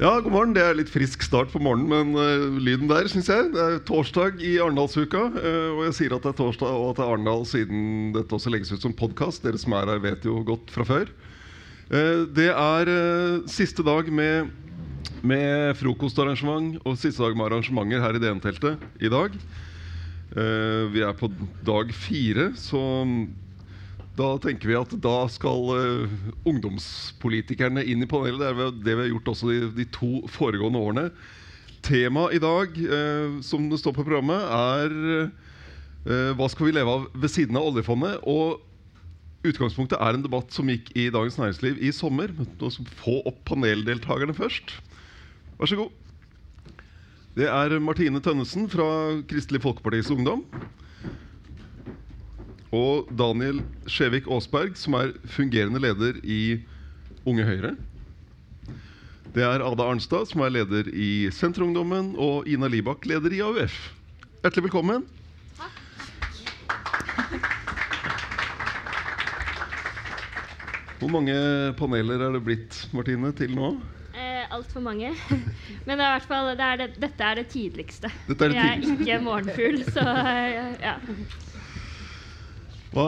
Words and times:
Ja, 0.00 0.20
god 0.20 0.30
morgen. 0.32 0.54
Det 0.54 0.62
er 0.62 0.78
litt 0.78 0.88
frisk 0.88 1.24
start 1.26 1.50
på 1.50 1.58
morgenen, 1.58 1.90
men 1.90 2.14
uh, 2.14 2.60
lyden 2.62 2.86
der, 2.88 3.10
syns 3.10 3.26
jeg. 3.26 3.50
Det 3.50 3.60
er 3.60 3.82
torsdag 3.90 4.38
i 4.38 4.54
Arendalsuka. 4.62 5.26
Uh, 5.34 5.74
og 5.74 5.82
jeg 5.88 5.96
sier 5.98 6.14
at 6.14 6.22
det 6.22 6.30
er 6.30 6.38
torsdag 6.38 6.70
og 6.70 6.92
at 6.92 7.00
det 7.00 7.04
er 7.08 7.10
Arendal 7.16 7.42
siden 7.42 8.14
dette 8.14 8.38
også 8.38 8.54
legges 8.54 8.70
ut 8.70 8.86
som 8.86 8.94
podkast. 8.94 9.42
Dere 9.42 9.58
som 9.58 9.74
er 9.74 9.90
her, 9.90 10.00
vet 10.06 10.22
jo 10.30 10.44
godt 10.46 10.70
fra 10.70 10.86
før. 10.86 11.10
Uh, 11.90 12.26
det 12.30 12.48
er 12.54 12.90
siste 13.50 13.82
dag 13.86 14.06
med, 14.14 14.52
med, 15.26 15.74
frokostarrangement 15.80 16.78
og 16.84 16.98
siste 16.98 17.22
dag 17.22 17.34
med 17.34 17.48
arrangementer 17.48 18.02
her 18.02 18.16
i 18.16 18.22
DN-teltet 18.22 19.02
i 19.02 19.10
dag. 19.10 19.34
vi 20.30 21.00
er 21.02 21.14
på 21.18 21.26
dag 21.66 21.88
fire, 21.90 22.52
så 22.54 22.78
da 24.14 24.28
tenker 24.38 24.70
vi 24.70 24.76
at 24.78 24.92
da 25.02 25.26
skal 25.26 26.06
ungdomspolitikerne 26.46 27.82
inn 27.82 28.04
i 28.04 28.06
panelet. 28.06 28.38
Det 28.38 28.46
er 28.46 28.78
det 28.84 28.94
vi 28.94 29.02
har 29.02 29.10
gjort 29.10 29.32
også 29.32 29.50
de, 29.50 29.58
de 29.74 29.86
to 29.90 30.12
foregående 30.30 30.78
årene. 30.78 31.06
Temaet 31.82 32.36
i 32.36 32.40
dag, 32.42 32.74
uh, 32.76 33.40
som 33.44 33.68
det 33.70 33.80
står 33.80 33.94
på 33.96 34.04
programmet, 34.04 34.36
er 34.36 34.92
uh, 36.06 36.32
hva 36.36 36.48
skal 36.52 36.68
vi 36.68 36.74
leve 36.76 36.92
av 36.92 37.06
ved 37.16 37.32
siden 37.32 37.56
av 37.56 37.70
oljefondet? 37.70 38.20
Og 38.28 38.60
Utgangspunktet 39.40 39.96
er 39.96 40.16
en 40.16 40.24
debatt 40.24 40.52
som 40.52 40.68
gikk 40.68 40.90
i 40.92 41.06
Dagens 41.12 41.38
Næringsliv 41.40 41.78
i 41.80 41.90
sommer. 41.96 42.28
Nå 42.36 42.68
skal 42.68 42.84
vi 42.84 42.96
få 42.98 43.14
opp 43.24 43.38
paneldeltakerne 43.48 44.34
først. 44.36 44.74
Vær 45.56 45.70
så 45.70 45.78
god. 45.80 45.94
Det 47.38 47.46
er 47.48 47.78
Martine 47.80 48.20
Tønnesen 48.20 48.66
fra 48.68 48.88
Kristelig 49.30 49.62
Folkepartis 49.64 50.10
Ungdom. 50.12 50.42
Og 52.76 53.08
Daniel 53.16 53.62
Skjevik 53.88 54.28
Aasberg, 54.28 54.76
som 54.76 54.98
er 54.98 55.14
fungerende 55.24 55.80
leder 55.80 56.20
i 56.20 56.60
Unge 57.24 57.46
Høyre. 57.48 57.72
Det 59.32 59.46
er 59.46 59.64
Ada 59.64 59.86
Arnstad, 59.88 60.28
som 60.28 60.44
er 60.44 60.52
leder 60.52 60.90
i 60.92 61.30
Senterungdommen, 61.32 62.12
og 62.20 62.44
Ina 62.50 62.68
Libak, 62.68 63.08
leder 63.08 63.32
i 63.32 63.40
AUF. 63.46 63.80
Hjertelig 64.42 64.68
velkommen. 64.68 65.08
Hvor 71.00 71.08
mange 71.08 71.34
paneler 71.80 72.20
er 72.26 72.34
det 72.36 72.42
blitt 72.44 72.76
Martine, 72.92 73.30
til 73.36 73.54
nå? 73.56 73.70
Eh, 74.12 74.44
Altfor 74.52 74.82
mange. 74.84 75.14
Men 75.86 75.96
det 75.96 76.04
er 76.04 76.16
hvert 76.18 76.28
fall, 76.28 76.50
det 76.58 76.66
er 76.66 76.80
det, 76.82 76.88
dette 77.00 77.24
er 77.24 77.40
det 77.40 77.46
tidligste. 77.54 78.10
Dette 78.28 78.44
er 78.44 78.52
det 78.52 78.58
Jeg 78.58 78.74
er 78.74 78.98
ikke 78.98 79.20
morgenfugl, 79.24 79.80
så 79.96 80.04
ja. 80.82 80.98
Hva, 82.90 83.06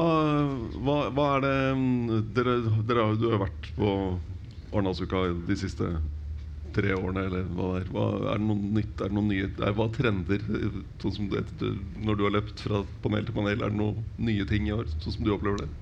hva, 0.78 0.96
hva, 1.10 1.28
er 1.36 1.44
det 1.44 1.54
mm, 1.76 2.32
dere, 2.36 2.56
dere 2.86 3.06
Du 3.18 3.28
har 3.32 3.42
vært 3.42 3.70
på 3.76 3.92
Arendalsuka 4.72 5.26
de 5.50 5.58
siste 5.58 5.90
tre 6.72 6.94
årene, 6.96 7.26
eller 7.28 7.48
hva 7.52 7.68
det 7.74 7.82
er. 7.82 7.92
Hva, 7.92 8.08
er 8.32 8.40
det 8.40 8.48
noe 8.48 8.72
nytt? 8.78 8.94
Er 9.02 9.12
det 9.12 9.18
noen 9.18 9.30
nye 9.34 9.50
er, 9.52 9.76
Hva 9.76 9.90
trender 9.92 10.48
sånn 11.02 11.16
som 11.18 11.28
det, 11.34 11.44
når 12.00 12.16
du 12.16 12.24
har 12.24 12.36
løpt 12.38 12.64
fra 12.64 12.84
panel 13.04 13.28
til 13.28 13.36
panel? 13.36 13.58
Er 13.58 13.74
det 13.74 13.82
noen 13.82 14.00
nye 14.30 14.48
ting 14.48 14.70
i 14.70 14.76
år, 14.80 14.88
sånn 15.02 15.18
som 15.18 15.28
du 15.28 15.34
opplever 15.36 15.66
det? 15.66 15.81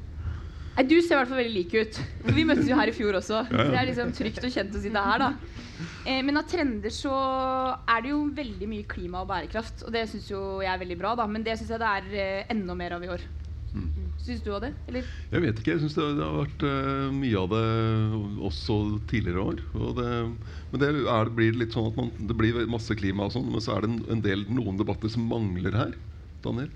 Nei, 0.77 0.87
Du 0.89 0.97
ser 1.01 1.17
i 1.17 1.19
hvert 1.19 1.31
fall 1.31 1.43
veldig 1.43 1.57
lik 1.57 1.75
ut. 1.75 2.01
Vi 2.37 2.45
møttes 2.49 2.69
jo 2.71 2.79
her 2.79 2.91
i 2.91 2.95
fjor 2.97 3.19
også. 3.21 3.43
Ja, 3.51 3.65
ja. 3.65 3.71
Det 3.73 3.81
er 3.81 3.91
liksom 3.91 4.15
trygt 4.17 4.45
og 4.45 4.55
kjent 4.55 4.77
å 4.77 4.85
sitte 4.85 5.05
her. 5.09 5.25
da 5.25 5.33
eh, 6.07 6.23
Men 6.27 6.41
av 6.41 6.47
trender 6.51 6.95
så 6.95 7.15
er 7.85 8.05
det 8.05 8.15
jo 8.15 8.23
veldig 8.37 8.71
mye 8.71 8.89
klima 8.91 9.25
og 9.25 9.31
bærekraft. 9.33 9.85
Og 9.87 9.93
det 9.97 10.07
syns 10.13 10.31
jo 10.31 10.45
jeg 10.65 10.73
er 10.73 10.81
veldig 10.85 10.99
bra, 11.03 11.17
da. 11.19 11.29
Men 11.31 11.47
det 11.47 11.59
syns 11.61 11.75
jeg 11.75 11.83
det 11.83 11.93
er 11.99 12.17
eh, 12.25 12.49
enda 12.55 12.79
mer 12.79 12.97
av 12.99 13.05
i 13.05 13.13
år. 13.13 13.27
Mm. 13.75 14.11
Syns 14.21 14.43
du 14.45 14.51
av 14.53 14.61
det? 14.65 14.73
Eller? 14.91 15.07
Jeg 15.31 15.43
vet 15.45 15.61
ikke. 15.61 15.75
Jeg 15.75 15.83
syns 15.85 15.97
det, 15.97 16.07
det, 16.19 16.27
har 16.27 16.37
vært 16.43 16.65
uh, 16.67 17.09
mye 17.15 17.41
av 17.41 17.49
det 17.55 17.65
også 18.51 18.77
tidligere 19.11 19.47
år. 19.53 19.63
Det, 19.97 20.11
men 20.73 20.83
det 20.83 20.91
er, 20.91 21.33
blir 21.39 21.57
litt 21.57 21.77
sånn 21.77 21.89
at 21.91 21.99
man, 21.99 22.13
det 22.29 22.37
blir 22.37 22.61
masse 22.71 22.97
klima 22.99 23.29
og 23.29 23.35
sånn, 23.37 23.49
men 23.53 23.65
så 23.65 23.77
er 23.77 23.87
det 23.87 23.93
en, 23.93 23.99
en, 24.17 24.23
del, 24.27 24.45
noen 24.53 24.81
debatter 24.81 25.13
som 25.13 25.29
mangler 25.31 25.77
her. 25.77 25.97
Daniel? 26.45 26.73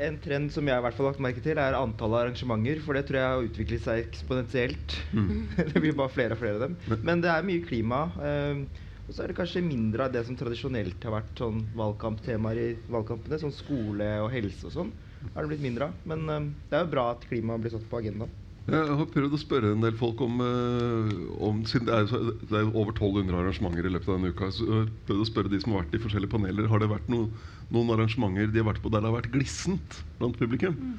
En 0.00 0.18
trend 0.22 0.52
som 0.54 0.68
jeg 0.68 0.80
i 0.80 0.84
hvert 0.84 0.96
fall 0.96 1.08
har 1.08 1.14
lagt 1.14 1.24
merke 1.24 1.42
til, 1.44 1.58
er 1.60 1.76
antallet 1.78 2.24
arrangementer. 2.24 2.80
For 2.84 2.96
det 2.96 3.04
tror 3.08 3.20
jeg 3.20 3.32
har 3.34 3.48
utviklet 3.48 3.84
seg 3.84 4.04
eksponentielt. 4.04 4.96
Mm. 5.16 5.32
det 5.72 5.82
blir 5.82 5.96
bare 5.98 6.14
flere 6.14 6.36
og 6.36 6.42
flere 6.42 6.60
av 6.60 6.64
dem. 6.68 6.78
Men, 6.88 7.04
men 7.10 7.24
det 7.24 7.32
er 7.32 7.46
mye 7.50 7.66
klima. 7.66 8.00
Eh, 8.30 8.86
og 9.06 9.14
så 9.16 9.24
er 9.24 9.32
det 9.32 9.38
kanskje 9.40 9.64
mindre 9.66 10.06
av 10.06 10.12
det 10.14 10.22
som 10.26 10.36
tradisjonelt 10.38 11.02
har 11.02 11.16
vært 11.16 11.40
sånn 11.42 11.64
valgkamptemaer 11.76 12.60
i 12.62 12.68
valgkampene. 12.94 13.40
Sånn 13.42 13.56
skole 13.56 14.12
og 14.22 14.30
helse 14.34 14.68
og 14.70 14.76
sånn 14.76 14.92
er 15.30 15.42
det 15.42 15.50
blitt 15.50 15.64
mindre 15.64 15.90
av. 15.90 16.04
Men 16.08 16.28
eh, 16.30 16.52
det 16.70 16.78
er 16.78 16.86
jo 16.86 16.94
bra 16.94 17.10
at 17.14 17.26
klima 17.28 17.58
blir 17.60 17.74
satt 17.74 17.88
på 17.90 18.00
agendaen. 18.00 18.39
Jeg 18.68 18.96
har 18.98 19.06
prøvd 19.08 19.34
å 19.34 19.40
spørre 19.40 19.70
en 19.74 19.82
del 19.82 19.94
folk 19.98 20.20
om, 20.22 20.42
uh, 20.44 21.12
om 21.42 21.62
siden 21.66 21.88
det 21.88 21.94
er, 21.96 22.34
det 22.44 22.58
er, 22.58 22.68
over 22.68 22.92
1200 22.92 23.38
arrangementer 23.40 23.88
i 23.88 23.92
løpet 23.94 24.10
av 24.10 24.18
denne 24.18 24.34
uka. 24.34 24.50
Så 24.54 24.66
jeg 24.66 24.82
har 24.82 24.90
prøvd 25.08 25.24
å 25.24 25.28
spørre 25.30 25.52
de 25.52 25.60
som 25.62 25.74
har 25.74 25.82
vært 25.82 25.96
i 25.96 26.02
forskjellige 26.02 26.34
paneler 26.34 26.68
Har 26.70 26.82
det 26.82 26.90
vært 26.92 27.08
noen, 27.10 27.32
noen 27.72 27.94
arrangementer 27.96 28.52
de 28.52 28.62
har 28.62 28.68
vært 28.68 28.82
på 28.84 28.92
der 28.92 29.02
det 29.02 29.10
har 29.10 29.16
vært 29.16 29.32
glissent 29.32 30.02
blant 30.20 30.38
publikum. 30.38 30.76
Mm. 30.76 30.98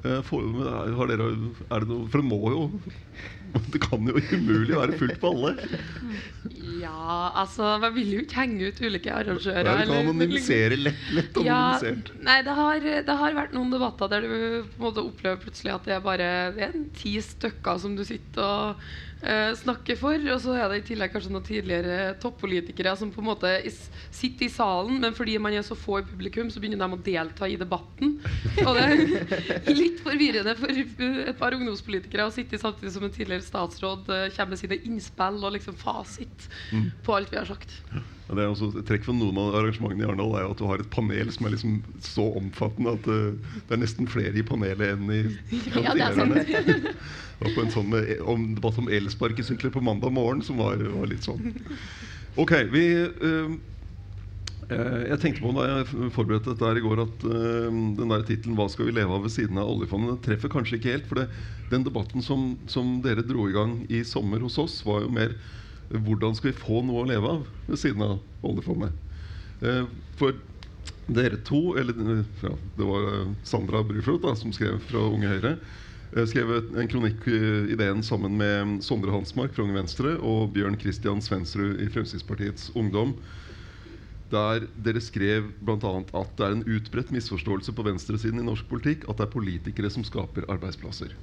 Uh, 0.00 0.20
for, 0.24 0.62
har 0.96 1.10
dere, 1.10 1.28
er 1.66 1.84
det 1.84 1.90
noe, 1.90 2.06
for 2.08 2.22
det 2.22 2.28
må 2.30 2.40
jo 2.54 2.62
Det 3.70 3.80
kan 3.82 4.06
jo 4.06 4.14
umulig 4.18 4.76
være 4.76 4.96
fullt 4.98 5.18
på 5.22 5.30
alle. 5.34 5.52
Ja, 6.80 7.30
altså 7.42 7.76
Man 7.82 7.94
vil 7.96 8.14
jo 8.14 8.22
ikke 8.24 8.40
henge 8.40 8.70
ut 8.70 8.80
ulike 8.82 9.12
arrangører. 9.14 9.66
Nei, 9.66 9.84
du 9.84 9.92
kan 9.92 10.00
anonymisere 10.04 10.78
lett, 10.78 11.04
lett 11.16 11.38
anonymisert. 11.42 12.10
Ja, 12.14 12.24
nei, 12.30 12.38
det 12.46 12.56
har, 12.60 12.88
det 13.10 13.18
har, 13.22 13.36
vært 13.40 13.54
noen 13.56 13.74
debatter 13.74 14.10
der 14.12 14.26
du 14.26 14.32
på 14.32 14.80
en 14.80 14.86
måte 14.86 15.04
opplever 15.04 15.40
plutselig 15.42 15.74
at 15.74 15.86
det 15.88 15.96
er 15.98 16.02
bare 16.04 16.32
det 16.56 16.66
er 16.68 16.76
ti 16.98 17.14
stykker 17.24 17.80
som 17.82 17.96
du 17.98 18.04
sitter 18.06 18.44
og 18.46 18.90
uh, 19.22 19.52
snakker 19.58 19.98
for. 20.00 20.26
Og 20.34 20.42
så 20.42 20.56
er 20.56 20.68
det 20.70 20.80
i 20.80 20.86
tillegg 20.90 21.14
kanskje 21.14 21.32
noen 21.34 21.46
tidligere 21.46 22.12
toppolitikere 22.22 22.94
som 22.98 23.12
på 23.14 23.22
en 23.22 23.30
måte 23.30 23.54
sitter 23.70 24.46
i 24.46 24.52
salen, 24.52 25.00
men 25.02 25.16
fordi 25.16 25.38
man 25.42 25.56
er 25.56 25.66
så 25.66 25.78
få 25.78 26.00
i 26.00 26.06
publikum, 26.08 26.52
så 26.52 26.62
begynner 26.62 26.82
de 26.82 26.98
å 26.98 27.02
delta 27.10 27.48
i 27.48 27.58
debatten. 27.60 28.18
Og 28.66 28.72
det 28.78 28.86
er 28.86 29.74
litt 29.76 30.00
forvirrende 30.04 30.56
for 30.60 30.84
et 30.84 31.36
par 31.40 31.56
ungdomspolitikere 31.56 32.28
å 32.28 32.34
sitte 32.34 32.60
samtidig 32.60 32.94
som 32.94 33.06
en 33.06 33.14
tidligere 33.14 33.46
statsråd 33.46 34.08
uh, 34.10 34.24
kommer 34.36 34.54
med 34.54 34.62
sine 34.62 34.80
innspill 34.88 35.42
og 35.42 35.54
liksom 35.58 35.76
fasit 35.80 36.48
mm. 36.72 36.88
på 37.06 37.18
alt 37.18 37.32
vi 37.32 37.40
har 37.40 37.50
sagt. 37.50 37.78
Ja. 38.30 38.36
Det 38.38 38.44
er 38.44 38.52
også 38.52 38.68
et 38.78 38.86
trekk 38.86 39.06
for 39.08 39.16
Noen 39.18 39.38
av 39.42 39.56
arrangementene 39.58 40.04
i 40.04 40.06
Arendal 40.06 40.36
er 40.38 40.46
at 40.46 40.60
du 40.60 40.66
har 40.68 40.82
et 40.82 40.90
panel 40.92 41.32
som 41.34 41.48
er 41.48 41.56
liksom 41.56 41.80
så 42.04 42.28
omfattende 42.38 42.92
at 42.94 43.08
uh, 43.10 43.56
det 43.66 43.74
er 43.74 43.80
nesten 43.82 44.10
flere 44.10 44.38
i 44.38 44.44
panelet 44.46 44.94
enn 44.94 45.10
i 45.10 45.22
ja, 45.74 45.96
det 45.96 46.04
er 46.06 46.84
var 47.40 47.56
på 47.56 47.64
en 47.64 47.72
sånn 47.72 47.88
med, 47.90 48.12
om, 48.28 48.50
debatt 48.54 48.78
om 48.78 48.90
elsparkesykler 48.92 49.72
på 49.74 49.82
mandag 49.82 50.12
morgen 50.14 50.44
som 50.46 50.60
var, 50.60 50.78
var 50.78 51.10
litt 51.10 51.26
sånn. 51.26 51.56
Ok, 52.38 52.52
vi 52.70 52.84
uh, 53.00 53.58
jeg 54.70 55.18
tenkte 55.18 55.42
på 55.42 55.50
da 55.56 55.64
jeg 55.66 56.10
forberedte 56.14 56.52
dette 56.52 56.68
her 56.68 56.78
i 56.78 56.84
går 56.84 57.02
at 57.02 57.24
uh, 57.26 57.66
den 57.98 58.12
der 58.12 58.22
tittelen 58.28 58.54
'Hva 58.54 58.68
skal 58.70 58.86
vi 58.86 58.94
leve 58.94 59.16
av 59.16 59.24
ved 59.26 59.34
siden 59.34 59.58
av 59.58 59.72
oljefondet?' 59.72 60.22
treffer 60.22 60.52
kanskje 60.52 60.78
ikke 60.78 60.94
helt. 60.94 61.08
For 61.10 61.18
det, 61.18 61.26
den 61.72 61.86
debatten 61.86 62.22
som, 62.22 62.52
som, 62.70 63.00
dere 63.02 63.26
dro 63.26 63.48
i 63.48 63.56
gang 63.56 63.80
i 63.90 64.04
sommer 64.06 64.38
hos 64.46 64.60
oss, 64.62 64.84
var 64.86 65.02
jo 65.02 65.10
mer 65.10 65.34
hvordan 65.90 66.36
skal 66.38 66.52
vi 66.52 66.60
få 66.60 66.82
noe 66.86 67.02
å 67.02 67.08
leve 67.08 67.34
av 67.36 67.44
ved 67.66 67.80
siden 67.80 68.04
av 68.06 68.46
oljefondet. 68.46 68.94
Eh, 69.60 69.84
for 70.18 70.38
dere 71.10 71.40
to, 71.46 71.74
eller 71.80 72.24
ja, 72.44 72.54
det 72.78 72.86
var 72.86 73.10
Sandra 73.46 73.82
Bruflot 73.86 74.26
som 74.38 74.54
skrev 74.54 74.78
fra 74.86 75.02
Unge 75.10 75.32
Høyre, 75.32 75.56
eh, 76.14 76.26
skrev 76.30 76.52
en 76.60 76.90
kronikk 76.90 77.26
i 77.26 77.76
DN 77.78 78.04
sammen 78.06 78.38
med 78.38 78.78
Sondre 78.86 79.12
Hansmark 79.14 79.54
fra 79.56 79.66
Unge 79.66 79.80
Venstre 79.80 80.16
og 80.18 80.54
Bjørn 80.54 80.78
Christian 80.80 81.22
Svensrud 81.24 81.82
i 81.82 81.90
Fremskrittspartiets 81.90 82.70
Ungdom. 82.78 83.16
Der 84.30 84.68
dere 84.78 85.02
skrev 85.02 85.50
bl.a. 85.58 85.96
at 86.14 86.36
det 86.38 86.46
er 86.46 86.54
en 86.54 86.66
utbredt 86.70 87.10
misforståelse 87.10 87.74
på 87.74 87.82
venstresiden 87.88 88.38
i 88.38 88.46
norsk 88.46 88.68
politikk 88.70 89.08
at 89.10 89.18
det 89.18 89.26
er 89.26 89.34
politikere 89.34 89.90
som 89.90 90.06
skaper 90.06 90.46
arbeidsplasser. 90.46 91.16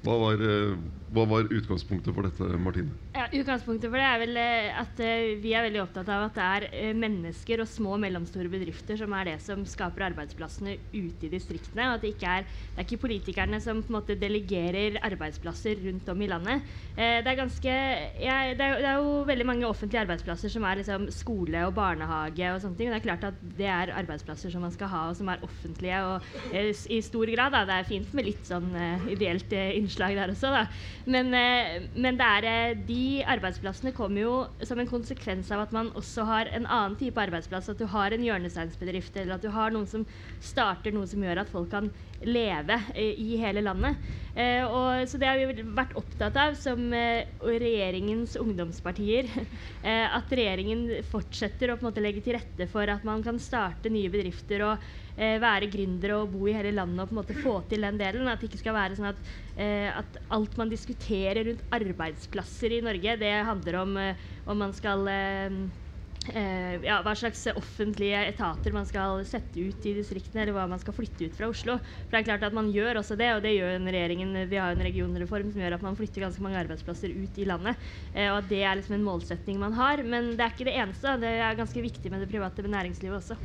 Hva 0.00 0.14
var, 0.16 0.40
eh, 0.40 0.76
hva 1.12 1.26
var, 1.28 1.48
utgangspunktet 1.52 2.14
for 2.16 2.24
dette, 2.24 2.46
Martine? 2.56 2.94
Ja, 3.12 3.26
utgangspunktet 3.36 3.90
for 3.90 4.00
det 4.00 4.06
er 4.06 4.20
vel 4.22 4.38
eh, 4.40 4.78
at 4.80 5.00
uh, 5.02 5.40
Vi 5.42 5.52
er 5.52 5.66
veldig 5.66 5.82
opptatt 5.82 6.08
av 6.08 6.28
at 6.30 6.38
det 6.38 6.46
er 6.46 6.94
mennesker 6.96 7.60
og 7.60 7.68
små 7.68 7.96
og 7.98 8.00
mellomstore 8.00 8.48
bedrifter 8.48 8.96
som 8.96 9.12
er 9.18 9.28
det 9.28 9.34
som 9.44 9.66
skaper 9.68 10.06
arbeidsplassene 10.08 10.78
ute 10.94 11.28
i 11.28 11.32
distriktene. 11.32 11.90
og 11.90 11.98
at 11.98 12.06
Det 12.06 12.14
ikke 12.14 12.36
er, 12.38 12.46
det 12.46 12.80
er 12.80 12.86
ikke 12.86 13.02
politikerne 13.02 13.60
som 13.60 13.82
på 13.84 13.92
en 13.92 13.98
måte 13.98 14.16
delegerer 14.16 14.96
arbeidsplasser 15.04 15.82
rundt 15.84 16.08
om 16.08 16.24
i 16.24 16.30
landet. 16.30 16.64
Det, 16.96 17.28
er 17.28 17.36
ganske, 17.36 17.74
ja, 18.22 18.38
det, 18.56 18.64
er, 18.64 18.80
det, 18.80 18.88
er 18.88 19.02
jo 19.02 19.20
veldig 19.28 19.46
mange 19.46 19.68
offentlige 19.68 20.04
arbeidsplasser 20.06 20.52
som 20.52 20.64
er 20.64 20.80
liksom 20.80 21.10
skole 21.12 21.66
og 21.66 21.74
barnehage. 21.76 22.54
og 22.54 22.62
sånne 22.64 22.78
ting, 22.78 22.88
og 22.88 22.96
Det 22.96 23.00
er 23.02 23.08
klart 23.08 23.28
at 23.28 23.44
det 23.58 23.68
er 23.68 23.94
arbeidsplasser 24.00 24.52
som 24.52 24.64
man 24.64 24.72
skal 24.72 24.92
ha, 24.94 25.04
og 25.10 25.18
som 25.18 25.28
er 25.28 25.44
offentlige 25.44 26.00
og 26.08 26.24
i 26.88 27.02
stor 27.04 27.34
grad. 27.34 27.52
Da. 27.52 27.66
Det 27.68 27.76
er 27.76 27.90
fint 27.90 28.16
med 28.16 28.30
litt 28.30 28.48
sånn 28.48 28.72
ideelt 29.10 29.52
innslag 29.52 29.89
innslag 29.90 30.16
der 30.16 30.30
også, 30.30 30.50
da. 30.54 30.66
Men, 31.06 31.34
eh, 31.34 31.88
men 31.94 32.20
er, 32.20 32.44
eh, 32.44 32.74
de 32.86 33.22
arbeidsplassene 33.26 33.92
kommer 33.92 34.20
jo 34.20 34.46
som 34.62 34.78
en 34.78 34.86
konsekvens 34.86 35.50
av 35.50 35.60
at 35.66 35.72
man 35.72 35.90
også 35.90 36.24
har 36.24 36.46
en 36.46 36.66
annen 36.66 36.96
type 36.96 37.18
arbeidsplass. 37.18 37.68
At 37.68 37.78
du 37.78 37.86
har 37.86 38.12
en 38.12 38.22
hjørnesteinsbedrift, 38.22 39.16
eller 39.16 39.34
at 39.34 39.42
du 39.42 39.50
har 39.50 39.70
noen 39.70 39.86
som 39.86 40.06
starter 40.40 40.92
noe 40.92 41.06
som 41.06 41.20
gjør 41.20 41.40
at 41.40 41.50
folk 41.50 41.70
kan 41.70 41.90
leve 42.22 42.78
eh, 42.94 43.14
i 43.18 43.36
hele 43.36 43.62
landet. 43.62 43.96
Og, 44.30 45.08
så 45.10 45.18
det 45.18 45.26
har 45.26 45.36
vi 45.36 45.62
vært 45.74 45.96
opptatt 45.98 46.36
av 46.38 46.54
som 46.54 46.78
regjeringens 47.42 48.36
ungdomspartier. 48.38 49.26
At 49.82 50.30
regjeringen 50.30 51.02
fortsetter 51.02 51.74
å 51.74 51.90
legge 51.98 52.22
til 52.22 52.38
rette 52.38 52.68
for 52.70 52.86
at 52.88 53.02
man 53.04 53.24
kan 53.26 53.40
starte 53.42 53.90
nye 53.90 54.08
bedrifter 54.08 54.62
og 54.62 54.86
eh, 55.20 55.36
være 55.42 55.68
gründere 55.72 56.16
og 56.22 56.32
bo 56.32 56.48
i 56.48 56.56
hele 56.56 56.72
landet 56.76 57.04
og 57.04 57.10
på 57.10 57.16
en 57.16 57.20
måte 57.20 57.36
få 57.38 57.58
til 57.70 57.84
den 57.86 58.00
delen. 58.00 58.30
At 58.30 58.40
det 58.40 58.50
ikke 58.50 58.62
skal 58.62 58.76
være 58.78 58.96
sånn 58.98 59.10
at, 59.12 59.30
eh, 59.60 59.90
at 59.92 60.18
alt 60.32 60.56
man 60.60 60.72
diskuterer 60.72 61.44
rundt 61.50 61.66
arbeidsplasser 61.76 62.78
i 62.78 62.82
Norge, 62.86 63.18
det 63.20 63.36
handler 63.50 63.82
om 63.84 64.00
eh, 64.00 64.26
om 64.50 64.58
man 64.64 64.72
skal 64.74 65.06
eh, 65.12 65.60
eh, 66.32 66.80
ja, 66.84 66.98
hva 67.04 67.14
slags 67.16 67.44
offentlige 67.52 68.18
etater 68.28 68.74
man 68.74 68.88
skal 68.88 69.22
sette 69.28 69.60
ut 69.60 69.86
i 69.88 69.94
distriktene, 69.96 70.42
eller 70.44 70.56
hva 70.56 70.66
man 70.70 70.80
skal 70.82 70.96
flytte 70.96 71.28
ut 71.28 71.36
fra 71.36 71.50
Oslo. 71.52 71.78
For 72.08 72.16
det 72.16 72.22
er 72.22 72.28
klart 72.32 72.46
at 72.50 72.56
man 72.56 72.70
gjør 72.74 73.00
også 73.02 73.18
det, 73.20 73.30
og 73.36 73.44
det 73.44 73.54
gjør 73.56 73.78
regjeringen. 73.86 74.34
Vi 74.50 74.60
har 74.60 74.74
en 74.74 74.84
regionreform 74.88 75.52
som 75.52 75.64
gjør 75.64 75.78
at 75.78 75.86
man 75.86 75.98
flytter 75.98 76.26
ganske 76.26 76.44
mange 76.44 76.60
arbeidsplasser 76.64 77.14
ut 77.14 77.40
i 77.40 77.48
landet. 77.48 77.88
Eh, 78.12 78.28
og 78.32 78.42
at 78.42 78.52
det 78.52 78.62
er 78.64 78.78
liksom 78.80 78.98
en 78.98 79.08
målsetting 79.08 79.60
man 79.62 79.76
har. 79.78 80.04
Men 80.04 80.34
det 80.34 80.44
er 80.44 80.54
ikke 80.54 80.70
det 80.70 80.78
eneste. 80.82 81.18
Det 81.22 81.34
er 81.38 81.58
ganske 81.58 81.88
viktig 81.90 82.12
med 82.12 82.24
det 82.24 82.32
private 82.32 82.66
næringslivet 82.68 83.20
også. 83.22 83.40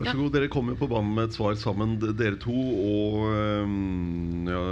Vær 0.00 0.14
så 0.14 0.16
god, 0.16 0.32
Dere 0.32 0.48
kommer 0.48 0.76
på 0.80 0.88
banen 0.88 1.12
med 1.12 1.28
et 1.28 1.34
svar 1.36 1.56
sammen, 1.60 1.98
dere 2.00 2.38
to 2.40 2.54
og 2.56 3.26
um, 3.66 4.46
ja, 4.48 4.62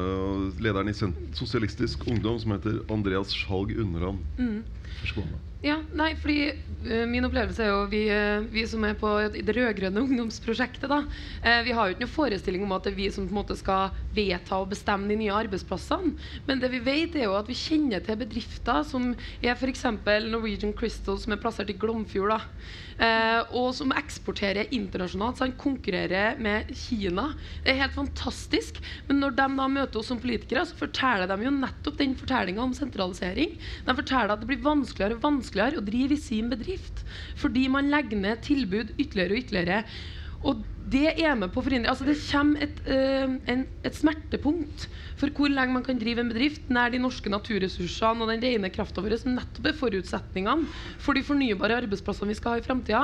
lederen 0.64 0.88
i 0.88 0.96
Sosialistisk 1.36 2.06
Ungdom, 2.08 2.38
som 2.40 2.54
heter 2.56 2.78
Andreas 2.92 3.34
Skjalg 3.36 3.74
Underland. 3.76 4.22
Mm. 4.40 4.62
Vær 5.02 5.10
så 5.10 5.18
god. 5.20 5.34
Ja, 5.58 5.80
nei, 5.98 6.12
fordi 6.14 6.52
uh, 6.86 7.06
Min 7.10 7.26
opplevelse 7.26 7.64
er 7.64 7.72
jo 7.72 7.86
vi, 7.90 8.04
uh, 8.14 8.44
vi 8.52 8.62
som 8.70 8.84
er 8.86 8.94
på 8.98 9.10
det 9.34 9.54
rød-grønne 9.56 10.02
ungdomsprosjektet, 10.06 10.86
da, 10.86 11.00
uh, 11.02 11.62
vi 11.66 11.74
har 11.74 11.88
jo 11.88 11.96
ikke 11.96 12.04
noen 12.04 12.14
forestilling 12.14 12.62
om 12.62 12.74
at 12.76 12.86
det 12.86 12.92
er 12.92 12.98
vi 13.00 13.08
som 13.10 13.26
på 13.26 13.34
en 13.34 13.40
måte 13.40 13.56
skal 13.58 13.96
vedta 14.14 14.60
og 14.62 14.70
bestemme 14.70 15.10
de 15.10 15.16
nye 15.18 15.34
arbeidsplassene. 15.34 16.14
Men 16.46 16.62
det 16.62 16.70
vi 16.76 16.82
vet 16.86 17.16
er 17.18 17.26
jo 17.26 17.34
at 17.34 17.50
vi 17.50 17.58
kjenner 17.58 18.04
til 18.06 18.20
bedrifter 18.20 18.86
som 18.86 19.10
er 19.42 19.56
f.eks. 19.56 19.82
Norwegian 20.28 20.76
Crystal, 20.78 21.18
som 21.18 21.34
er 21.34 21.42
plassert 21.42 21.72
i 21.74 21.76
Glomfjord. 21.78 22.36
da, 22.36 23.44
Og 23.54 23.70
som 23.78 23.94
eksporterer 23.94 24.72
internasjonalt. 24.74 25.38
Så 25.38 25.46
han 25.46 25.54
konkurrerer 25.58 26.38
med 26.42 26.70
Kina. 26.74 27.28
Det 27.62 27.72
er 27.74 27.82
helt 27.84 27.94
fantastisk. 27.94 28.80
Men 29.06 29.22
når 29.22 29.36
de 29.38 29.46
da 29.60 29.68
møter 29.70 30.00
oss 30.00 30.10
som 30.10 30.18
politikere, 30.22 30.66
så 30.66 30.78
forteller 30.78 31.30
de 31.30 31.46
jo 31.46 31.54
nettopp 31.54 32.00
den 32.00 32.16
fortellinga 32.18 32.64
om 32.64 32.74
sentralisering. 32.74 33.54
De 33.86 33.98
forteller 34.00 34.34
at 34.34 34.42
det 34.42 34.50
blir 34.50 34.66
vanskeligere 34.66 35.18
og 35.18 35.24
vanskeligere 35.28 35.47
å 35.78 35.84
drive 35.84 36.16
i 36.16 36.20
sin 36.20 36.50
bedrift 36.52 37.04
fordi 37.38 37.66
man 37.72 37.90
legger 37.92 38.20
ned 38.20 38.42
tilbud 38.44 38.94
ytterligere 38.98 39.34
og 39.34 39.42
ytterligere. 39.42 39.82
Og 40.46 40.62
det 40.92 41.10
er 41.20 41.36
med 41.38 41.50
på 41.52 41.62
forhindre 41.64 41.90
altså 41.92 42.06
Det 42.08 42.16
kommer 42.30 42.64
et, 42.64 42.80
eh, 42.88 43.36
en, 43.52 43.66
et 43.84 43.96
smertepunkt 43.96 44.88
for 45.18 45.32
hvor 45.34 45.50
lenge 45.50 45.74
man 45.74 45.82
kan 45.82 45.98
drive 45.98 46.22
en 46.22 46.30
bedrift 46.30 46.68
nær 46.70 46.92
de 46.94 47.00
norske 47.02 47.30
naturressursene 47.30 48.22
og 48.22 48.30
den 48.30 48.44
rene 48.44 48.70
krafta 48.70 49.02
vår, 49.02 49.16
som 49.18 49.34
nettopp 49.34 49.66
er 49.66 49.74
forutsetningene 49.74 50.68
for 51.02 51.18
de 51.18 51.24
fornybare 51.26 51.80
arbeidsplassene 51.82 52.30
vi 52.30 52.36
skal 52.38 52.54
ha 52.54 52.60
i 52.60 52.64
framtida. 52.64 53.00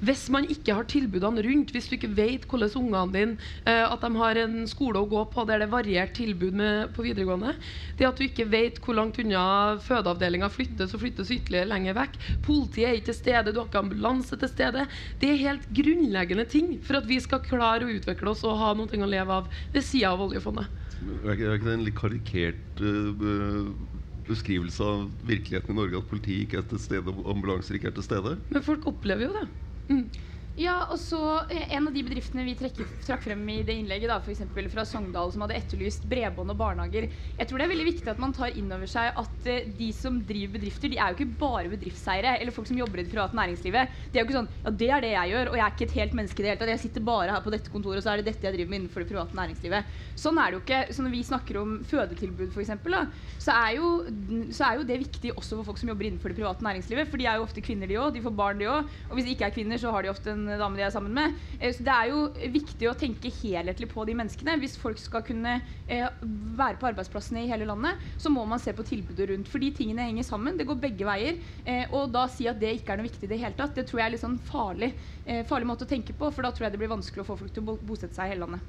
Hvis 0.00 0.26
man 0.32 0.48
ikke 0.48 0.76
har 0.78 0.88
tilbudene 0.88 1.44
rundt, 1.44 1.74
hvis 1.74 1.90
du 1.90 1.98
ikke 1.98 2.12
vet 2.16 2.46
hvordan 2.48 2.72
ungene 2.80 3.12
dine 3.12 3.50
eh, 3.68 3.84
at 3.84 4.00
de 4.00 4.10
har 4.16 4.40
en 4.40 4.56
skole 4.70 5.02
å 5.02 5.10
gå 5.10 5.26
på 5.28 5.44
der 5.48 5.60
det 5.60 5.68
er 5.68 5.74
variert 5.74 6.14
tilbud 6.16 6.56
med, 6.56 6.94
på 6.96 7.04
videregående, 7.04 7.52
det 7.98 8.08
at 8.08 8.16
du 8.16 8.24
ikke 8.24 8.48
vet 8.48 8.80
hvor 8.80 8.96
langt 8.96 9.20
unna 9.20 9.76
fødeavdelinga 9.84 10.48
flyttes 10.52 10.96
og 10.96 11.04
flyttes 11.04 11.34
ytterligere 11.34 11.68
lenger 11.68 11.98
vekk, 12.00 12.18
politiet 12.46 12.88
er 12.88 12.96
ikke 12.96 13.10
til 13.10 13.20
stede, 13.20 13.52
du 13.52 13.60
har 13.60 13.68
ikke 13.68 13.84
ambulanse 13.84 14.40
til 14.40 14.50
stede, 14.50 14.86
det 15.20 15.32
er 15.34 15.42
helt 15.44 15.68
grunnleggende 15.74 16.48
ting 16.48 16.76
for 16.86 17.00
at 17.00 17.08
vi 17.08 17.20
skal 17.20 17.27
klare 17.44 17.84
å 17.84 17.92
utvikle 17.92 18.32
oss 18.32 18.44
og 18.48 18.56
ha 18.60 18.72
noe 18.76 18.88
å 18.88 19.08
leve 19.08 19.40
av 19.42 19.48
ved 19.74 19.84
sida 19.84 20.14
av 20.14 20.24
oljefondet. 20.24 20.68
Er 20.98 21.34
ikke, 21.36 21.44
er 21.44 21.58
ikke 21.58 21.68
det 21.68 21.74
en 21.76 21.84
litt 21.86 21.98
karikert 21.98 22.80
øh, 22.82 23.68
beskrivelse 24.28 24.82
av 24.84 25.04
virkeligheten 25.28 25.74
i 25.74 25.78
Norge 25.78 26.00
at 26.00 26.08
politiet 26.10 26.46
ikke 26.46 26.62
er 26.62 26.66
til 26.72 26.80
stede 26.82 27.12
og 27.12 27.28
ambulanser 27.30 27.78
ikke 27.78 27.92
er 27.92 27.96
til 28.00 28.06
stede? 28.06 28.34
Men 28.50 28.64
folk 28.66 28.88
opplever 28.90 29.28
jo 29.28 29.36
det. 29.36 29.44
Mm. 29.92 30.04
Ja, 30.58 30.88
og 30.90 30.98
så 30.98 31.18
eh, 31.54 31.70
En 31.76 31.86
av 31.86 31.94
de 31.94 32.02
bedriftene 32.02 32.42
vi 32.42 32.56
trekker, 32.58 32.88
trakk 33.06 33.22
frem 33.28 33.44
i 33.52 33.60
det 33.66 33.76
innlegget, 33.78 34.10
da, 34.10 34.18
eksempel 34.18 34.66
fra 34.72 34.82
Sogndal, 34.88 35.30
som 35.30 35.44
hadde 35.44 35.54
etterlyst 35.54 36.06
bredbånd 36.10 36.50
og 36.50 36.58
barnehager. 36.58 37.06
Jeg 37.38 37.46
tror 37.46 37.60
det 37.60 37.66
er 37.68 37.72
veldig 37.72 37.86
viktig 37.86 38.10
at 38.10 38.22
man 38.22 38.34
tar 38.34 38.56
inn 38.58 38.72
over 38.74 38.90
seg 38.90 39.14
at 39.22 39.46
eh, 39.46 39.68
de 39.78 39.92
som 39.94 40.18
driver 40.26 40.56
bedrifter, 40.56 40.90
de 40.90 40.98
er 40.98 41.12
jo 41.12 41.18
ikke 41.20 41.38
bare 41.38 41.70
bedriftseiere 41.70 42.32
eller 42.40 42.54
folk 42.54 42.66
som 42.70 42.80
jobber 42.80 42.98
i 42.98 43.04
det 43.06 43.12
private 43.12 43.38
næringslivet. 43.38 43.94
De 44.10 44.18
er 44.18 44.24
jo 44.24 44.28
ikke 44.28 44.38
sånn 44.40 44.50
Ja, 44.64 44.72
det 44.82 44.88
er 44.96 45.04
det 45.04 45.12
jeg 45.12 45.32
gjør, 45.34 45.52
og 45.52 45.58
jeg 45.60 45.64
er 45.68 45.76
ikke 45.76 45.86
et 45.86 45.96
helt 46.00 46.18
menneske 46.18 46.42
i 46.42 46.46
det 46.46 46.50
hele 46.50 46.62
tatt. 46.64 46.74
Jeg 46.74 46.82
sitter 46.88 47.06
bare 47.06 47.36
her 47.36 47.46
på 47.46 47.54
dette 47.54 47.74
kontoret, 47.76 48.02
og 48.02 48.06
så 48.08 48.12
er 48.16 48.22
det 48.22 48.28
dette 48.32 48.50
jeg 48.50 48.58
driver 48.58 48.74
med 48.74 48.80
innenfor 48.80 49.04
det 49.04 49.10
private 49.12 49.38
næringslivet. 49.38 49.94
Sånn 50.18 50.42
er 50.42 50.50
det 50.50 50.58
jo 50.58 50.64
ikke. 50.64 50.82
Så 50.90 51.06
når 51.06 51.14
vi 51.14 51.22
snakker 51.30 51.60
om 51.62 51.78
fødetilbud, 51.86 52.50
f.eks., 52.50 52.74
så, 53.46 53.54
er 53.54 54.50
så 54.50 54.72
er 54.72 54.82
jo 54.82 54.88
det 54.90 54.98
viktig 55.06 55.36
også 55.36 55.60
for 55.60 55.70
folk 55.70 55.78
som 55.78 55.94
jobber 55.94 56.10
innenfor 56.10 56.34
det 56.34 56.40
private 56.40 56.66
næringslivet. 56.66 57.14
For 57.14 57.22
de 57.22 57.30
er 57.30 57.38
jo 57.38 57.46
ofte 57.46 57.62
kvinner, 57.62 57.86
de 57.86 58.02
òg. 58.02 58.10
De 58.16 58.26
får 58.26 58.36
barn, 58.42 58.58
de 58.58 58.66
òg. 58.66 58.98
Og 59.06 59.18
hvis 59.18 59.28
de 59.28 59.36
ikke 59.36 59.46
er 59.52 59.54
kvinner, 59.54 59.78
så 59.78 59.94
har 59.94 60.02
de 60.02 60.10
ofte 60.10 60.34
en 60.34 60.47
dame 60.56 60.78
de 60.78 60.84
er 60.86 60.94
sammen 60.94 61.12
med. 61.12 61.34
Eh, 61.58 61.72
Så 61.74 61.84
det 61.84 61.92
er 61.92 62.08
jo 62.08 62.22
viktig 62.54 62.88
å 62.88 62.96
tenke 62.96 63.28
helhetlig 63.28 63.90
på 63.90 64.06
de 64.08 64.14
menneskene. 64.16 64.56
Hvis 64.62 64.78
folk 64.80 64.96
skal 65.02 65.24
kunne 65.26 65.58
eh, 65.86 66.08
være 66.22 66.78
på 66.80 66.88
arbeidsplassene 66.88 67.44
i 67.44 67.50
hele 67.50 67.68
landet, 67.68 68.00
så 68.16 68.32
må 68.32 68.46
man 68.48 68.62
se 68.62 68.72
på 68.72 68.86
tilbudet 68.86 69.28
rundt. 69.28 69.50
For 69.52 69.58
de 69.60 69.70
tingene 69.76 70.08
henger 70.08 70.24
sammen. 70.24 70.56
Det 70.56 70.66
går 70.70 70.80
begge 70.80 71.04
veier. 71.04 71.36
Eh, 71.66 71.84
og 71.92 72.08
da 72.14 72.24
si 72.32 72.48
at 72.48 72.60
det 72.62 72.72
ikke 72.78 72.94
er 72.94 73.02
noe 73.02 73.10
viktig 73.10 73.28
i 73.28 73.32
det 73.34 73.42
hele 73.42 73.58
tatt, 73.58 73.76
det 73.76 73.84
tror 73.90 74.00
jeg 74.00 74.06
er 74.06 74.16
litt 74.16 74.24
sånn 74.24 74.40
farlig, 74.40 74.94
farlig 75.48 75.68
måte 75.68 75.84
å 75.84 75.90
tenke 75.90 76.16
på. 76.16 76.32
For 76.32 76.46
da 76.46 76.54
tror 76.54 76.68
jeg 76.68 76.78
det 76.78 76.80
blir 76.80 76.94
vanskelig 76.96 77.26
å 77.26 77.28
få 77.28 77.36
folk 77.42 77.52
til 77.52 77.68
å 77.68 77.76
bosette 77.82 78.16
seg 78.16 78.30
i 78.30 78.32
hele 78.32 78.46
landet. 78.46 78.64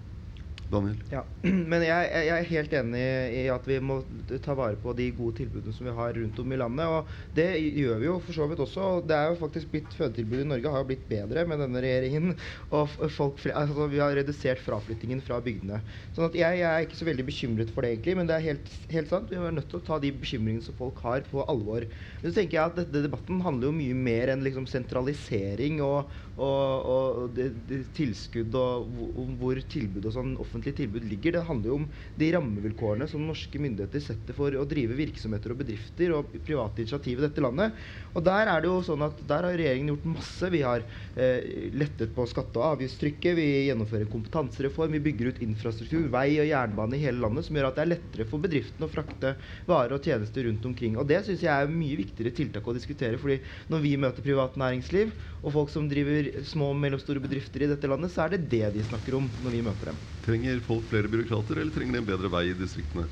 Daniel? 0.70 0.98
Ja, 1.10 1.24
men 1.72 1.82
jeg, 1.82 2.10
jeg 2.14 2.34
er 2.36 2.48
helt 2.52 2.74
enig 2.78 3.02
i 3.40 3.44
at 3.50 3.66
vi 3.66 3.80
må 3.82 4.00
ta 4.46 4.54
vare 4.58 4.78
på 4.78 4.94
de 4.98 5.08
gode 5.18 5.40
tilbudene 5.40 5.74
som 5.74 5.88
vi 5.88 5.94
har 5.98 6.14
rundt 6.14 6.42
om 6.44 6.54
i 6.54 6.60
landet. 6.62 6.92
Og 6.94 7.38
det 7.38 7.48
gjør 7.58 7.98
vi 8.04 8.08
jo 8.08 8.18
for 8.22 8.38
så 8.38 8.46
vidt 8.52 8.62
også. 8.62 8.84
og 9.00 9.08
Det 9.10 9.18
er 9.18 9.32
jo 9.32 9.40
faktisk 9.42 9.72
blitt 9.74 9.96
Fødetilbudet 9.98 10.46
i 10.46 10.50
Norge 10.52 10.74
har 10.74 10.84
jo 10.84 10.90
blitt 10.92 11.08
bedre 11.10 11.46
med 11.50 11.64
denne 11.64 11.82
regjeringen. 11.84 12.36
Og 12.78 12.94
folk, 13.16 13.42
altså 13.50 13.88
vi 13.90 14.02
har 14.02 14.14
redusert 14.16 14.62
fraflyttingen 14.62 15.24
fra 15.26 15.40
bygdene. 15.44 15.82
Sånn 16.14 16.30
at 16.30 16.38
jeg, 16.38 16.62
jeg 16.62 16.70
er 16.70 16.86
ikke 16.86 17.00
så 17.00 17.10
veldig 17.10 17.26
bekymret 17.32 17.74
for 17.74 17.86
det, 17.86 17.96
egentlig. 17.96 18.18
Men 18.20 18.30
det 18.30 18.38
er 18.38 18.46
helt, 18.46 18.72
helt 18.94 19.10
sant. 19.12 19.34
Vi 19.34 19.42
er 19.42 19.58
nødt 19.58 19.70
til 19.74 19.82
å 19.82 19.86
ta 19.90 19.98
de 20.04 20.14
bekymringene 20.22 20.66
som 20.66 20.78
folk 20.78 21.02
har, 21.06 21.26
på 21.30 21.44
alvor. 21.50 21.88
Men 22.22 22.30
så 22.30 22.38
tenker 22.38 22.60
jeg 22.60 22.66
at 22.70 22.78
dette 22.84 23.04
debatten 23.08 23.42
handler 23.46 23.72
jo 23.72 23.78
mye 23.82 23.98
mer 23.98 24.36
enn 24.36 24.46
liksom 24.46 24.70
sentralisering 24.70 25.82
og, 25.86 26.14
og, 26.40 26.90
og 26.90 27.34
det, 27.36 27.50
det, 27.70 27.80
tilskudd 27.98 28.56
og 28.58 28.88
hvor, 28.96 29.32
hvor 29.42 29.62
tilbud 29.72 30.08
og 30.10 30.16
sånn 30.16 30.34
offentlig 30.42 30.76
tilbud 30.78 31.06
ligger. 31.10 31.36
Det 31.36 31.46
handler 31.48 31.72
jo 31.72 31.80
om 31.82 31.88
de 32.20 32.30
rammevilkårene 32.36 33.08
som 33.12 33.26
norske 33.28 33.62
myndigheter 33.62 34.04
setter 34.04 34.38
for 34.38 34.56
å 34.56 34.66
drive 34.70 34.98
virksomheter 34.98 35.54
og 35.54 35.62
bedrifter 35.64 36.14
og 36.16 36.34
private 36.48 36.84
initiativ 36.84 37.20
i 37.20 37.26
dette 37.28 37.44
landet. 37.44 37.78
Og 38.16 38.26
der 38.26 38.52
er 38.52 38.64
det 38.64 38.72
jo 38.72 38.80
sånn 38.86 39.04
at 39.06 39.20
der 39.30 39.48
har 39.48 39.58
regjeringen 39.60 39.94
gjort 39.94 40.08
masse. 40.16 40.52
Vi 40.54 40.64
har 40.66 40.86
eh, 41.16 41.70
lettet 41.76 42.16
på 42.16 42.28
skatte- 42.30 42.62
og 42.62 42.78
avgiftstrykket, 42.78 43.36
vi 43.38 43.48
gjennomfører 43.70 44.08
en 44.08 44.14
kompetansereform, 44.14 44.96
vi 44.98 45.04
bygger 45.10 45.34
ut 45.34 45.44
infrastruktur, 45.46 46.08
vei 46.14 46.28
og 46.40 46.50
jernbane 46.50 46.98
i 46.98 47.04
hele 47.04 47.22
landet, 47.24 47.48
som 47.48 47.60
gjør 47.60 47.70
at 47.70 47.80
det 47.80 47.86
er 47.86 47.94
lettere 47.94 48.28
for 48.30 48.44
bedriftene 48.44 48.88
å 48.88 48.92
frakte 48.92 49.36
varer 49.70 49.98
og 49.98 50.06
tjenester 50.06 50.48
rundt 50.48 50.66
omkring. 50.70 50.98
Og 51.00 51.08
det 51.10 51.22
syns 51.28 51.44
jeg 51.46 51.54
er 51.54 51.74
mye 51.74 52.00
viktigere 52.00 52.34
tiltak 52.36 52.68
å 52.68 52.76
diskutere, 52.76 53.20
fordi 53.22 53.40
når 53.72 53.84
vi 53.86 53.96
møter 54.02 54.26
privat 54.26 54.58
næringsliv 54.60 55.14
og 55.44 55.54
folk 55.56 55.72
som 55.74 55.88
driver 55.92 56.29
små 56.48 56.72
og 56.74 56.78
mellomstore 56.80 57.22
bedrifter 57.24 57.66
i 57.66 57.72
dette 57.72 57.90
landet, 57.90 58.14
så 58.14 58.26
er 58.26 58.36
det 58.36 58.46
det 58.52 58.68
de 58.76 58.86
snakker 58.86 59.18
om 59.18 59.32
når 59.44 59.56
vi 59.56 59.64
møter 59.66 59.92
dem. 59.92 60.04
Trenger 60.26 60.62
folk 60.66 60.86
flere 60.92 61.12
byråkrater, 61.12 61.62
eller 61.62 61.76
trenger 61.76 61.98
de 61.98 62.04
en 62.04 62.12
bedre 62.14 62.32
vei 62.34 62.50
i 62.52 62.58
distriktene? 62.58 63.10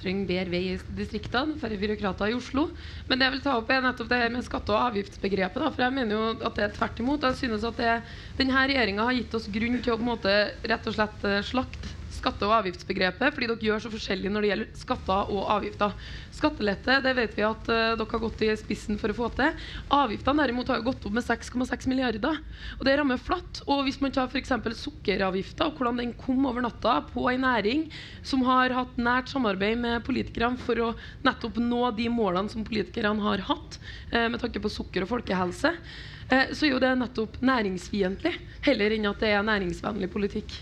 trenger 0.00 0.28
bedre 0.28 0.52
vei 0.52 0.62
i 0.72 0.78
distriktene, 0.96 1.58
færre 1.60 1.78
byråkrater 1.80 2.32
i 2.32 2.36
Oslo. 2.36 2.68
Men 3.08 3.20
det 3.20 3.28
jeg 3.28 3.34
vil 3.36 3.44
ta 3.44 3.56
opp 3.60 3.70
er 3.72 3.84
nettopp 3.84 4.10
det 4.10 4.20
her 4.22 4.32
med 4.32 4.46
skatte- 4.46 4.74
og 4.74 4.86
avgiftsbegrepet. 4.88 5.60
Da, 5.60 5.70
for 5.74 5.84
jeg 5.84 5.96
mener 5.96 6.16
jo 6.16 6.26
at 6.48 6.56
det 6.56 6.66
er 6.66 6.76
tvert 6.76 7.02
imot. 7.02 7.26
Jeg 7.28 7.40
synes 7.42 7.66
at 7.68 7.80
det, 7.80 7.96
denne 8.40 8.66
regjeringa 8.70 9.08
har 9.08 9.18
gitt 9.18 9.36
oss 9.36 9.48
grunn 9.52 9.80
til 9.80 9.94
å 9.94 9.98
på 10.00 10.06
en 10.06 10.12
måte 10.14 10.36
rett 10.72 10.88
og 10.88 10.96
slett 10.96 11.26
eh, 11.28 11.42
slakte 11.46 11.96
skatte- 12.20 12.46
og 12.46 12.56
avgiftsbegrepet, 12.60 13.34
fordi 13.34 13.48
dere 13.50 13.66
gjør 13.70 13.84
så 13.84 13.92
forskjellig 13.92 14.30
når 14.32 14.44
det 14.44 14.50
gjelder 14.50 14.74
skatter 14.78 15.32
og 15.34 15.48
avgifter. 15.56 15.96
Skattelette 16.36 16.98
det 17.04 17.12
vet 17.18 17.34
vi 17.36 17.44
at 17.44 17.68
uh, 17.68 17.94
dere 17.98 18.06
har 18.12 18.22
gått 18.22 18.44
i 18.46 18.50
spissen 18.60 18.98
for 19.00 19.12
å 19.12 19.16
få 19.16 19.30
til. 19.36 19.56
Avgiftene 19.92 20.44
derimot 20.44 20.70
har 20.72 20.80
jo 20.80 20.86
gått 20.88 21.06
opp 21.08 21.16
med 21.16 21.26
6,6 21.26 21.88
milliarder. 21.90 22.38
Og 22.78 22.86
det 22.86 22.96
rammer 23.00 23.20
flatt. 23.20 23.62
Og 23.66 23.84
hvis 23.86 24.00
man 24.02 24.14
tar 24.14 24.30
f.eks. 24.30 24.52
sukkeravgifta, 24.80 25.68
og 25.68 25.80
hvordan 25.80 26.00
den 26.00 26.14
kom 26.20 26.46
over 26.48 26.64
natta 26.64 27.00
på 27.10 27.26
en 27.32 27.44
næring 27.44 27.88
som 28.26 28.44
har 28.48 28.72
hatt 28.76 28.96
nært 29.00 29.32
samarbeid 29.32 29.80
med 29.80 30.06
politikerne 30.06 30.60
for 30.60 30.80
å 30.84 30.92
nettopp 31.26 31.60
nå 31.60 31.82
de 31.98 32.08
målene 32.12 32.52
som 32.52 32.64
politikerne 32.66 33.24
har 33.26 33.44
hatt 33.50 33.80
uh, 34.14 34.28
med 34.30 34.40
tanke 34.42 34.62
på 34.62 34.72
sukker 34.72 35.04
og 35.04 35.12
folkehelse, 35.16 35.74
uh, 35.74 36.48
så 36.54 36.66
er 36.66 36.74
jo 36.74 36.82
det 36.82 36.96
nettopp 37.00 37.40
næringsfiendtlig, 37.44 38.36
heller 38.66 38.96
enn 38.96 39.12
at 39.12 39.22
det 39.24 39.36
er 39.36 39.46
næringsvennlig 39.46 40.12
politikk. 40.12 40.60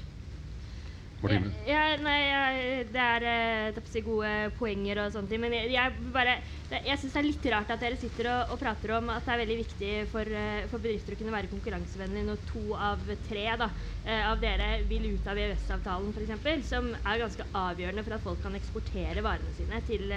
Martine? 1.23 1.51
Ja, 1.67 1.83
nei, 1.99 2.17
jeg, 2.23 2.83
det 2.95 3.03
er 3.03 3.25
eh, 3.27 3.81
si 3.91 4.03
gode 4.07 4.31
poenger 4.59 5.01
og 5.03 5.15
sånne 5.15 5.31
ting. 5.33 5.41
Men 5.43 5.57
jeg, 5.57 5.73
jeg 5.75 6.15
det, 6.71 6.83
Jeg 6.87 7.01
syns 7.01 7.17
det 7.17 7.21
er 7.21 7.27
litt 7.27 7.49
rart 7.55 7.73
at 7.75 7.83
dere 7.83 7.99
sitter 7.99 8.31
og, 8.33 8.55
og, 8.55 8.61
prater 8.61 8.95
om 8.99 9.11
at 9.15 9.27
det 9.27 9.35
er 9.35 9.43
veldig 9.43 9.59
viktig 9.63 9.93
for, 10.13 10.35
eh, 10.43 10.67
for 10.71 10.85
bedrifter 10.85 11.17
å 11.17 11.21
kunne 11.21 11.35
være 11.35 11.51
konkurransevennlige 11.51 12.29
når 12.29 12.45
to 12.49 12.65
av 12.77 13.03
tre 13.27 13.47
da, 13.61 13.71
eh, 14.05 14.23
av 14.29 14.43
dere 14.43 14.71
vil 14.89 15.11
ut 15.17 15.27
av 15.31 15.43
EØS-avtalen 15.43 16.15
f.eks., 16.15 16.69
som 16.69 16.93
er 16.99 17.25
ganske 17.25 17.49
avgjørende 17.57 18.07
for 18.07 18.19
at 18.19 18.25
folk 18.25 18.45
kan 18.45 18.59
eksportere 18.59 19.25
varene 19.25 19.55
sine 19.57 19.83
til, 19.87 20.13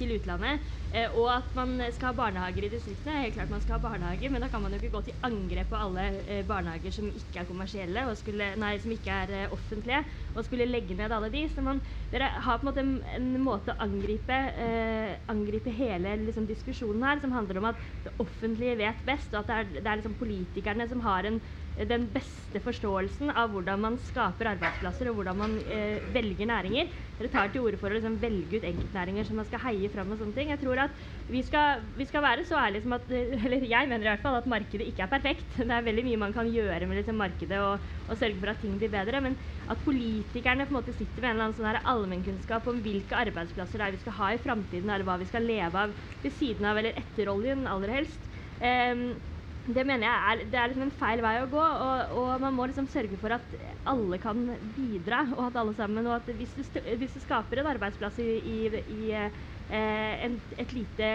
til 0.00 0.16
utlandet. 0.16 0.64
Eh, 0.90 1.06
og 1.14 1.28
at 1.32 1.52
man 1.54 1.76
skal 1.94 2.10
ha 2.10 2.16
barnehager 2.18 2.66
i 2.66 2.72
distriktene. 2.72 3.20
Helt 3.24 3.36
klart 3.36 3.52
man 3.52 3.62
skal 3.62 3.76
ha 3.76 3.82
barnehager, 3.84 4.32
men 4.32 4.42
da 4.42 4.48
kan 4.50 4.62
man 4.62 4.74
jo 4.74 4.80
ikke 4.80 4.92
gå 4.96 5.04
til 5.06 5.18
angrep 5.26 5.70
på 5.70 5.78
alle 5.78 6.06
eh, 6.24 6.42
barnehager 6.48 6.94
som 6.96 7.10
ikke 7.12 7.42
er 7.42 7.48
kommersielle, 7.48 8.04
skulle, 8.18 8.50
nei, 8.60 8.72
som 8.82 8.94
ikke 8.94 9.20
er 9.24 9.34
eh, 9.36 9.54
offentlige, 9.54 10.02
og 10.34 10.46
skulle 10.46 10.68
legge 10.68 10.96
ned 10.98 11.14
alle 11.14 11.30
de. 11.32 11.44
Så 11.52 11.64
man, 11.64 11.82
dere 12.12 12.32
har 12.42 12.58
på 12.58 12.66
en 12.66 12.70
måte 12.72 12.84
en, 12.84 12.94
en 13.16 13.30
måte 13.44 13.74
å 13.74 13.80
angripe, 13.86 14.40
eh, 14.66 15.14
angripe 15.30 15.72
hele 15.74 16.16
liksom, 16.24 16.48
diskusjonen 16.50 17.06
her, 17.06 17.22
som 17.22 17.36
handler 17.36 17.60
om 17.62 17.70
at 17.70 17.88
det 18.06 18.16
offentlige 18.22 18.78
vet 18.80 19.04
best, 19.06 19.34
og 19.34 19.44
at 19.44 19.50
det 19.50 19.58
er, 19.58 19.74
det 19.80 19.86
er 19.86 20.02
liksom 20.02 20.18
politikerne 20.18 20.88
som 20.90 21.04
har 21.06 21.28
en 21.28 21.40
den 21.88 22.08
beste 22.12 22.60
forståelsen 22.60 23.30
av 23.30 23.52
hvordan 23.54 23.80
man 23.80 23.96
skaper 24.02 24.50
arbeidsplasser 24.52 25.08
og 25.10 25.20
hvordan 25.20 25.38
man 25.38 25.52
eh, 25.62 26.02
velger 26.12 26.48
næringer. 26.50 26.90
Dere 27.18 27.30
tar 27.30 27.52
til 27.52 27.62
orde 27.64 27.78
for 27.80 27.92
å 27.92 27.96
liksom, 27.96 28.18
velge 28.20 28.58
ut 28.58 28.66
enkeltnæringer 28.66 29.28
som 29.28 29.38
man 29.38 29.46
skal 29.46 29.62
heie 29.68 29.90
fram. 29.92 30.10
og 30.10 30.18
sånne 30.18 30.36
ting. 30.36 30.50
Jeg 30.50 30.60
tror 30.62 30.82
at 30.86 30.98
vi 31.30 31.42
skal, 31.46 31.84
vi 31.96 32.06
skal 32.08 32.24
være 32.26 32.44
så 32.48 32.58
ærlige 32.58 32.84
som 32.86 32.96
at 32.98 33.06
Eller 33.44 33.64
jeg 33.64 33.88
mener 33.88 34.04
i 34.04 34.10
hvert 34.10 34.24
fall 34.24 34.38
at 34.40 34.50
markedet 34.50 34.88
ikke 34.90 35.06
er 35.06 35.12
perfekt. 35.12 35.56
Det 35.56 35.70
er 35.70 35.86
veldig 35.86 36.06
mye 36.08 36.22
man 36.26 36.36
kan 36.36 36.50
gjøre 36.50 36.90
med 36.90 37.00
liksom, 37.00 37.18
markedet 37.20 37.62
og, 37.62 37.86
og, 38.08 38.14
sørge 38.18 38.40
for 38.42 38.52
at 38.52 38.62
ting 38.64 38.76
blir 38.80 38.92
bedre. 38.92 39.22
Men 39.24 39.38
at 39.70 39.84
politikerne 39.86 40.66
på 40.66 40.74
en 40.74 40.80
måte 40.80 40.96
sitter 40.96 41.22
med 41.22 41.30
en 41.30 41.36
eller 41.36 41.48
annen 41.48 41.58
sånn 41.60 41.90
allmennkunnskap 41.94 42.66
om 42.70 42.82
hvilke 42.84 43.18
arbeidsplasser 43.18 43.80
det 43.80 43.88
er 43.88 43.96
vi 43.96 44.04
skal 44.04 44.18
ha 44.18 44.34
i 44.34 44.42
framtiden, 44.42 44.90
eller 44.90 45.06
hva 45.06 45.20
vi 45.20 45.28
skal 45.30 45.46
leve 45.46 45.86
av 45.86 45.94
ved 46.20 46.34
siden 46.34 46.66
av 46.66 46.80
eller 46.80 46.98
etter 46.98 47.30
oljen 47.30 47.68
aller 47.70 48.00
helst. 48.00 48.26
Um, 48.60 49.20
det 49.68 49.82
mener 49.84 50.06
jeg 50.06 50.30
er, 50.32 50.42
det 50.50 50.58
er 50.58 50.70
liksom 50.70 50.86
en 50.86 50.94
feil 50.96 51.20
vei 51.24 51.34
å 51.42 51.48
gå. 51.52 51.60
Og, 51.60 52.14
og, 52.16 52.28
man 52.42 52.54
må 52.56 52.66
liksom 52.70 52.88
sørge 52.88 53.18
for 53.20 53.34
at 53.36 53.52
alle 53.88 54.18
kan 54.22 54.46
bidra. 54.76 55.26
Og 55.36 55.44
at 55.50 55.58
alle 55.60 55.74
sammen, 55.76 56.08
og 56.08 56.16
at 56.16 56.32
hvis 56.36 56.54
du, 56.56 56.64
hvis 57.00 57.18
du 57.18 57.20
skaper 57.20 57.60
en 57.60 57.68
arbeidsplass 57.74 58.18
i, 58.24 58.30
i, 58.40 58.56
i 58.80 59.12
eh, 59.12 60.24
en, 60.24 60.40
lite, 60.72 61.12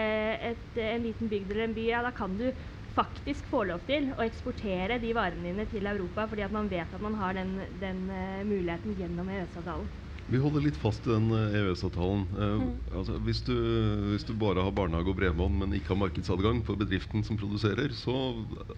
et, 0.52 0.80
en 0.86 1.04
liten 1.04 1.32
bygd 1.32 1.52
eller 1.52 1.66
en 1.66 1.76
by, 1.76 1.88
ja, 1.90 2.04
da 2.06 2.14
kan 2.14 2.38
du 2.38 2.48
faktisk 2.96 3.48
få 3.50 3.64
lov 3.68 3.82
til 3.88 4.12
å 4.14 4.24
eksportere 4.24 5.00
de 5.02 5.12
varene 5.16 5.50
dine 5.50 5.66
til 5.68 5.88
Europa 5.90 6.24
fordi 6.30 6.46
at 6.46 6.54
man 6.54 6.70
vet 6.70 6.94
at 6.96 7.02
man 7.02 7.18
har 7.20 7.36
den, 7.36 7.58
den 7.82 8.06
uh, 8.08 8.46
muligheten 8.46 8.94
gjennom 8.96 9.28
EØS-avtalen. 9.34 9.90
Vi 10.26 10.40
holder 10.42 10.64
litt 10.64 10.78
fast 10.78 11.04
i 11.06 11.12
den 11.12 11.28
EØS-avtalen. 11.30 12.24
Eh, 12.34 12.40
e 12.42 12.46
uh, 12.46 12.62
mm. 12.62 12.70
altså, 12.98 13.18
hvis, 13.22 13.42
hvis, 13.46 14.26
du, 14.26 14.32
bare 14.40 14.64
har 14.66 14.74
barnehage 14.74 15.12
og 15.12 15.20
bredbånd, 15.20 15.60
men 15.60 15.76
ikke 15.76 15.94
har 15.94 16.00
markedsadgang 16.00 16.64
for 16.66 16.78
bedriften 16.80 17.22
som 17.26 17.38
produserer, 17.38 17.94
så 17.94 18.16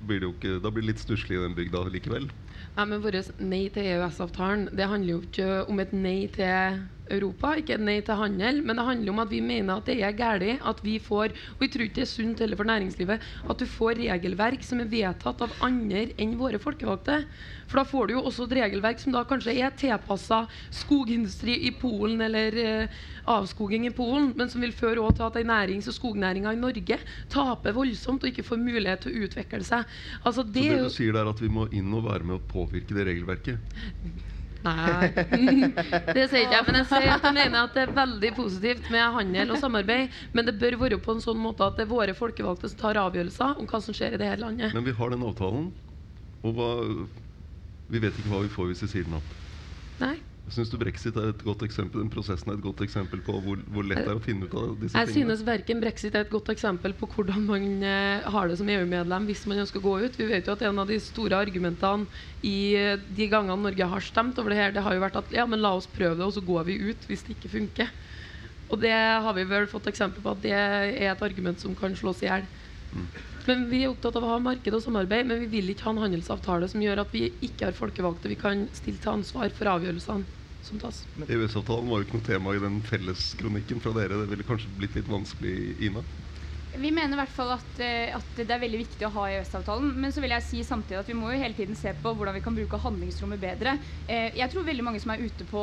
blir 0.04 0.20
det 0.20 0.28
ikke, 0.34 0.58
blir 0.68 0.84
det 0.84 0.90
litt 0.90 1.00
stusslig 1.00 1.38
i 1.38 1.42
den 1.46 1.56
bygda 1.56 1.86
likevel. 1.94 2.28
Nei, 2.76 2.84
men 2.84 3.00
Vårt 3.04 3.32
nei 3.40 3.64
til 3.72 3.88
EØS-avtalen 3.94 4.68
det 4.76 4.90
handler 4.92 5.14
jo 5.14 5.22
ikke 5.24 5.50
om 5.72 5.80
et 5.80 5.96
nei 5.96 6.18
til 6.36 6.82
Europa, 7.10 7.54
ikke 7.58 7.78
nei 7.80 7.98
til 8.04 8.18
handel, 8.18 8.62
men 8.66 8.78
det 8.78 8.86
handler 8.86 9.12
om 9.14 9.22
at 9.24 9.30
vi 9.32 9.40
mener 9.44 9.78
at 9.78 9.88
det 9.88 9.98
er 10.02 10.16
galt 10.16 10.28
at 10.38 10.80
vi 10.84 10.98
får 11.02 11.32
Og 11.32 11.62
vi 11.62 11.68
tror 11.72 11.84
ikke 11.86 12.00
det 12.00 12.04
er 12.04 12.10
sunt 12.10 12.40
heller 12.42 12.56
for 12.58 12.68
næringslivet 12.68 13.22
at 13.50 13.58
du 13.58 13.66
får 13.66 13.98
regelverk 13.98 14.62
som 14.64 14.80
er 14.80 14.90
vedtatt 14.90 15.40
av 15.42 15.54
andre 15.64 16.08
enn 16.20 16.36
våre 16.38 16.60
folkevalgte. 16.62 17.24
For 17.68 17.80
da 17.80 17.84
får 17.84 18.08
du 18.08 18.14
jo 18.14 18.22
også 18.28 18.46
et 18.48 18.54
regelverk 18.62 19.00
som 19.02 19.12
da 19.12 19.24
kanskje 19.28 19.56
er 19.60 19.74
tilpassa 19.76 20.44
skogindustri 20.72 21.58
i 21.68 21.72
Polen 21.76 22.22
eller 22.24 22.56
eh, 22.62 23.00
avskoging 23.28 23.84
i 23.88 23.92
Polen, 23.94 24.30
men 24.38 24.48
som 24.48 24.64
vil 24.64 24.72
føre 24.72 25.04
til 25.12 25.26
at 25.26 25.36
nærings- 25.48 25.90
og 25.90 25.96
skognæringa 25.96 26.54
i 26.54 26.60
Norge 26.60 27.00
taper 27.28 27.76
voldsomt 27.76 28.24
og 28.24 28.32
ikke 28.32 28.46
får 28.46 28.62
mulighet 28.62 29.04
til 29.04 29.12
å 29.12 29.28
utvikle 29.28 29.64
seg. 29.66 29.84
Altså, 30.24 30.42
det 30.42 30.64
Så 30.64 30.78
det 30.78 30.88
du 30.88 30.96
sier 30.96 31.20
er 31.20 31.28
at 31.28 31.44
vi 31.44 31.52
må 31.52 31.68
inn 31.72 31.92
og 31.92 32.08
være 32.08 32.24
med 32.24 32.40
å 32.40 32.44
påvirke 32.48 32.96
det 32.96 33.08
regelverket? 33.10 33.60
Nei, 34.66 35.08
det 35.14 36.24
sier 36.28 36.42
ikke 36.42 36.56
jeg. 36.56 36.64
Men 36.66 36.78
jeg 36.80 36.88
sier 36.90 37.12
at 37.14 37.26
jeg 37.28 37.36
mener 37.36 37.58
at 37.62 37.76
det 37.76 37.84
er 37.84 37.92
veldig 37.94 38.30
positivt 38.36 38.88
med 38.92 39.04
handel 39.14 39.54
og 39.54 39.60
samarbeid. 39.62 40.14
Men 40.34 40.48
det 40.48 40.56
bør 40.60 40.78
være 40.82 40.98
på 41.02 41.14
en 41.14 41.22
sånn 41.24 41.38
måte 41.40 41.66
at 41.66 41.78
det 41.78 41.86
er 41.86 41.92
våre 41.92 42.16
folkevalgte 42.18 42.70
som 42.72 42.80
tar 42.80 43.00
avgjørelser 43.00 43.62
om 43.62 43.68
hva 43.70 43.82
som 43.84 43.96
skjer 43.96 44.16
i 44.16 44.20
det 44.20 44.30
hele 44.32 44.48
landet. 44.48 44.74
Men 44.74 44.86
vi 44.86 44.96
har 44.98 45.14
den 45.14 45.26
avtalen, 45.28 45.70
og 46.42 46.58
hva, 46.58 46.72
vi 47.88 48.02
vet 48.02 48.18
ikke 48.18 48.32
hva 48.34 48.42
vi 48.44 48.52
får 48.52 48.72
hvis 48.72 48.84
vi 48.86 48.90
sier 48.96 49.08
den 49.08 49.20
opp. 49.20 49.36
Nei. 50.02 50.16
Syns 50.54 50.70
du 50.72 50.78
brexit 50.80 51.16
er 51.20 51.30
et 51.32 51.42
godt 51.44 51.62
eksempel 51.66 52.00
den 52.00 52.10
prosessen 52.12 52.52
er 52.52 52.56
et 52.56 52.64
godt 52.64 52.80
eksempel 52.84 53.20
på 53.24 53.34
hvor, 53.44 53.60
hvor 53.68 53.84
lett 53.84 54.00
det 54.00 54.12
er 54.12 54.20
å 54.20 54.22
finne 54.22 54.48
ut 54.48 54.54
av 54.56 54.76
disse 54.80 54.96
jeg 54.96 55.10
tingene? 55.10 55.34
Jeg 55.34 55.38
synes 55.38 55.44
verken 55.48 55.82
brexit 55.82 56.16
er 56.16 56.24
et 56.24 56.32
godt 56.32 56.48
eksempel 56.52 56.94
på 56.96 57.08
hvordan 57.12 57.44
man 57.48 57.66
eh, 57.84 58.28
har 58.32 58.48
det 58.48 58.56
som 58.60 58.70
EU-medlem 58.72 59.28
hvis 59.28 59.44
man 59.50 59.60
ønsker 59.64 59.82
å 59.82 59.86
gå 59.86 59.94
ut. 60.06 60.16
Vi 60.20 60.28
vet 60.30 60.48
jo 60.48 60.54
at 60.56 60.64
en 60.68 60.80
av 60.80 60.88
de 60.88 60.98
store 61.02 61.40
argumentene 61.42 62.08
i 62.46 62.58
eh, 62.78 62.94
de 62.96 63.28
gangene 63.28 63.58
Norge 63.68 63.90
har 63.92 64.06
stemt 64.06 64.40
over 64.40 64.54
det 64.54 64.60
her, 64.60 64.72
det 64.76 64.86
har 64.86 64.96
jo 64.96 65.04
vært 65.04 65.20
at 65.20 65.34
ja, 65.36 65.44
men 65.48 65.60
la 65.64 65.74
oss 65.76 65.90
prøve 65.90 66.16
det, 66.16 66.24
og 66.24 66.36
så 66.38 66.44
går 66.44 66.70
vi 66.70 66.78
ut 66.88 67.04
hvis 67.10 67.26
det 67.26 67.36
ikke 67.36 67.52
funker. 67.58 67.92
Og 68.68 68.80
det 68.80 68.94
har 68.94 69.36
vi 69.36 69.44
vel 69.48 69.68
fått 69.68 69.90
eksempel 69.90 70.24
på 70.24 70.32
at 70.32 70.42
det 70.44 70.56
er 70.56 71.12
et 71.12 71.24
argument 71.24 71.60
som 71.60 71.76
kan 71.76 71.94
slås 71.96 72.24
i 72.24 72.28
hjel. 72.28 72.48
Mm. 72.88 73.06
Men 73.48 73.68
Vi 73.68 73.82
er 73.82 73.92
opptatt 73.92 74.16
av 74.16 74.24
å 74.24 74.32
ha 74.32 74.40
marked 74.40 74.74
og 74.76 74.82
samarbeid, 74.84 75.28
men 75.28 75.40
vi 75.44 75.52
vil 75.58 75.72
ikke 75.72 75.88
ha 75.88 75.94
en 75.94 76.02
handelsavtale 76.06 76.68
som 76.72 76.82
gjør 76.84 77.04
at 77.04 77.14
vi 77.16 77.26
ikke 77.44 77.68
har 77.68 77.76
folkevalgte 77.76 78.32
vi 78.32 78.40
kan 78.40 78.66
stille 78.76 79.00
til 79.00 79.18
ansvar 79.18 79.52
for 79.56 79.72
avgjørelsene 79.76 80.38
som 80.68 80.80
tas. 80.82 81.02
EØS-avtalen 81.26 81.88
var 81.90 82.00
jo 82.02 82.06
ikke 82.08 82.18
noe 82.18 82.26
tema 82.28 82.54
i 82.56 82.62
den 82.62 82.78
felleskronikken 82.87 83.80
fra 83.84 83.94
dere. 83.96 84.20
Det 84.22 84.30
ville 84.32 84.46
kanskje 84.48 84.72
blitt 84.78 84.96
litt 84.98 85.10
vanskelig, 85.10 85.54
Ina? 85.88 86.04
Vi 86.78 86.90
mener 86.94 87.16
i 87.16 87.18
hvert 87.18 87.32
fall 87.35 87.50
at, 87.56 87.80
eh, 87.82 88.14
at, 88.14 88.26
det 88.38 88.54
er 88.54 88.61
veldig 88.62 88.78
viktig 88.78 89.06
å 89.08 89.11
ha 89.16 89.25
EØS-avtalen. 89.32 89.90
Men 89.99 90.12
så 90.14 90.23
vil 90.23 90.30
jeg 90.30 90.44
si 90.47 90.61
samtidig 90.66 91.00
at 91.00 91.08
vi 91.11 91.16
må 91.18 91.32
jo 91.32 91.40
hele 91.40 91.56
tiden 91.56 91.75
se 91.78 91.90
på 91.99 92.12
hvordan 92.14 92.37
vi 92.37 92.42
kan 92.44 92.54
bruke 92.54 92.78
handlingsrommet 92.85 93.40
bedre. 93.42 93.75
Eh, 94.06 94.37
jeg 94.38 94.52
tror 94.52 94.66
veldig 94.66 94.85
mange 94.87 95.00
som 95.02 95.11
er 95.11 95.25
ute 95.25 95.47
på 95.49 95.62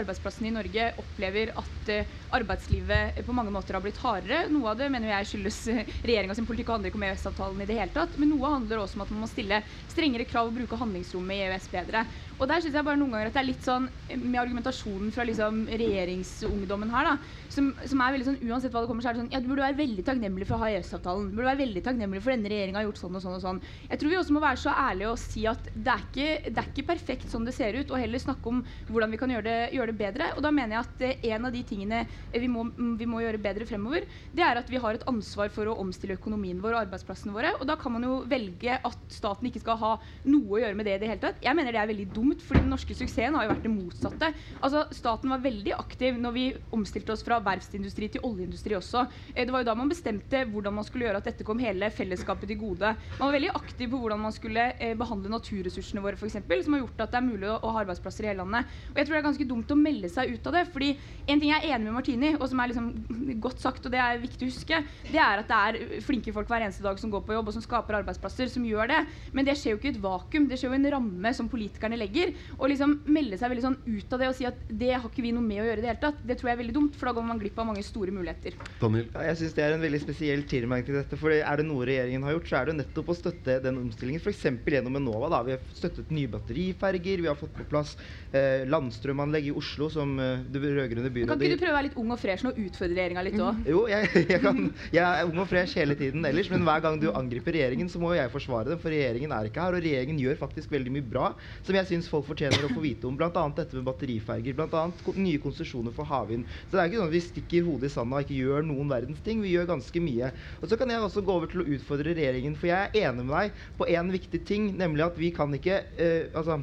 arbeidsplassene 0.00 0.50
i 0.50 0.54
Norge, 0.56 0.88
opplever 0.98 1.52
at 1.62 1.92
eh, 1.94 2.10
arbeidslivet 2.34 3.20
på 3.26 3.36
mange 3.36 3.54
måter 3.54 3.78
har 3.78 3.84
blitt 3.84 4.00
hardere. 4.02 4.48
Noe 4.50 4.72
av 4.72 4.80
det 4.80 4.90
mener 4.90 5.12
jeg 5.12 5.30
skyldes 5.30 5.60
regjeringa 6.02 6.34
sin 6.34 6.48
politikk 6.48 6.72
og 6.72 6.78
handler 6.80 6.90
ikke 6.90 7.00
om 7.00 7.06
EØS-avtalen 7.12 7.62
i 7.62 7.68
det 7.70 7.78
hele 7.78 7.94
tatt. 7.94 8.18
Men 8.18 8.34
noe 8.34 8.52
handler 8.56 8.82
også 8.82 8.98
om 8.98 9.06
at 9.06 9.14
man 9.14 9.22
må 9.22 9.30
stille 9.30 9.62
strengere 9.86 10.26
krav 10.26 10.50
og 10.50 10.58
bruke 10.58 10.80
handlingsrommet 10.82 11.38
i 11.38 11.46
EØS 11.46 11.70
bedre. 11.76 12.02
Og 12.40 12.50
der 12.50 12.64
syns 12.64 12.74
jeg 12.74 12.88
bare 12.90 12.98
noen 12.98 13.14
ganger 13.14 13.30
at 13.30 13.38
det 13.38 13.42
er 13.44 13.50
litt 13.52 13.64
sånn 13.64 13.86
med 14.16 14.40
argumentasjonen 14.42 15.14
fra 15.14 15.24
liksom 15.28 15.62
regjeringsungdommen 15.70 16.90
her, 16.92 17.12
da, 17.12 17.14
som, 17.52 17.70
som, 17.86 18.02
er 18.02 18.16
veldig 18.16 18.28
sånn 18.32 18.42
uansett 18.50 18.74
hva 18.74 18.82
det 18.82 18.90
kommer, 18.90 19.04
så 19.04 19.10
er 19.10 19.16
det 19.16 19.22
sånn 19.22 19.32
Ja, 19.32 19.40
du 19.42 19.48
burde 19.48 19.64
være 19.64 19.78
veldig 19.78 20.04
takknemlig 20.06 20.48
for 20.48 20.55
ha 20.60 20.70
EØS-avtalen. 20.72 21.30
Burde 21.32 21.48
være 21.50 21.62
veldig 21.62 21.82
takknemlig 21.86 22.22
for 22.24 22.34
denne 22.34 22.50
regjeringa 22.52 22.80
har 22.80 22.86
gjort 22.88 23.00
sånn 23.00 23.18
og 23.18 23.24
sånn 23.24 23.36
og 23.38 23.42
sånn. 23.44 23.60
Jeg 23.90 24.00
tror 24.00 24.12
vi 24.12 24.18
også 24.20 24.36
må 24.36 24.42
være 24.44 24.60
så 24.62 24.74
ærlige 24.74 25.12
og 25.12 25.20
si 25.20 25.44
at 25.50 25.70
det 25.74 25.92
er 25.92 26.04
ikke, 26.06 26.28
det 26.50 26.62
er 26.62 26.70
ikke 26.72 26.86
perfekt 26.90 27.32
sånn 27.32 27.46
det 27.46 27.54
ser 27.56 27.78
ut, 27.78 27.90
og 27.90 28.00
heller 28.00 28.22
snakke 28.22 28.52
om 28.52 28.62
hvordan 28.90 29.14
vi 29.14 29.20
kan 29.20 29.32
gjøre 29.34 29.46
det, 29.46 29.58
gjøre 29.76 29.92
det 29.92 29.98
bedre. 30.00 30.30
Og 30.36 30.44
da 30.46 30.52
mener 30.54 30.76
jeg 30.76 30.86
at 30.86 31.04
eh, 31.06 31.26
en 31.34 31.48
av 31.48 31.54
de 31.54 31.62
tingene 31.66 32.02
vi 32.32 32.50
må, 32.50 32.66
vi 32.98 33.08
må, 33.08 33.22
gjøre 33.24 33.42
bedre 33.42 33.68
fremover, 33.68 34.06
det 34.36 34.44
er 34.44 34.60
at 34.60 34.70
vi 34.70 34.80
har 34.82 34.98
et 34.98 35.06
ansvar 35.10 35.52
for 35.54 35.70
å 35.70 35.76
omstille 35.82 36.16
økonomien 36.18 36.60
vår 36.62 36.76
og 36.76 36.82
arbeidsplassene 36.84 37.34
våre. 37.34 37.54
Og 37.60 37.66
da 37.68 37.78
kan 37.80 37.94
man 37.96 38.06
jo 38.06 38.20
velge 38.28 38.76
at 38.76 39.12
staten 39.12 39.48
ikke 39.50 39.62
skal 39.64 39.80
ha 39.82 39.92
noe 40.28 40.56
å 40.56 40.62
gjøre 40.62 40.78
med 40.78 40.88
det 40.88 40.96
i 40.98 41.02
det 41.02 41.10
hele 41.12 41.22
tatt. 41.22 41.42
Jeg 41.44 41.56
mener 41.58 41.74
det 41.74 41.82
er 41.82 41.90
veldig 41.92 42.08
dumt 42.14 42.44
fordi 42.44 42.64
den 42.64 42.72
norske 42.74 42.96
suksessen 42.96 43.36
har 43.36 43.46
jo 43.46 43.54
vært 43.54 43.66
det 43.66 43.72
motsatte. 43.72 44.32
Altså, 44.60 44.84
Staten 44.96 45.32
var 45.32 45.44
veldig 45.44 45.74
aktiv 45.76 46.18
når 46.20 46.36
vi 46.36 46.46
omstilte 46.76 47.14
oss 47.14 47.24
fra 47.26 47.40
verftsindustri 47.44 48.10
til 48.12 48.24
oljeindustri 48.26 48.76
også. 48.78 49.06
Eh, 49.34 49.44
det 49.44 49.54
var 49.54 49.64
jo 49.64 49.70
da 49.70 49.76
man 49.78 49.92
bestemte 49.92 50.45
hvordan 50.52 50.76
man 50.78 50.86
skulle 50.86 51.06
gjøre 51.06 51.20
at 51.22 51.28
dette 51.28 51.46
kom 51.46 51.60
hele 51.62 51.90
fellesskapet 51.94 52.50
til 52.50 52.58
gode. 52.60 52.92
Man 53.18 53.28
var 53.28 53.36
veldig 53.36 53.52
aktiv 53.58 53.92
på 53.92 54.00
hvordan 54.02 54.22
man 54.24 54.34
skulle 54.34 54.64
eh, 54.80 54.96
behandle 54.98 55.32
naturressursene 55.32 56.02
våre, 56.04 56.18
f.eks., 56.18 56.38
som 56.66 56.76
har 56.76 56.82
gjort 56.82 57.04
at 57.04 57.14
det 57.14 57.20
er 57.20 57.28
mulig 57.28 57.52
å 57.52 57.72
ha 57.74 57.84
arbeidsplasser 57.84 58.26
i 58.26 58.30
hele 58.32 58.42
landet. 58.42 58.72
Og 58.90 59.00
jeg 59.00 59.08
tror 59.08 59.16
det 59.16 59.20
er 59.20 59.28
ganske 59.28 59.48
dumt 59.52 59.76
å 59.76 59.78
melde 59.78 60.10
seg 60.12 60.34
ut 60.34 60.50
av 60.50 60.58
det. 60.58 60.64
fordi 60.72 60.90
en 61.26 61.42
ting 61.42 61.52
jeg 61.52 61.62
er 61.62 61.76
enig 61.76 61.90
med 61.90 61.96
Martini, 62.00 62.32
og 62.34 62.48
som 62.50 62.62
er 62.62 62.72
liksom 62.72 62.90
godt 63.46 63.62
sagt, 63.62 63.86
og 63.86 63.94
det 63.94 64.02
er 64.02 64.22
viktig 64.24 64.48
å 64.48 64.50
huske, 64.50 64.82
det 65.12 65.22
er 65.22 65.44
at 65.44 65.52
det 65.52 65.62
er 65.68 66.04
flinke 66.06 66.34
folk 66.34 66.50
hver 66.50 66.66
eneste 66.66 66.84
dag 66.86 66.98
som 67.00 67.12
går 67.12 67.26
på 67.26 67.36
jobb 67.36 67.52
og 67.52 67.56
som 67.58 67.64
skaper 67.64 68.00
arbeidsplasser, 68.00 68.50
som 68.50 68.66
gjør 68.66 68.90
det. 68.94 69.02
Men 69.36 69.46
det 69.46 69.58
skjer 69.60 69.76
jo 69.76 69.80
ikke 69.80 69.92
i 69.92 69.94
et 69.94 70.02
vakuum. 70.02 70.50
Det 70.50 70.58
skjer 70.58 70.72
jo 70.72 70.76
i 70.76 70.80
en 70.80 70.92
ramme 70.96 71.34
som 71.36 71.50
politikerne 71.52 71.98
legger 72.00 72.06
legger. 72.06 72.32
Og 72.58 72.70
liksom 72.72 72.96
melde 73.12 73.38
seg 73.40 73.52
veldig 73.52 73.64
sånn 73.64 73.78
ut 73.84 74.14
av 74.14 74.22
det 74.22 74.30
og 74.30 74.36
si 74.38 74.48
at 74.48 74.58
det 74.68 74.92
har 74.94 75.06
ikke 75.08 75.24
vi 75.24 75.32
noe 75.36 75.44
med 75.44 75.62
å 75.62 75.66
gjøre 75.68 75.82
i 75.82 75.84
det 75.84 75.90
hele 75.92 76.02
tatt, 76.02 76.22
det 76.26 76.38
tror 76.38 76.50
jeg 76.50 76.56
er 76.56 76.62
veldig 76.62 76.76
dumt, 76.76 76.96
for 76.98 77.10
da 77.10 77.16
går 77.16 77.26
man 77.28 77.40
glipp 77.42 77.58
av 77.62 77.68
mange 77.70 77.84
store 77.86 78.14
muligheter. 78.14 78.56
Daniel? 78.80 79.08
Ja, 79.12 79.26
jeg 79.30 79.40
syns 79.42 79.56
det 79.56 79.66
er 79.66 79.76
en 79.76 79.84
veldig 79.84 80.02
spesiell 80.02 80.25
kontroversiell 80.26 80.44
tilmerkning 80.50 80.86
til 80.86 80.98
dette. 80.98 81.18
For 81.18 81.32
er 81.32 81.60
det 81.60 81.66
noe 81.66 81.86
regjeringen 81.86 82.24
har 82.26 82.34
gjort, 82.36 82.48
så 82.50 82.58
er 82.58 82.70
det 82.70 82.76
nettopp 82.80 83.10
å 83.10 83.16
støtte 83.16 83.58
den 83.62 83.78
omstillingen. 83.80 84.20
F.eks. 84.20 84.44
gjennom 84.66 84.98
Enova. 84.98 85.30
da, 85.30 85.42
Vi 85.46 85.54
har 85.54 85.60
støttet 85.74 86.10
nye 86.10 86.28
batteriferger, 86.30 87.22
vi 87.22 87.28
har 87.28 87.36
fått 87.38 87.54
på 87.56 87.66
plass 87.68 87.96
eh, 88.32 88.66
landstrømanlegg 88.66 89.50
i 89.50 89.54
Oslo, 89.56 89.88
som 89.92 90.18
eh, 90.18 90.44
det 90.46 90.62
rød-grønne 90.62 91.10
byrådet 91.10 91.32
Kan 91.34 91.42
ikke 91.42 91.56
du 91.56 91.62
prøve 91.62 91.74
å 91.74 91.78
være 91.78 91.88
litt 91.88 91.98
ung 92.00 92.12
og 92.14 92.20
fresh 92.20 92.46
nå 92.46 92.52
og 92.52 92.60
utfordre 92.66 92.96
regjeringa 92.96 93.24
litt 93.26 93.38
òg? 93.40 93.62
Jo, 93.70 93.84
jeg, 93.90 94.10
jeg, 94.26 94.40
kan, 94.42 94.62
jeg 94.94 95.04
er 95.04 95.30
ung 95.30 95.42
og 95.42 95.50
fresh 95.50 95.80
hele 95.80 95.98
tiden 95.98 96.26
ellers, 96.26 96.50
men 96.52 96.66
hver 96.66 96.84
gang 96.84 97.00
du 97.02 97.08
angriper 97.12 97.56
regjeringen, 97.56 97.90
så 97.92 98.02
må 98.02 98.14
jeg 98.16 98.32
forsvare 98.32 98.72
dem. 98.72 98.82
For 98.82 98.94
regjeringen 98.94 99.34
er 99.34 99.50
ikke 99.50 99.64
her, 99.64 99.78
og 99.78 99.84
regjeringen 99.84 100.20
gjør 100.22 100.40
faktisk 100.40 100.74
veldig 100.74 100.94
mye 100.98 101.06
bra 101.06 101.30
som 101.66 101.76
jeg 101.76 101.90
syns 101.90 102.10
folk 102.10 102.26
fortjener 102.28 102.66
å 102.66 102.72
få 102.72 102.82
vite 102.84 103.08
om. 103.08 103.16
Bl.a. 103.18 103.30
dette 103.56 103.78
med 103.78 103.86
batteriferger. 103.86 104.56
Bl.a. 104.56 104.84
nye 105.16 105.40
konsesjoner 105.42 105.94
for 105.94 106.08
havvind. 106.08 106.46
Så 106.66 106.76
det 106.76 106.82
er 106.82 106.90
ikke 106.90 107.00
sånn 107.00 107.10
at 107.10 107.16
vi 107.16 107.24
stikker 107.24 107.66
hodet 107.66 107.90
i 107.90 107.94
sanda 107.94 108.18
og 108.18 108.26
ikke 108.26 108.38
gjør 108.38 108.66
noen 108.66 108.90
verdens 108.90 109.22
ting. 109.24 109.42
Vi 109.44 109.54
gjør 109.54 109.68
ganske 109.70 110.02
mye. 110.02 110.15
Og 110.60 110.70
så 110.70 110.78
kan 110.80 110.90
jeg 110.90 111.02
også 111.02 111.22
gå 111.26 111.36
over 111.36 111.50
til 111.52 111.62
å 111.62 111.68
utfordre 111.76 112.14
regjeringen, 112.16 112.56
for 112.58 112.70
jeg 112.70 112.90
er 112.90 113.08
enig 113.08 113.26
med 113.26 113.34
deg 113.36 113.62
på 113.78 113.88
én 113.92 114.12
viktig 114.14 114.42
ting, 114.48 114.70
nemlig 114.80 115.06
at 115.06 115.20
vi 115.20 115.32
kan 115.36 115.52
ikke 115.56 115.82
eh, 115.96 116.28
Altså 116.36 116.60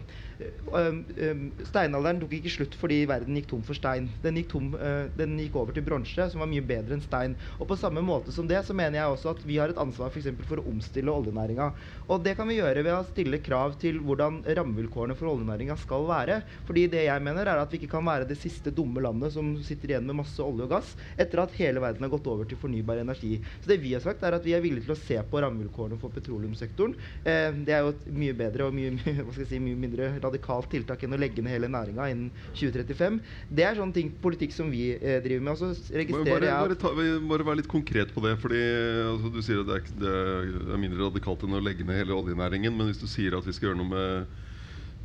steinalderen 1.70 2.22
tok 2.22 2.34
ikke 2.38 2.52
slutt 2.52 2.78
fordi 2.80 3.04
verden 3.10 3.38
gikk 3.38 3.50
tom 3.52 3.64
for 3.66 3.78
stein. 3.78 4.10
Den 4.24 4.40
gikk, 4.40 4.50
tom, 4.54 4.72
uh, 4.78 5.06
den 5.18 5.38
gikk 5.42 5.58
over 5.60 5.76
til 5.76 5.86
bronse, 5.86 6.30
som 6.32 6.44
var 6.44 6.50
mye 6.52 6.64
bedre 6.66 6.98
enn 6.98 7.04
stein. 7.04 7.36
Og 7.60 7.68
på 7.70 7.78
samme 7.80 8.04
måte 8.06 8.34
som 8.36 8.48
det, 8.50 8.62
så 8.66 8.76
mener 8.78 9.00
jeg 9.00 9.14
også 9.14 9.34
at 9.34 9.44
vi 9.48 9.60
har 9.62 9.74
et 9.74 9.82
ansvar 9.82 10.12
for, 10.12 10.22
eksempel, 10.22 10.48
for 10.50 10.62
å 10.62 10.68
omstille 10.72 11.14
oljenæringa. 11.14 11.70
Og 12.10 12.24
det 12.26 12.36
kan 12.40 12.50
vi 12.50 12.60
gjøre 12.60 12.86
ved 12.86 12.96
å 12.96 13.04
stille 13.08 13.42
krav 13.44 13.78
til 13.82 14.00
hvordan 14.04 14.42
rammevilkårene 14.48 15.18
for 15.20 15.32
oljenæringa 15.34 15.78
skal 15.82 16.08
være. 16.10 16.42
Fordi 16.68 16.88
det 16.94 17.06
jeg 17.08 17.26
mener, 17.26 17.48
er 17.48 17.62
at 17.62 17.74
vi 17.74 17.82
ikke 17.82 17.94
kan 17.96 18.08
være 18.08 18.28
det 18.30 18.40
siste 18.42 18.74
dumme 18.74 19.04
landet 19.04 19.36
som 19.36 19.54
sitter 19.64 19.94
igjen 19.94 20.08
med 20.10 20.22
masse 20.24 20.42
olje 20.44 20.68
og 20.68 20.74
gass 20.74 20.94
etter 21.20 21.44
at 21.44 21.56
hele 21.58 21.82
verden 21.84 22.06
har 22.06 22.12
gått 22.14 22.28
over 22.32 22.48
til 22.50 22.60
fornybar 22.60 23.02
energi. 23.02 23.38
Så 23.62 23.72
det 23.72 23.80
vi 23.84 23.94
har 23.96 24.04
sagt, 24.04 24.24
er 24.24 24.38
at 24.38 24.46
vi 24.46 24.56
er 24.56 24.64
villige 24.64 24.88
til 24.88 24.96
å 24.96 25.00
se 25.00 25.20
på 25.30 25.42
rammevilkårene 25.44 26.00
for 26.02 26.14
petroleumssektoren. 26.16 26.96
Eh, 27.24 27.50
det 27.66 27.76
er 27.76 27.86
jo 27.86 27.94
et 27.94 28.08
mye 28.14 28.38
bedre 28.38 28.68
og 28.68 28.76
mye, 28.76 28.94
jeg 29.40 29.50
si, 29.50 29.62
mye 29.64 29.80
mindre 29.80 30.14
radikalt 30.26 30.70
tiltak 30.72 31.04
enn 31.06 31.16
å 31.16 31.20
legge 31.20 31.44
ned 31.44 31.56
hele 31.56 31.70
næringa 31.72 32.08
innen 32.12 32.30
2035. 32.56 33.20
Det 33.50 33.66
er 33.68 33.80
sånn 33.80 33.94
ting, 33.96 34.12
politikk 34.24 34.56
som 34.56 34.72
vi 34.74 34.94
eh, 34.96 35.20
driver 35.24 35.46
med. 35.48 35.54
Og 35.56 35.60
så 35.62 35.98
registrerer 36.00 36.48
jeg 36.50 36.70
bare, 36.70 36.80
ta, 36.80 36.94
bare 37.34 37.48
være 37.50 37.62
litt 37.62 37.72
konkret 37.72 38.14
på 38.16 38.24
det. 38.26 38.36
fordi 38.42 38.62
altså, 39.10 39.34
Du 39.34 39.42
sier 39.46 39.64
at 39.64 39.70
det 39.70 40.14
er, 40.14 40.54
det 40.54 40.72
er, 40.72 40.80
mindre 40.82 41.10
radikalt 41.10 41.46
enn 41.46 41.58
å 41.60 41.64
legge 41.64 41.88
ned 41.88 42.00
hele 42.02 42.18
oljenæringen. 42.18 42.76
Men 42.78 42.92
hvis 42.92 43.04
du 43.04 43.10
sier 43.12 43.38
at 43.38 43.48
vi 43.48 43.56
skal 43.56 43.72
gjøre 43.72 43.82
noe 43.82 43.92
med, 43.92 44.40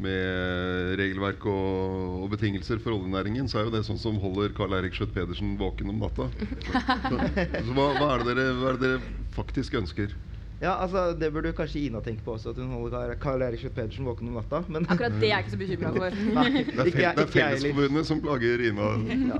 med 0.06 0.94
regelverk 1.00 1.48
og, 1.50 2.22
og, 2.22 2.30
betingelser 2.36 2.82
for 2.82 2.96
oljenæringen, 2.98 3.50
så 3.50 3.62
er 3.62 3.68
jo 3.68 3.74
det 3.74 3.84
sånn 3.88 4.00
som 4.00 4.20
holder 4.22 4.54
Karl 4.56 4.78
Eirik 4.78 4.96
Skjøtt 4.96 5.14
Pedersen 5.16 5.56
våken 5.60 5.92
om 5.94 6.00
natta. 6.04 6.30
Så, 6.30 7.20
så 7.66 7.74
hva, 7.74 7.92
hva, 7.98 8.14
er 8.14 8.26
dere, 8.30 8.48
hva 8.60 8.72
er 8.72 8.80
det 8.80 8.86
dere 8.86 9.28
faktisk 9.36 9.80
ønsker? 9.82 10.16
Ja, 10.58 10.72
altså 10.82 11.12
Det 11.14 11.28
burde 11.30 11.52
kanskje 11.54 11.84
Ina 11.86 12.00
tenke 12.02 12.24
på 12.26 12.32
også, 12.34 12.50
at 12.50 12.58
hun 12.58 12.72
holder 12.74 13.14
Karl 13.22 13.42
Erik 13.46 13.60
Schjøtt 13.62 13.76
Pedersen 13.76 14.06
våken 14.08 14.30
om 14.30 14.38
natta. 14.40 14.64
Men 14.66 14.88
Akkurat 14.90 15.14
det 15.14 15.28
er 15.28 15.36
jeg 15.36 15.44
ikke 15.44 15.52
så 15.54 15.60
bekymra 15.60 15.92
for. 15.94 16.16
Nei, 16.38 16.48
det 16.64 16.94
er, 16.98 17.14
det 17.14 17.24
er 17.24 17.30
Fellesforbundet 17.34 18.08
som 18.10 18.22
plager 18.24 18.64
Ina. 18.70 18.88
Ja. 19.28 19.38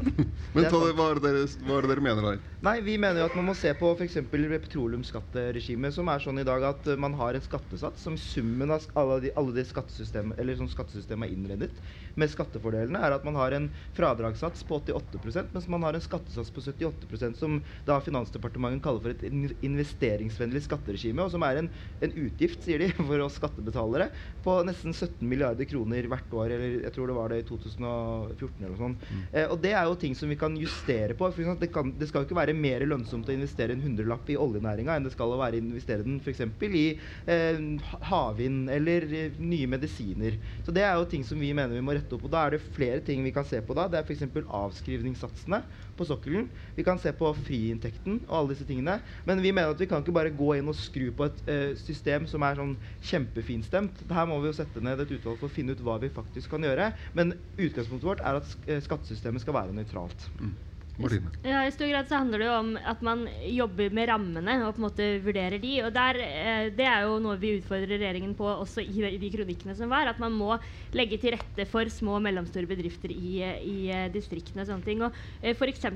Men 0.53 0.67
ta 0.69 0.79
det, 0.83 0.95
hva, 0.97 1.07
er 1.11 1.19
det 1.19 1.25
dere, 1.25 1.43
hva 1.65 1.77
er 1.79 1.87
det 1.87 1.91
dere 1.93 2.03
mener 2.05 2.25
der? 2.25 2.39
Nei, 2.67 2.75
Vi 2.85 2.95
mener 3.01 3.23
jo 3.23 3.27
at 3.29 3.37
man 3.39 3.47
må 3.49 3.55
se 3.57 3.71
på 3.79 3.91
f.eks. 3.97 4.17
petroleumsskatteregimet, 4.31 5.95
som 5.97 6.09
er 6.13 6.23
sånn 6.23 6.41
i 6.43 6.47
dag 6.47 6.65
at 6.71 6.89
man 7.01 7.15
har 7.19 7.37
en 7.37 7.45
skattesats 7.45 8.03
som 8.05 8.17
summen 8.21 8.73
av 8.75 8.87
alle 8.99 9.21
de, 9.27 9.33
alle 9.39 9.55
de 9.57 9.65
skattesystemet 9.69 10.39
eller 10.41 10.59
sånn 10.59 10.71
skattesystemet 10.73 11.29
er 11.29 11.35
innredet 11.37 11.73
med 12.19 12.33
skattefordelene, 12.33 13.01
er 13.01 13.15
at 13.17 13.27
man 13.27 13.39
har 13.39 13.55
en 13.57 13.69
fradragssats 13.97 14.65
på 14.69 14.81
88% 14.83 15.55
mens 15.55 15.69
man 15.71 15.87
har 15.87 15.97
en 15.97 16.05
skattesats 16.05 16.51
på 16.55 16.63
78% 16.65 17.39
som 17.39 17.59
da 17.87 17.99
Finansdepartementet 18.05 18.85
kaller 18.85 19.05
for 19.05 19.15
et 19.15 19.25
investeringsvennlig 19.65 20.65
skatteregime 20.67 21.25
og 21.25 21.33
som 21.33 21.45
er 21.47 21.63
en, 21.63 21.71
en, 22.05 22.15
utgift, 22.19 22.65
sier 22.65 22.83
de, 22.83 22.91
for 23.09 23.25
oss 23.25 23.39
skattebetalere 23.39 24.11
på 24.45 24.57
nesten 24.67 24.95
17 24.95 25.23
milliarder 25.29 25.69
kroner 25.69 26.09
hvert 26.11 26.35
år. 26.35 26.55
Eller 26.57 26.79
jeg 26.87 26.95
tror 26.95 27.11
det 27.11 27.17
var 27.19 27.33
det 27.33 27.41
i 27.43 27.47
2014 27.49 28.65
eller 28.65 28.75
noe 28.75 28.81
sånt. 28.81 29.09
Mm. 29.09 29.23
Eh, 29.33 29.47
og 29.53 29.63
det 29.63 29.75
er 29.75 29.89
jo 29.89 29.99
ting 30.01 30.17
som 30.19 30.31
vi 30.31 30.39
kan 30.41 30.57
justere 30.59 31.17
på. 31.19 31.31
For 31.35 31.59
det, 31.61 31.71
kan, 31.75 31.93
det 31.99 32.11
skal 32.11 32.23
jo 32.23 32.29
ikke 32.29 32.41
være 32.41 32.57
mer 32.57 32.85
lønnsomt 32.89 33.29
å 33.29 33.37
investere 33.37 33.77
en 33.77 33.85
hundrelapp 33.85 34.29
i 34.33 34.39
oljenæringa 34.41 34.97
enn 34.97 35.07
det 35.07 35.15
skal 35.15 35.35
å 35.35 35.41
være 35.41 35.61
å 35.61 35.63
investere 35.63 36.07
den 36.07 36.19
f.eks. 36.23 36.45
i 36.69 36.87
eh, 37.31 37.63
havvind 38.11 38.73
eller 38.75 39.07
eh, 39.09 39.39
nye 39.39 39.71
medisiner. 39.71 40.39
Så 40.67 40.75
det 40.75 40.85
er 40.87 40.97
jo 40.99 41.09
ting 41.11 41.27
som 41.27 41.41
vi 41.41 41.53
mener 41.55 41.77
vi 41.77 41.85
må 41.85 41.97
rette 41.97 42.08
opp. 42.17 42.27
Og 42.27 42.33
da 42.33 42.45
er 42.45 42.57
det 42.57 42.63
flere 42.65 43.01
ting 43.05 43.25
vi 43.27 43.33
kan 43.35 43.47
se 43.49 43.61
på 43.65 43.77
da. 43.77 43.87
Det 43.91 44.01
er 44.01 44.07
f.eks. 44.07 44.25
avskrivningssatsene 44.61 45.63
på 45.99 46.07
sokkelen. 46.09 46.49
Vi 46.77 46.85
kan 46.87 47.01
se 47.03 47.13
på 47.17 47.31
friinntekten 47.41 48.23
og 48.29 48.37
alle 48.41 48.55
disse 48.55 48.69
tingene. 48.69 48.99
Men 49.29 49.43
vi 49.45 49.53
mener 49.53 49.75
at 49.75 49.83
vi 49.83 49.89
kan 49.91 50.05
ikke 50.05 50.17
bare 50.17 50.35
gå 50.35 50.53
inn 50.59 50.71
og 50.71 50.79
skru 50.79 51.11
på 51.17 51.29
et 51.29 51.43
uh, 51.49 51.73
system 51.79 52.29
som 52.31 52.47
er 52.47 52.61
sånn 52.61 52.77
kjempefinstemt. 53.11 54.07
Her 54.13 54.31
må 54.31 54.41
vi 54.43 54.53
jo 54.53 54.59
sette 54.61 54.83
ned 54.85 55.05
et 55.05 55.17
utvalg 55.19 55.41
for 55.41 55.51
å 55.51 55.57
finne 55.59 55.75
ut 55.75 55.85
hva 55.85 55.99
vi 56.03 56.13
faktisk 56.13 56.55
kan 56.55 56.65
gjøre. 56.67 56.93
Men 57.19 57.37
utgangspunktet 57.59 58.09
vårt 58.09 58.25
er 58.25 58.41
at 58.41 58.57
eh, 58.69 58.83
skattesystemet 58.85 59.43
skal 59.43 59.57
være 59.57 59.77
nøytralt. 59.77 60.29
Mm. 60.39 60.57
Martine? 60.99 61.31
Ja, 61.47 61.61
I 61.63 61.71
stor 61.71 61.87
grad 61.93 62.09
så 62.11 62.19
handler 62.19 62.43
det 62.43 62.49
jo 62.49 62.55
om 62.59 62.71
at 62.91 63.03
man 63.07 63.21
jobber 63.47 63.93
med 63.95 64.09
rammene 64.11 64.57
og 64.67 64.75
på 64.75 64.81
en 64.81 64.87
måte 64.89 65.07
vurderer 65.23 65.61
de. 65.63 65.73
og 65.87 65.93
der, 65.95 66.19
eh, 66.19 66.71
Det 66.75 66.87
er 66.87 67.07
jo 67.07 67.19
noe 67.23 67.39
vi 67.39 67.55
utfordrer 67.61 68.01
regjeringen 68.01 68.35
på 68.35 68.45
også 68.45 68.83
i 68.83 69.19
de, 69.19 69.31
kronikkene 69.31 69.77
som 69.79 69.91
var. 69.91 70.09
At 70.11 70.19
man 70.19 70.33
må 70.33 70.59
legge 70.93 71.19
til 71.19 71.37
rette 71.37 71.67
for 71.71 71.87
små 71.87 72.17
og 72.19 72.25
mellomstore 72.27 72.67
bedrifter 72.67 73.15
i, 73.15 73.39
i 73.39 73.77
eh, 73.95 74.09
distriktene. 74.11 74.63
og 74.63 74.67
sånne 74.73 74.85
ting. 74.85 75.03
Og 75.07 75.15
eh, 75.43 75.55
F.eks. 75.55 75.87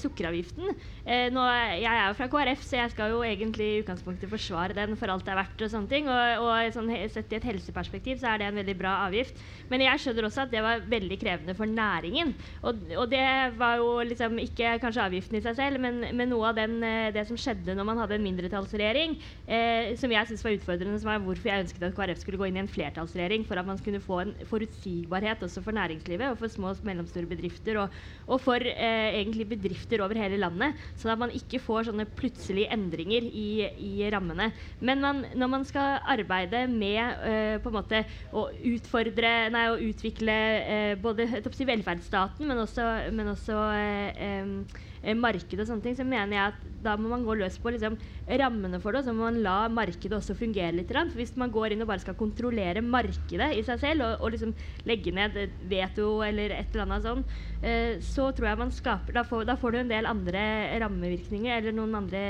sukkeravgiften. 0.00 0.72
Eh, 1.04 1.28
nå, 1.30 1.44
jeg 1.76 1.92
er 1.92 2.08
jo 2.08 2.16
fra 2.16 2.30
KrF, 2.32 2.64
så 2.64 2.80
jeg 2.80 2.94
skal 2.94 3.12
jo 3.12 3.20
egentlig 3.22 3.68
i 3.68 3.82
utgangspunktet 3.84 4.32
forsvare 4.32 4.72
den 4.72 4.96
for 4.96 5.12
alt 5.12 5.26
det 5.26 5.34
er 5.34 5.40
verdt. 5.42 5.62
og 5.62 5.70
sånne 5.70 5.92
ting. 5.92 6.08
Og, 6.08 6.46
og 6.46 6.72
sånn, 6.72 6.94
Sett 7.12 7.30
i 7.32 7.36
et 7.36 7.44
helseperspektiv 7.44 8.18
så 8.18 8.32
er 8.32 8.40
det 8.40 8.48
en 8.48 8.60
veldig 8.62 8.78
bra 8.78 8.96
avgift. 9.04 9.36
Men 9.68 9.84
jeg 9.84 10.00
skjønner 10.00 10.30
også 10.30 10.46
at 10.46 10.52
det 10.54 10.64
var 10.64 10.80
veldig 10.88 11.20
krevende 11.20 11.54
for 11.54 11.68
næringen. 11.68 12.32
Og, 12.64 12.80
og 12.96 13.10
det 13.12 13.26
var 13.60 13.76
jo 13.82 13.92
liksom 14.06 14.40
ikke 14.46 14.76
kanskje 14.82 15.04
avgiften 15.04 15.38
i 15.38 15.42
seg 15.44 15.56
selv, 15.58 15.80
men, 15.82 16.00
men 16.16 16.30
noe 16.32 16.50
av 16.50 16.58
den, 16.58 16.78
eh, 16.86 17.10
det 17.14 17.26
som 17.28 17.38
skjedde 17.40 17.74
når 17.76 17.88
man 17.88 18.00
hadde 18.02 18.16
en 18.18 18.24
mindretallsregjering, 18.26 19.16
eh, 19.46 19.92
som 20.00 20.12
jeg 20.12 20.30
syns 20.30 20.44
var 20.46 20.56
utfordrende, 20.56 21.00
som 21.02 21.12
er 21.12 21.22
hvorfor 21.24 21.50
jeg 21.50 21.66
ønsket 21.66 21.86
at 21.88 21.96
KrF 21.96 22.22
skulle 22.22 22.40
gå 22.40 22.48
inn 22.50 22.60
i 22.60 22.62
en 22.64 22.70
flertallsregjering, 22.70 23.46
for 23.48 23.60
at 23.60 23.68
man 23.68 23.80
skulle 23.80 24.02
få 24.02 24.20
en 24.24 24.34
forutsigbarhet 24.48 25.44
også 25.46 25.62
for 25.64 25.76
næringslivet 25.76 26.30
og 26.30 26.40
for 26.40 26.52
små 26.52 26.72
og 26.74 26.82
mellomstore 26.86 27.28
bedrifter, 27.30 27.80
og, 27.82 28.00
og 28.26 28.42
for 28.42 28.62
eh, 28.62 29.10
egentlig 29.20 29.48
bedrifter 29.54 30.04
over 30.04 30.18
hele 30.20 30.40
landet, 30.40 30.76
sånn 30.98 31.14
at 31.14 31.22
man 31.22 31.34
ikke 31.36 31.60
får 31.62 31.90
sånne 31.90 32.08
plutselige 32.16 32.70
endringer 32.74 33.26
i, 33.26 33.48
i 33.82 33.92
rammene. 34.12 34.50
Men 34.80 35.02
man, 35.02 35.24
når 35.36 35.52
man 35.52 35.66
skal 35.68 36.00
arbeide 36.06 36.66
med 36.70 37.00
eh, 37.26 37.56
på 37.62 37.70
en 37.70 37.78
måte 37.78 38.02
å 38.36 38.48
utfordre, 38.72 39.34
nei, 39.52 39.66
å 39.72 39.80
utvikle 39.80 40.36
eh, 40.62 40.94
både 41.00 41.28
velferdsstaten, 41.66 42.46
men 42.48 42.60
også, 42.62 42.86
men 43.14 43.32
også 43.32 43.56
eh, 43.76 44.35
eh, 44.36 45.16
marked 45.16 45.60
og 45.60 45.68
sånne 45.68 45.84
ting, 45.84 45.96
så 45.98 46.06
mener 46.06 46.36
jeg 46.36 46.52
at 46.52 46.66
da 46.86 46.96
må 47.00 47.10
man 47.12 47.24
gå 47.26 47.36
løs 47.38 47.58
på 47.62 47.72
liksom, 47.74 47.98
rammene 48.42 48.80
for 48.82 48.94
det, 48.94 49.02
og 49.02 49.08
så 49.08 49.16
må 49.16 49.28
man 49.28 49.40
la 49.44 49.56
markedet 49.72 50.18
også 50.18 50.36
fungere 50.38 50.74
litt. 50.76 50.92
For 50.92 51.18
hvis 51.18 51.36
man 51.40 51.52
går 51.54 51.74
inn 51.74 51.84
og 51.84 51.90
bare 51.90 52.04
skal 52.04 52.18
kontrollere 52.18 52.84
markedet 52.84 53.52
i 53.56 53.64
seg 53.66 53.82
selv, 53.82 54.06
og, 54.06 54.24
og 54.26 54.34
liksom 54.36 54.54
legge 54.88 55.14
ned 55.16 55.38
veto 55.70 56.10
eller 56.26 56.54
et 56.56 56.74
eller 56.74 56.86
annet 56.86 57.06
sånn, 57.06 57.26
eh, 57.62 57.92
så 58.04 58.30
tror 58.36 58.50
jeg 58.50 58.62
man 58.64 58.74
skaper 58.74 59.16
da 59.16 59.26
får, 59.26 59.46
da 59.48 59.58
får, 59.60 59.74
du 59.76 59.82
en 59.82 59.94
del 59.94 60.10
andre 60.10 60.42
rammevirkninger 60.82 61.60
eller 61.60 61.76
noen 61.76 62.02
andre 62.04 62.24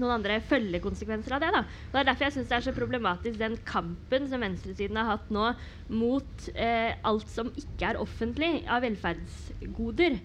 noen 0.00 0.16
andre 0.16 0.40
følgekonsekvenser 0.42 1.36
av 1.36 1.42
det. 1.44 1.50
Da. 1.54 1.62
Det 1.92 2.00
er 2.00 2.08
derfor 2.08 2.26
jeg 2.26 2.36
syns 2.36 2.50
det 2.50 2.56
er 2.58 2.66
så 2.66 2.74
problematisk 2.76 3.38
den 3.40 3.56
kampen 3.66 4.28
som 4.30 4.42
venstresiden 4.42 4.98
har 4.98 5.12
hatt 5.12 5.30
nå 5.34 5.52
mot 5.92 6.48
eh, 6.54 6.94
alt 7.04 7.28
som 7.28 7.50
ikke 7.60 7.90
er 7.90 8.00
offentlig 8.00 8.50
av 8.70 8.84
velferdsgoder. 8.84 10.18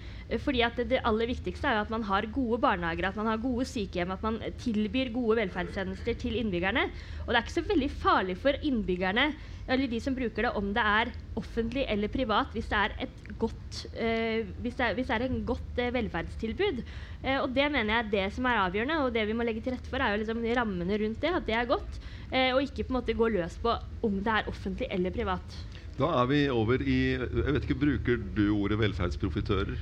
Fordi 0.44 0.64
at 0.66 0.82
det, 0.90 1.02
aller 1.08 1.32
viktigste 1.32 1.68
er 1.68 1.78
jo 1.78 1.86
at 1.86 1.94
man 1.94 2.08
har 2.08 2.30
gode 2.34 2.62
barnehager, 2.64 3.10
at 3.10 3.20
man 3.20 3.32
har 3.32 3.44
gode 3.44 3.68
sykehjem, 3.68 4.16
at 4.16 4.26
man 4.26 4.42
tilbyr 4.62 5.14
gode 5.16 5.42
velferdstjenester 5.42 6.20
til 6.22 6.40
innbyggerne. 6.40 6.88
Og 7.26 7.32
det 7.32 7.40
er 7.40 7.48
ikke 7.48 7.58
så 7.60 7.68
veldig 7.70 7.92
farlig 8.00 8.38
for 8.40 8.60
innbyggerne 8.72 9.32
eller 9.70 9.90
de 9.90 10.00
som 10.02 10.16
bruker 10.18 10.48
det, 10.48 10.52
om 10.58 10.72
det 10.74 10.82
er 10.82 11.12
offentlig 11.38 11.84
eller 11.94 12.10
privat, 12.12 12.56
hvis 12.56 12.70
det 12.72 12.78
er 12.80 12.96
et 13.06 13.20
godt, 13.40 13.84
eh, 13.94 14.50
hvis 14.64 14.80
det 14.80 14.88
hvis 14.98 15.12
det 15.12 15.16
er 15.16 15.26
en 15.28 15.44
godt 15.46 15.82
eh, 15.84 15.92
velferdstilbud. 15.94 16.82
Eh, 17.22 17.38
og 17.38 17.54
det 17.54 17.68
mener 17.72 17.94
jeg 17.94 18.06
er 18.06 18.12
det 18.16 18.26
som 18.36 18.50
er 18.50 18.64
avgjørende, 18.64 18.98
og 19.06 19.14
det 19.14 19.28
vi 19.30 19.36
må 19.38 19.46
legge 19.46 19.62
til 19.64 19.76
rette 19.76 19.92
for, 19.92 20.02
er 20.02 20.16
jo 20.16 20.24
liksom 20.24 20.42
rammene 20.58 20.98
rundt 21.04 21.22
det, 21.22 21.36
at 21.38 21.46
det 21.46 21.58
er 21.60 21.70
godt. 21.70 22.02
Eh, 22.30 22.52
og 22.54 22.62
ikke 22.62 22.86
på 22.86 22.94
en 22.94 23.00
måte 23.00 23.18
gå 23.18 23.32
løs 23.34 23.58
på 23.62 23.74
om 24.06 24.20
det 24.24 24.36
er 24.42 24.50
offentlig 24.52 24.90
eller 24.94 25.14
privat. 25.14 25.58
Da 26.00 26.14
er 26.22 26.30
vi 26.30 26.44
over 26.54 26.80
i 26.80 27.00
Jeg 27.18 27.54
vet 27.56 27.66
ikke, 27.66 27.80
Bruker 27.82 28.22
du 28.36 28.46
ordet 28.54 28.80
velferdsprofitører? 28.80 29.76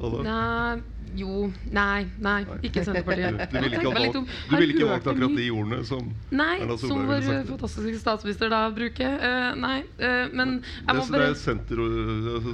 Nei, 0.00 0.80
jo 1.18 1.50
Nei, 1.76 2.06
nei, 2.24 2.38
ikke 2.64 2.84
Senterpartiet. 2.86 3.36
Du, 3.36 3.58
du 3.58 3.58
ville 3.60 3.76
ikke, 3.76 3.92
valgt, 3.92 4.14
du 4.48 4.54
vil 4.54 4.72
ikke 4.72 4.86
valgt 4.88 5.08
akkurat 5.12 5.34
de 5.36 5.48
ordene 5.52 5.80
som 5.84 6.06
Nei, 6.32 6.54
Erna 6.62 6.76
som 6.80 7.02
vår 7.10 7.26
fantastiske 7.50 8.00
statsminister 8.00 8.52
da 8.52 8.62
bruker. 8.72 9.18
Uh, 9.20 9.50
nei, 9.60 9.76
uh, 10.00 10.30
men 10.32 10.60
jeg 10.62 11.00
må 11.00 11.04
bare 11.10 11.26
Det 11.26 11.34
er 11.34 11.40
Senter 11.42 11.82
uh, 11.84 12.52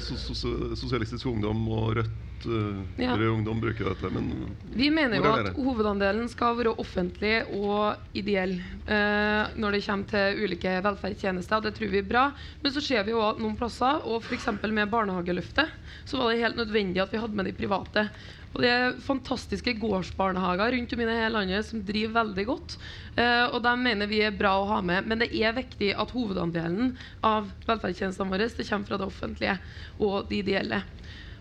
Sosialistisk 0.81 1.29
Ungdom 1.31 1.69
og 1.71 2.01
Rødt 2.01 2.26
godt 2.37 2.47
uh, 2.47 3.03
Ja. 3.03 3.17
ungdom 3.17 3.61
bruker 3.61 3.85
dette, 3.85 4.11
men 4.11 4.57
Vi 4.75 4.91
mener 4.91 5.17
jo 5.17 5.33
at 5.33 5.57
hovedandelen 5.57 6.29
skal 6.29 6.57
være 6.57 6.75
offentlig 6.79 7.45
og 7.53 7.97
ideell 8.15 8.61
eh, 8.87 9.53
når 9.57 9.73
det 9.73 9.85
kommer 9.87 10.07
til 10.07 10.45
ulike 10.45 10.81
velferdstjenester. 10.83 11.63
Det 11.63 11.75
tror 11.75 11.91
vi 11.93 11.99
er 11.99 12.09
bra. 12.09 12.33
Men 12.63 12.73
så 12.73 12.81
ser 12.81 13.05
vi 13.05 13.13
jo 13.13 13.23
at 13.25 13.39
noen 13.39 13.57
plasser, 13.57 14.03
og 14.05 14.23
f.eks. 14.23 14.49
med 14.69 14.91
barnehageløftet, 14.91 15.69
så 16.05 16.19
var 16.19 16.33
det 16.33 16.43
helt 16.43 16.57
nødvendig 16.57 17.03
at 17.03 17.13
vi 17.13 17.19
hadde 17.19 17.37
med 17.37 17.47
de 17.47 17.53
private. 17.57 18.09
Og 18.57 18.63
det 18.65 18.71
er 18.73 18.95
fantastiske 19.05 19.75
gårdsbarnehager 19.77 20.73
rundt 20.73 20.93
om 20.95 21.01
i 21.03 21.07
det 21.09 21.17
hele 21.19 21.35
landet 21.35 21.67
som 21.69 21.83
driver 21.85 22.15
veldig 22.23 22.45
godt. 22.49 22.77
Eh, 23.21 23.45
og 23.53 23.61
dem 23.65 23.83
mener 23.85 24.09
vi 24.09 24.23
er 24.25 24.33
bra 24.33 24.55
å 24.57 24.69
ha 24.71 24.81
med. 24.81 25.05
Men 25.05 25.21
det 25.21 25.29
er 25.37 25.57
viktig 25.57 25.93
at 25.93 26.15
hovedandelen 26.17 26.95
av 27.21 27.51
velferdstjenestene 27.69 28.33
våre 28.33 28.49
det 28.49 28.65
kommer 28.65 28.89
fra 28.89 29.01
det 29.01 29.11
offentlige 29.11 29.59
og 30.01 30.31
de 30.31 30.41
ideelle. 30.41 30.81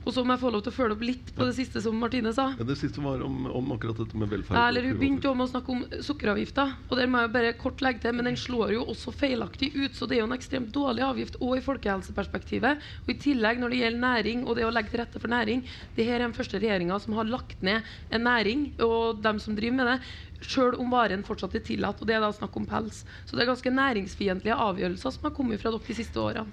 Og 0.06 0.14
så 0.14 0.22
må 0.22 0.36
jeg 0.36 0.42
få 0.44 0.52
lov 0.54 0.62
til 0.62 0.70
å 0.70 0.76
følge 0.76 0.96
opp 0.96 1.04
litt 1.06 1.32
på 1.34 1.46
det 1.48 1.56
siste 1.58 1.82
som 1.82 1.96
Martine 1.98 2.30
sa. 2.36 2.52
ja, 2.60 2.66
det 2.68 2.76
siste 2.78 3.02
var 3.02 3.24
om, 3.26 3.48
om 3.50 3.72
akkurat 3.74 3.98
dette 3.98 4.20
med 4.22 4.30
velferd. 4.30 4.58
Ja, 4.60 4.68
eller 4.70 4.86
Hun 4.86 5.00
begynte 5.00 5.26
jo 5.26 5.34
å 5.34 5.48
snakke 5.50 5.74
om 5.74 5.82
sukkeravgifta. 6.06 6.66
Og 6.92 7.00
der 7.00 7.10
må 7.10 7.24
jeg 7.24 7.32
bare 7.34 7.54
kort 7.58 7.82
legge 7.82 8.04
til, 8.04 8.14
Men 8.14 8.30
den 8.30 8.38
slår 8.38 8.76
jo 8.76 8.84
også 8.94 9.14
feilaktig 9.16 9.72
ut. 9.74 9.98
Så 9.98 10.06
det 10.06 10.20
er 10.20 10.22
jo 10.22 10.28
en 10.30 10.38
ekstremt 10.38 10.70
dårlig 10.76 11.06
avgift 11.08 11.40
òg 11.42 11.58
i 11.58 11.66
folkehelseperspektivet. 11.66 12.86
Og 13.08 13.16
i 13.16 13.18
tillegg 13.26 13.64
når 13.64 13.74
det 13.74 13.82
gjelder 13.82 14.04
næring 14.04 14.46
og 14.46 14.60
det 14.60 14.68
å 14.68 14.74
legge 14.76 14.94
til 14.94 15.02
rette 15.02 15.24
for 15.24 15.34
næring 15.34 15.66
det 15.98 16.06
her 16.06 16.20
er 16.20 16.28
den 16.28 16.38
første 16.38 16.62
regjeringa 16.62 17.00
som 17.02 17.18
har 17.18 17.26
lagt 17.26 17.66
ned 17.66 17.82
en 18.14 18.26
næring, 18.28 18.68
og 18.86 19.24
dem 19.26 19.42
som 19.42 19.58
driver 19.58 19.80
med 19.80 19.90
det. 19.90 19.98
Sjøl 20.46 20.78
om 20.82 20.94
varen 20.94 21.26
fortsatt 21.26 21.56
er 21.58 21.66
tillatt, 21.66 22.02
og 22.02 22.10
det 22.10 22.18
er 22.18 22.22
da 22.22 22.30
snakk 22.36 22.56
om 22.60 22.70
pels. 22.70 23.02
Så 23.26 23.34
det 23.34 23.46
er 23.46 23.52
ganske 23.54 23.74
næringsfiendtlige 23.74 24.62
avgjørelser 24.70 25.16
som 25.18 25.30
har 25.30 25.36
kommet 25.36 25.62
fra 25.62 25.74
dere 25.74 25.88
de 25.88 25.98
siste 25.98 26.22
åra. 26.22 26.46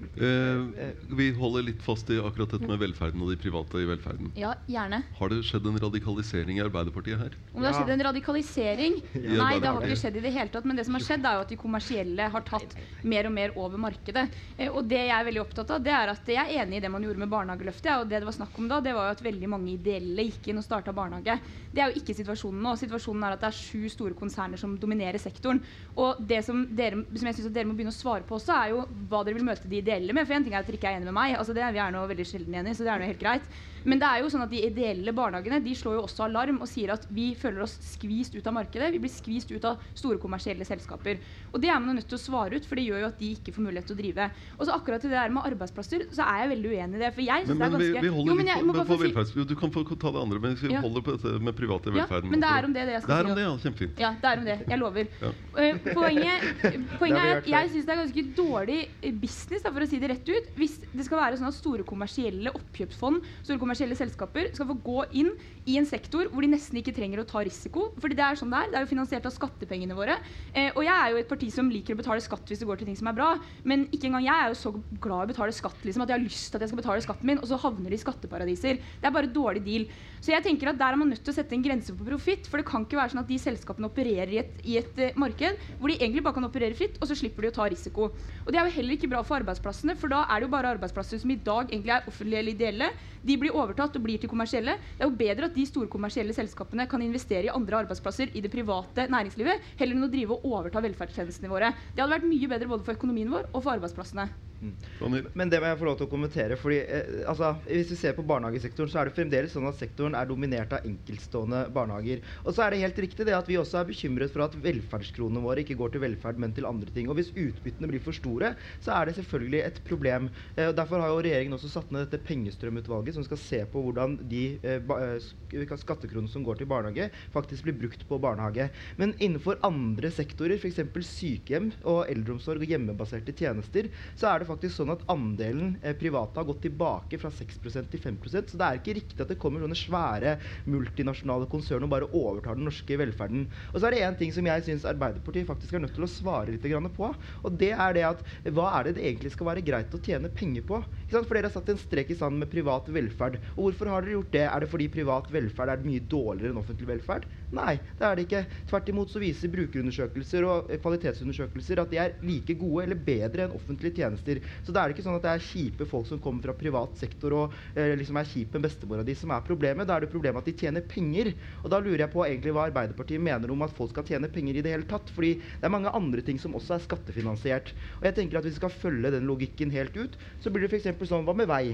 Eh, 0.00 0.92
vi 1.16 1.26
holder 1.36 1.62
litt 1.66 1.82
fast 1.84 2.08
i 2.10 2.16
akkurat 2.20 2.50
dette 2.54 2.66
med 2.68 2.80
velferden 2.80 3.20
og 3.24 3.30
de 3.32 3.36
private 3.40 3.80
i 3.82 3.86
velferden. 3.88 4.30
Ja, 4.38 4.54
gjerne. 4.70 5.02
Har 5.18 5.28
det 5.32 5.40
skjedd 5.48 5.66
en 5.68 5.78
radikalisering 5.82 6.56
i 6.58 6.62
Arbeiderpartiet 6.64 7.20
her? 7.20 7.36
Om 7.52 7.60
det 7.62 7.70
har 7.72 7.78
skjedd 7.80 7.92
en 7.94 8.04
radikalisering? 8.08 8.96
Ja, 9.14 9.36
Nei, 9.42 9.52
det 9.60 9.68
har 9.68 9.84
ikke 9.84 9.98
skjedd 10.00 10.16
i 10.20 10.24
det 10.24 10.32
hele 10.34 10.52
tatt. 10.54 10.64
Men 10.68 10.80
det 10.80 10.86
som 10.88 10.96
har 10.96 11.04
skjedd, 11.04 11.26
er 11.28 11.38
jo 11.38 11.44
at 11.44 11.52
de 11.52 11.58
kommersielle 11.60 12.30
har 12.32 12.46
tatt 12.48 12.76
mer 13.04 13.28
og 13.28 13.34
mer 13.36 13.52
over 13.60 13.80
markedet. 13.80 14.26
Eh, 14.56 14.70
Og 14.70 14.88
det 14.88 15.02
jeg 15.04 15.14
er 15.18 15.26
veldig 15.28 15.42
opptatt 15.44 15.70
av, 15.76 15.82
det 15.84 15.92
er 15.92 16.14
at 16.14 16.32
jeg 16.32 16.40
er 16.40 16.64
enig 16.64 16.80
i 16.80 16.84
det 16.86 16.90
man 16.92 17.04
gjorde 17.04 17.20
med 17.24 17.32
barnehageløftet. 17.36 17.92
Og 18.00 18.08
det 18.08 18.20
det 18.20 18.28
var 18.28 18.36
snakk 18.36 18.56
om 18.60 18.68
da, 18.68 18.80
det 18.80 18.94
var 18.96 19.10
jo 19.10 19.16
at 19.18 19.22
veldig 19.24 19.48
mange 19.52 19.72
ideelle 19.76 20.26
gikk 20.30 20.48
inn 20.52 20.60
og 20.60 20.64
starta 20.66 20.92
barnehage. 20.96 21.38
Det 21.72 21.80
er 21.84 21.92
jo 21.92 22.00
ikke 22.00 22.16
situasjonen 22.16 22.60
nå. 22.64 22.74
Situasjonen 22.80 23.24
er 23.28 23.36
at 23.36 23.40
det 23.44 23.50
er 23.52 23.58
sju 23.60 23.88
store 23.92 24.14
konserner 24.18 24.56
som 24.60 24.76
dominerer 24.80 25.18
sektoren. 25.20 25.60
Og 25.96 26.20
det 26.26 26.42
som, 26.44 26.64
dere, 26.76 27.04
som 27.14 27.26
jeg 27.30 27.38
syns 27.40 27.52
dere 27.54 27.68
må 27.68 27.76
begynne 27.76 27.92
å 27.94 27.96
svare 28.00 28.24
på 28.26 28.36
også, 28.40 28.56
er 28.56 28.74
jo 28.74 28.84
hva 29.10 29.22
dere 29.24 29.36
vil 29.38 29.44
møte 29.46 29.68
de 29.68 29.76
ideelle 29.76 29.89
med. 30.16 30.26
For 30.28 30.36
en 30.36 30.46
ting 30.46 30.54
er 30.54 30.62
at 30.62 30.68
dere 30.68 30.78
ikke 30.78 30.90
er 30.92 30.98
enig 30.98 31.08
med 31.08 31.16
meg, 31.16 31.36
altså 31.38 31.56
det 31.56 31.66
vi 31.74 31.82
er 31.82 31.94
nå 31.94 32.04
veldig 32.10 32.26
sjelden 32.28 32.56
enige, 32.60 32.78
så 32.78 32.86
det 32.86 32.92
er 32.94 33.02
nå 33.02 33.08
helt 33.10 33.22
greit. 33.22 33.50
Men 33.84 33.98
det 34.02 34.08
er 34.08 34.20
jo 34.22 34.28
sånn 34.32 34.42
at 34.44 34.50
de 34.52 34.60
ideelle 34.66 35.12
barnehagene 35.16 35.60
de 35.64 35.74
slår 35.74 35.96
jo 35.98 36.02
også 36.06 36.24
alarm 36.26 36.60
og 36.60 36.68
sier 36.68 36.92
at 36.92 37.06
vi 37.10 37.34
føler 37.34 37.62
oss 37.64 37.78
skvist 37.94 38.34
ut 38.36 38.46
av 38.46 38.54
markedet. 38.56 38.90
Vi 38.92 38.98
blir 39.00 39.12
skvist 39.12 39.50
ut 39.54 39.64
av 39.64 39.78
store 39.94 40.18
kommersielle 40.20 40.64
selskaper. 40.68 41.20
Og 41.54 41.60
det 41.62 41.70
er 41.72 41.78
man 41.80 41.96
nødt 41.96 42.08
til 42.10 42.18
å 42.18 42.20
svare 42.20 42.56
ut, 42.60 42.66
for 42.66 42.76
det 42.76 42.84
gjør 42.88 43.00
jo 43.04 43.08
at 43.10 43.18
de 43.18 43.30
ikke 43.36 43.54
får 43.56 43.64
mulighet 43.66 43.86
til 43.90 43.96
å 43.96 44.00
drive. 44.00 44.26
Og 44.58 44.66
så 44.68 44.74
akkurat 44.76 45.00
til 45.00 45.10
det 45.10 45.18
der 45.18 45.32
med 45.34 45.46
arbeidsplasser, 45.48 46.06
så 46.12 46.26
er 46.26 46.42
jeg 46.44 46.50
veldig 46.56 46.70
uenig 46.74 46.98
i 47.00 47.02
det. 47.04 47.12
For 47.16 47.24
jeg 47.24 47.46
syns 47.46 47.50
synes 47.50 47.60
det 47.60 47.66
er 47.66 47.74
ganske 47.76 48.04
vi 48.04 48.12
holder 48.16 48.30
Jo, 48.30 48.36
men 48.40 48.50
jeg 48.50 48.56
litt 48.60 48.66
må 48.66 48.72
på, 48.72 48.84
bare 48.84 49.14
få 49.16 49.24
si- 49.30 49.44
Du 49.50 49.54
kan 49.56 49.70
få 49.74 49.84
ta 49.96 50.10
det 50.10 50.20
andre, 50.20 50.38
men 50.40 50.54
vi 50.60 50.72
Ja. 50.74 50.80
holder 50.80 51.00
på 51.02 51.16
dette 51.16 51.40
med 51.40 51.56
private 51.56 51.90
velferden. 51.90 52.28
Ja, 52.28 52.30
men 52.30 52.40
det 52.40 52.50
er 52.50 52.64
om 52.64 52.72
det, 52.72 52.86
det 52.86 52.92
jeg 52.98 53.02
skal 53.02 53.10
Det 53.10 53.26
er 53.26 53.30
om 53.30 53.36
det, 53.36 53.44
ja. 53.48 53.56
Kjempefint. 53.64 53.98
Ja, 53.98 54.10
det 54.20 54.28
er 54.30 54.38
om 54.38 54.44
det. 54.44 54.58
Jeg 54.68 54.78
lover. 54.78 55.06
Ja. 55.20 55.30
Uh, 55.56 55.78
Poenget, 55.94 56.40
poenget 57.00 57.24
er 57.24 57.36
at 57.40 57.46
jeg 57.48 57.70
syns 57.70 57.86
det 57.86 57.92
er 57.96 58.00
ganske 58.04 58.24
dårlig 58.36 58.78
business, 59.20 59.62
da, 59.62 59.70
for 59.72 59.80
å 59.80 59.88
si 59.88 59.98
det 59.98 60.10
rett 60.10 60.28
ut, 60.28 60.50
hvis 60.56 60.78
det 60.92 61.04
skal 61.06 61.18
være 61.18 61.38
sånn 61.40 61.48
at 61.50 61.54
store 61.56 61.82
kommersielle 61.84 62.52
oppkjøpsfond, 62.54 63.22
store 63.42 63.58
kommersielle 63.70 63.98
selskaper, 63.98 64.50
skal 64.54 64.66
få 64.66 64.76
gå 64.82 65.04
inn 65.22 65.30
i 65.70 65.76
en 65.78 65.86
sektor 65.86 66.26
hvor 66.32 66.42
de 66.42 66.50
nesten 66.50 66.80
ikke 66.80 66.94
trenger 66.96 67.22
å 67.22 67.26
ta 67.28 67.44
risiko. 67.46 67.90
Fordi 68.02 68.16
det 68.18 68.24
er 68.26 68.38
sånn 68.38 68.50
det 68.50 68.64
er. 68.64 68.70
Det 68.72 68.78
er 68.80 68.84
jo 68.86 68.90
finansiert 68.90 69.28
av 69.28 69.34
skattepengene 69.34 69.96
våre. 69.96 70.16
Eh, 70.50 70.70
og 70.74 70.82
jeg 70.86 70.94
er 70.96 71.14
jo 71.14 71.20
et 71.20 71.30
parti 71.30 71.50
som 71.54 71.70
liker 71.70 71.94
å 71.94 72.00
betale 72.00 72.24
skatt 72.24 72.50
hvis 72.50 72.62
det 72.62 72.68
går 72.68 72.80
til 72.80 72.90
ting 72.90 72.98
som 72.98 73.10
er 73.10 73.16
bra, 73.16 73.30
men 73.68 73.86
ikke 73.94 74.08
engang 74.10 74.26
jeg 74.26 74.34
er 74.34 74.50
jo 74.50 74.58
så 74.58 74.72
glad 74.74 75.22
i 75.22 75.28
å 75.28 75.30
betale 75.30 75.54
skatt 75.54 75.84
liksom, 75.86 76.04
at 76.04 76.10
jeg 76.10 76.18
har 76.18 76.24
lyst 76.24 76.50
til 76.50 76.58
at 76.58 76.64
jeg 76.64 76.72
skal 76.72 76.80
betale 76.80 77.04
skatten 77.04 77.30
min, 77.30 77.40
og 77.40 77.48
så 77.50 77.58
havner 77.62 77.92
de 77.92 77.98
i 77.98 78.02
skatteparadiser. 78.02 78.80
Det 79.00 79.08
er 79.08 79.14
bare 79.14 79.30
et 79.30 79.36
dårlig 79.36 79.62
deal. 79.66 79.86
Så 80.20 80.34
jeg 80.34 80.44
tenker 80.44 80.72
at 80.72 80.80
der 80.80 80.96
er 80.96 81.00
man 81.00 81.12
nødt 81.12 81.22
til 81.24 81.32
å 81.32 81.36
sette 81.36 81.54
en 81.56 81.64
grense 81.64 81.94
på 81.96 82.06
profitt, 82.06 82.48
for 82.50 82.60
det 82.60 82.68
kan 82.68 82.86
ikke 82.86 82.98
være 82.98 83.14
sånn 83.14 83.22
at 83.22 83.30
de 83.30 83.38
selskapene 83.40 83.88
opererer 83.88 84.34
i 84.34 84.40
et, 84.42 84.58
i 84.66 84.76
et 84.80 85.00
uh, 85.00 85.20
marked 85.20 85.62
hvor 85.78 85.92
de 85.92 85.96
egentlig 85.96 86.24
bare 86.26 86.36
kan 86.36 86.48
operere 86.48 86.76
fritt, 86.76 86.98
og 87.00 87.08
så 87.08 87.16
slipper 87.18 87.46
de 87.46 87.52
å 87.52 87.56
ta 87.56 87.68
risiko. 87.70 88.10
Og 88.44 88.50
det 88.50 88.60
er 88.60 88.68
jo 88.68 88.76
heller 88.78 88.96
ikke 88.96 89.10
bra 89.10 89.22
for 89.26 89.40
arbeidsplassene, 89.40 89.96
for 90.00 90.12
da 90.12 90.24
er 90.26 90.40
det 90.40 90.48
jo 90.48 90.54
bare 90.56 90.74
arbeidsplasser 90.76 91.22
som 91.22 91.32
i 91.32 91.38
dag 91.40 91.70
egentlig 91.70 91.94
er 91.94 92.10
offentlige 92.10 92.42
eller 92.42 92.56
ideelle. 92.56 92.90
De 93.22 93.36
blir 93.40 93.52
overtatt 93.56 93.96
og 93.98 94.04
blir 94.04 94.20
til 94.20 94.30
kommersielle. 94.32 94.76
Det 94.96 95.04
er 95.04 95.10
jo 95.10 95.18
bedre 95.20 95.48
at 95.50 95.56
de 95.56 95.66
store 95.68 95.90
kommersielle 95.92 96.36
selskapene 96.36 96.86
kan 96.90 97.02
investere 97.04 97.48
i 97.48 97.52
andre 97.52 97.82
arbeidsplasser 97.84 98.32
i 98.32 98.40
det 98.44 98.52
private 98.52 99.08
næringslivet, 99.12 99.72
heller 99.80 99.98
enn 99.98 100.08
å 100.08 100.12
drive 100.12 100.38
og 100.38 100.46
overta 100.54 100.82
velferdstjenestene 100.84 101.52
våre. 101.52 101.74
Det 101.92 102.00
hadde 102.00 102.14
vært 102.16 102.30
mye 102.30 102.52
bedre 102.54 102.70
både 102.72 102.86
for 102.86 102.96
økonomien 102.96 103.32
vår 103.32 103.50
og 103.52 103.60
for 103.60 103.76
arbeidsplassene. 103.76 104.30
Men 104.60 105.48
det 105.48 105.60
må 105.62 105.70
jeg 105.70 105.78
få 105.80 105.86
lov 105.88 105.96
til 105.96 106.06
å 106.06 106.10
kommentere. 106.12 106.56
fordi 106.60 106.80
eh, 106.84 107.22
altså, 107.30 107.54
Hvis 107.64 107.92
vi 107.94 107.96
ser 107.96 108.12
på 108.16 108.24
barnehagesektoren, 108.28 108.90
så 108.92 109.00
er 109.00 109.08
det 109.08 109.14
fremdeles 109.16 109.54
sånn 109.56 109.68
at 109.70 109.78
sektoren 109.80 110.16
er 110.18 110.28
dominert 110.28 110.74
av 110.76 110.84
enkeltstående 110.84 111.62
barnehager. 111.72 112.20
Og 112.44 112.52
så 112.52 112.66
er 112.66 112.74
det 112.74 112.82
helt 112.84 113.00
riktig 113.00 113.24
det 113.28 113.36
at 113.36 113.48
vi 113.48 113.56
også 113.60 113.80
er 113.80 113.88
bekymret 113.88 114.32
for 114.34 114.44
at 114.44 114.56
velferdskronene 114.60 115.40
våre 115.44 115.64
ikke 115.64 115.78
går 115.80 115.94
til 115.94 116.04
velferd, 116.04 116.40
men 116.42 116.52
til 116.56 116.68
andre 116.68 116.92
ting. 116.92 117.08
Og 117.08 117.16
hvis 117.16 117.32
utbyttene 117.32 117.88
blir 117.88 118.04
for 118.04 118.16
store, 118.16 118.52
så 118.84 118.92
er 118.98 119.08
det 119.08 119.16
selvfølgelig 119.16 119.62
et 119.64 119.80
problem. 119.88 120.28
Eh, 120.56 120.68
og 120.68 120.76
derfor 120.76 121.00
har 121.00 121.14
jo 121.14 121.22
regjeringen 121.24 121.56
også 121.56 121.72
satt 121.72 121.90
ned 121.94 122.04
dette 122.10 122.20
pengestrømutvalget 122.28 123.16
som 123.16 123.24
skal 123.26 123.40
se 123.40 123.62
på 123.72 123.84
hvordan 123.86 124.18
de 124.28 124.44
eh, 124.60 124.76
eh, 124.76 125.16
sk- 125.24 125.80
skattekronene 125.80 126.28
som 126.30 126.44
går 126.46 126.60
til 126.60 126.68
barnehage, 126.70 127.08
faktisk 127.32 127.64
blir 127.66 127.78
brukt 127.80 128.04
på 128.08 128.20
barnehage. 128.22 128.68
Men 129.00 129.16
innenfor 129.18 129.56
andre 129.66 130.12
sektorer, 130.12 130.60
f.eks. 130.60 130.84
sykehjem 131.08 131.72
og 131.88 132.04
eldreomsorg 132.12 132.60
og 132.60 132.70
hjemmebaserte 132.76 133.32
tjenester, 133.40 133.88
så 134.18 134.28
er 134.34 134.42
det 134.42 134.49
faktisk 134.50 134.76
sånn 134.80 134.92
at 134.94 135.04
andelen 135.12 135.76
eh, 135.80 135.96
private 135.98 136.40
har 136.40 136.48
gått 136.48 136.64
tilbake 136.66 137.20
fra 137.20 137.30
6% 137.34 137.90
til 137.92 138.02
5% 138.02 138.52
Så 138.52 138.60
det 138.60 138.66
er 138.66 138.80
ikke 138.80 138.96
riktig 138.98 139.24
at 139.24 139.32
det 139.32 139.38
kommer 139.40 139.62
sånne 139.64 139.78
svære 139.78 140.36
multinasjonale 140.70 141.48
konsern 141.50 141.86
og 141.86 141.92
bare 141.94 142.10
overtar 142.10 142.58
den 142.58 142.66
norske 142.68 142.98
velferden. 143.00 143.46
Og 143.72 143.78
så 143.78 143.88
er 143.88 143.96
det 143.96 144.04
én 144.06 144.18
ting 144.18 144.34
som 144.34 144.46
jeg 144.46 144.66
syns 144.66 144.86
Arbeiderpartiet 144.88 145.48
faktisk 145.48 145.76
er 145.76 145.84
nødt 145.84 145.94
til 145.96 146.06
å 146.06 146.10
svare 146.10 146.54
litt 146.54 146.66
på. 146.96 147.10
Og 147.44 147.58
det 147.60 147.72
er 147.72 147.96
det 147.96 148.04
at 148.06 148.22
hva 148.54 148.70
er 148.78 148.88
det 148.88 148.96
det 148.98 149.06
egentlig 149.06 149.32
skal 149.34 149.50
være 149.50 149.64
greit 149.64 149.94
å 149.94 150.02
tjene 150.02 150.30
penger 150.32 150.64
på? 150.66 150.80
For 151.10 151.34
dere 151.34 151.48
har 151.48 151.54
satt 151.54 151.70
en 151.72 151.80
strek 151.80 152.12
i 152.12 152.18
sanden 152.18 152.42
med 152.42 152.50
privat 152.52 152.88
velferd. 152.92 153.38
Og 153.56 153.68
hvorfor 153.68 153.90
har 153.92 154.04
dere 154.04 154.18
gjort 154.18 154.32
det? 154.34 154.46
Er 154.46 154.64
det 154.64 154.70
fordi 154.70 154.88
privat 154.92 155.30
velferd 155.32 155.72
er 155.74 155.84
mye 155.86 156.04
dårligere 156.10 156.54
enn 156.54 156.62
offentlig 156.62 156.90
velferd? 156.90 157.26
Nei, 157.56 157.76
det 157.98 158.06
er 158.06 158.16
det 158.16 158.26
ikke. 158.26 158.42
Tvert 158.70 158.90
imot 158.92 159.12
så 159.12 159.22
viser 159.22 159.50
brukerundersøkelser 159.52 160.46
og 160.46 160.70
eh, 160.70 160.80
kvalitetsundersøkelser 160.82 161.82
at 161.82 161.92
de 161.92 162.00
er 162.02 162.16
like 162.26 162.54
gode 162.60 162.86
eller 162.86 163.00
bedre 163.10 163.46
enn 163.46 163.56
offentlige 163.56 164.00
tjenester. 164.00 164.39
Så 164.64 164.74
det 164.74 164.82
er 164.82 164.94
ikke 164.94 165.04
sånn 165.04 165.18
at 165.18 165.26
det 165.26 165.32
er 165.34 165.44
kjipe 165.44 165.86
folk 165.88 166.08
som 166.08 166.20
kommer 166.22 166.44
fra 166.46 166.56
privat 166.56 166.98
sektor 167.00 167.36
og 167.36 167.56
eh, 167.74 167.94
liksom 168.00 168.18
er 168.20 168.28
kjipe 168.30 168.58
med 168.58 168.68
bestemora 168.68 169.04
di 169.06 169.16
som 169.18 169.32
er 169.34 169.44
problemet. 169.46 169.88
Da 169.88 169.96
er 169.96 170.06
det 170.06 170.12
problemet 170.12 170.42
at 170.42 170.50
de 170.50 170.56
tjener 170.64 170.86
penger. 170.90 171.32
Og 171.64 171.72
da 171.72 171.80
lurer 171.82 172.04
jeg 172.04 172.14
på 172.14 172.24
egentlig 172.26 172.54
hva 172.56 172.66
Arbeiderpartiet 172.68 173.22
mener 173.22 173.52
om 173.52 173.66
at 173.66 173.74
folk 173.76 173.94
skal 173.94 174.06
tjene 174.08 174.32
penger 174.32 174.60
i 174.60 174.64
det 174.66 174.74
hele 174.74 174.88
tatt. 174.90 175.12
Fordi 175.14 175.36
det 175.40 175.68
er 175.68 175.74
mange 175.76 175.92
andre 175.96 176.24
ting 176.26 176.40
som 176.42 176.56
også 176.58 176.76
er 176.76 176.84
skattefinansiert. 176.86 177.74
Og 178.00 178.10
jeg 178.10 178.18
tenker 178.18 178.40
at 178.40 178.46
hvis 178.46 178.58
vi 178.58 178.62
skal 178.64 178.76
følge 178.80 179.14
den 179.14 179.28
logikken 179.30 179.72
helt 179.74 179.96
ut, 179.96 180.18
så 180.42 180.52
blir 180.52 180.66
det 180.66 180.72
f.eks. 180.74 180.92
sånn 181.10 181.26
hva 181.28 181.36
med 181.36 181.50
vei? 181.50 181.64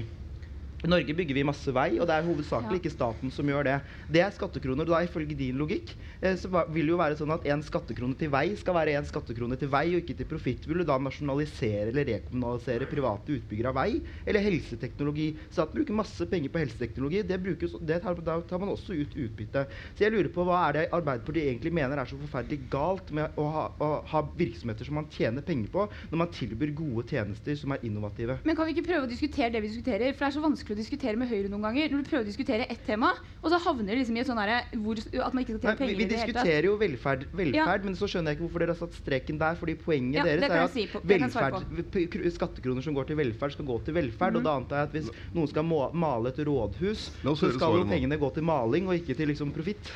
I 0.85 0.87
Norge 0.87 1.09
bygger 1.17 1.33
vi 1.33 1.41
masse 1.41 1.71
vei, 1.73 1.95
og 1.97 2.05
det 2.05 2.13
er 2.13 2.25
hovedsakelig 2.27 2.75
Ja. 2.75 2.77
ikke 2.77 2.91
staten 2.93 3.31
som 3.33 3.47
gjør 3.49 3.63
det. 3.65 3.81
Det 4.13 4.21
er 4.21 4.29
skattekroner, 4.29 4.85
og 4.85 4.91
da 4.93 4.99
ifølge 5.01 5.33
din 5.35 5.57
logikk 5.57 5.89
eh, 6.21 6.35
så 6.37 6.51
vil 6.69 6.85
det 6.85 6.91
jo 6.93 6.99
være 6.99 7.17
sånn 7.17 7.33
at 7.33 7.47
en 7.49 7.63
skattekrone 7.65 8.13
til 8.15 8.29
vei 8.29 8.53
skal 8.55 8.75
være 8.77 8.93
en 8.93 9.07
skattekrone 9.09 9.57
til 9.57 9.71
vei, 9.73 9.95
og 9.95 10.03
ikke 10.03 10.13
til 10.19 10.27
profitt. 10.29 10.67
Vil 10.69 10.77
du 10.77 10.85
da 10.85 10.99
nasjonalisere 11.01 11.89
eller 11.89 12.05
rekommunalisere 12.05 12.85
private 12.91 13.33
utbyggere 13.39 13.71
av 13.73 13.79
vei? 13.79 14.03
Eller 14.23 14.45
helseteknologi? 14.45 15.31
Staten 15.49 15.79
bruker 15.79 15.97
masse 15.97 16.27
penger 16.29 16.53
på 16.53 16.61
helseteknologi, 16.61 17.23
det, 17.25 17.41
brukes, 17.41 17.73
det 17.81 17.97
tar, 18.05 18.21
da 18.21 18.37
tar 18.45 18.61
man 18.61 18.69
også 18.75 18.93
ut 18.93 19.17
utbytte. 19.17 19.65
Så 19.97 20.05
jeg 20.05 20.13
lurer 20.13 20.29
på 20.29 20.45
hva 20.45 20.61
er 20.67 20.77
det 20.77 20.85
Arbeiderpartiet 20.93 21.49
egentlig 21.55 21.73
mener 21.73 21.97
er 21.97 22.05
så 22.05 22.21
forferdelig 22.21 22.69
galt 22.69 23.09
med 23.17 23.33
å 23.33 23.47
ha, 23.49 23.65
å 23.81 23.89
ha 24.13 24.23
virksomheter 24.37 24.85
som 24.85 25.01
man 25.01 25.09
tjener 25.09 25.41
penger 25.41 25.73
på, 25.73 25.89
når 26.13 26.21
man 26.21 26.29
tilbyr 26.37 26.75
gode 26.77 27.07
tjenester 27.09 27.57
som 27.57 27.73
er 27.73 27.81
innovative? 27.81 28.37
Men 28.45 28.55
kan 28.55 28.69
vi 28.69 28.77
ikke 28.77 28.85
prøve 28.91 29.09
å 29.09 29.09
diskutere 29.09 29.49
det 29.57 29.65
vi 29.65 29.73
diskuterer? 29.73 30.13
For 30.13 30.21
det 30.21 30.29
er 30.29 30.37
så 30.37 30.45
vanskelig 30.45 30.66
å 30.75 30.77
diskutere 30.77 31.15
med 31.19 31.29
Høyre 31.29 31.49
noen 31.51 31.61
ganger. 31.67 31.89
Når 31.93 32.03
du 32.03 32.09
prøver 32.09 32.25
å 32.25 32.27
diskutere 32.27 32.65
ett 32.69 32.83
tema, 32.85 33.13
og 33.43 33.51
så 33.51 33.59
havner 33.63 33.93
det 33.93 33.99
liksom 34.01 34.17
i 34.17 34.21
et 34.23 34.27
sånn 34.27 34.39
herre 34.41 34.57
at 34.65 35.33
man 35.33 35.43
ikke 35.43 35.55
skal 35.57 35.61
tjene 35.61 35.77
vi, 35.77 35.83
penger 35.83 35.97
vi 35.97 36.03
i 36.03 36.07
det 36.07 36.17
hele 36.17 36.33
tatt. 36.33 36.43
diskuterer 36.43 36.67
jo 36.69 36.77
velferd, 36.77 37.25
velferd 37.31 37.55
Ja. 37.55 37.85
men 37.85 37.95
så 37.95 38.05
skjønner 38.07 38.31
jeg 38.31 38.37
ikke 38.37 38.45
hvorfor 38.47 38.59
dere 38.59 38.73
har 38.75 38.81
satt 38.81 38.93
streken 38.97 39.37
der. 39.39 39.55
fordi 39.55 39.75
poenget 39.75 40.15
Ja, 40.15 40.23
deres 40.23 40.43
er 40.49 40.63
at 40.63 40.71
si 40.73 40.87
på- 40.87 41.01
velferd, 41.03 42.33
skattekroner 42.33 42.83
som 42.83 42.93
går 42.93 43.07
til 43.07 43.15
velferd, 43.17 43.51
skal 43.53 43.65
gå 43.65 43.83
til 43.85 43.93
velferd. 43.93 44.33
Mhm. 44.33 44.37
Og 44.37 44.43
da 44.43 44.55
antar 44.57 44.75
jeg 44.77 44.87
at 44.87 44.91
hvis 44.93 45.09
noen 45.33 45.47
skal 45.47 45.63
må, 45.63 45.93
male 45.93 46.29
et 46.29 46.37
rådhus, 46.45 47.11
så 47.23 47.53
skal 47.53 47.77
jo 47.77 47.85
pengene 47.85 48.17
gå 48.19 48.33
til 48.33 48.43
maling 48.43 48.87
og 48.87 48.95
ikke 48.95 49.15
til 49.15 49.27
liksom 49.27 49.51
profitt. 49.53 49.91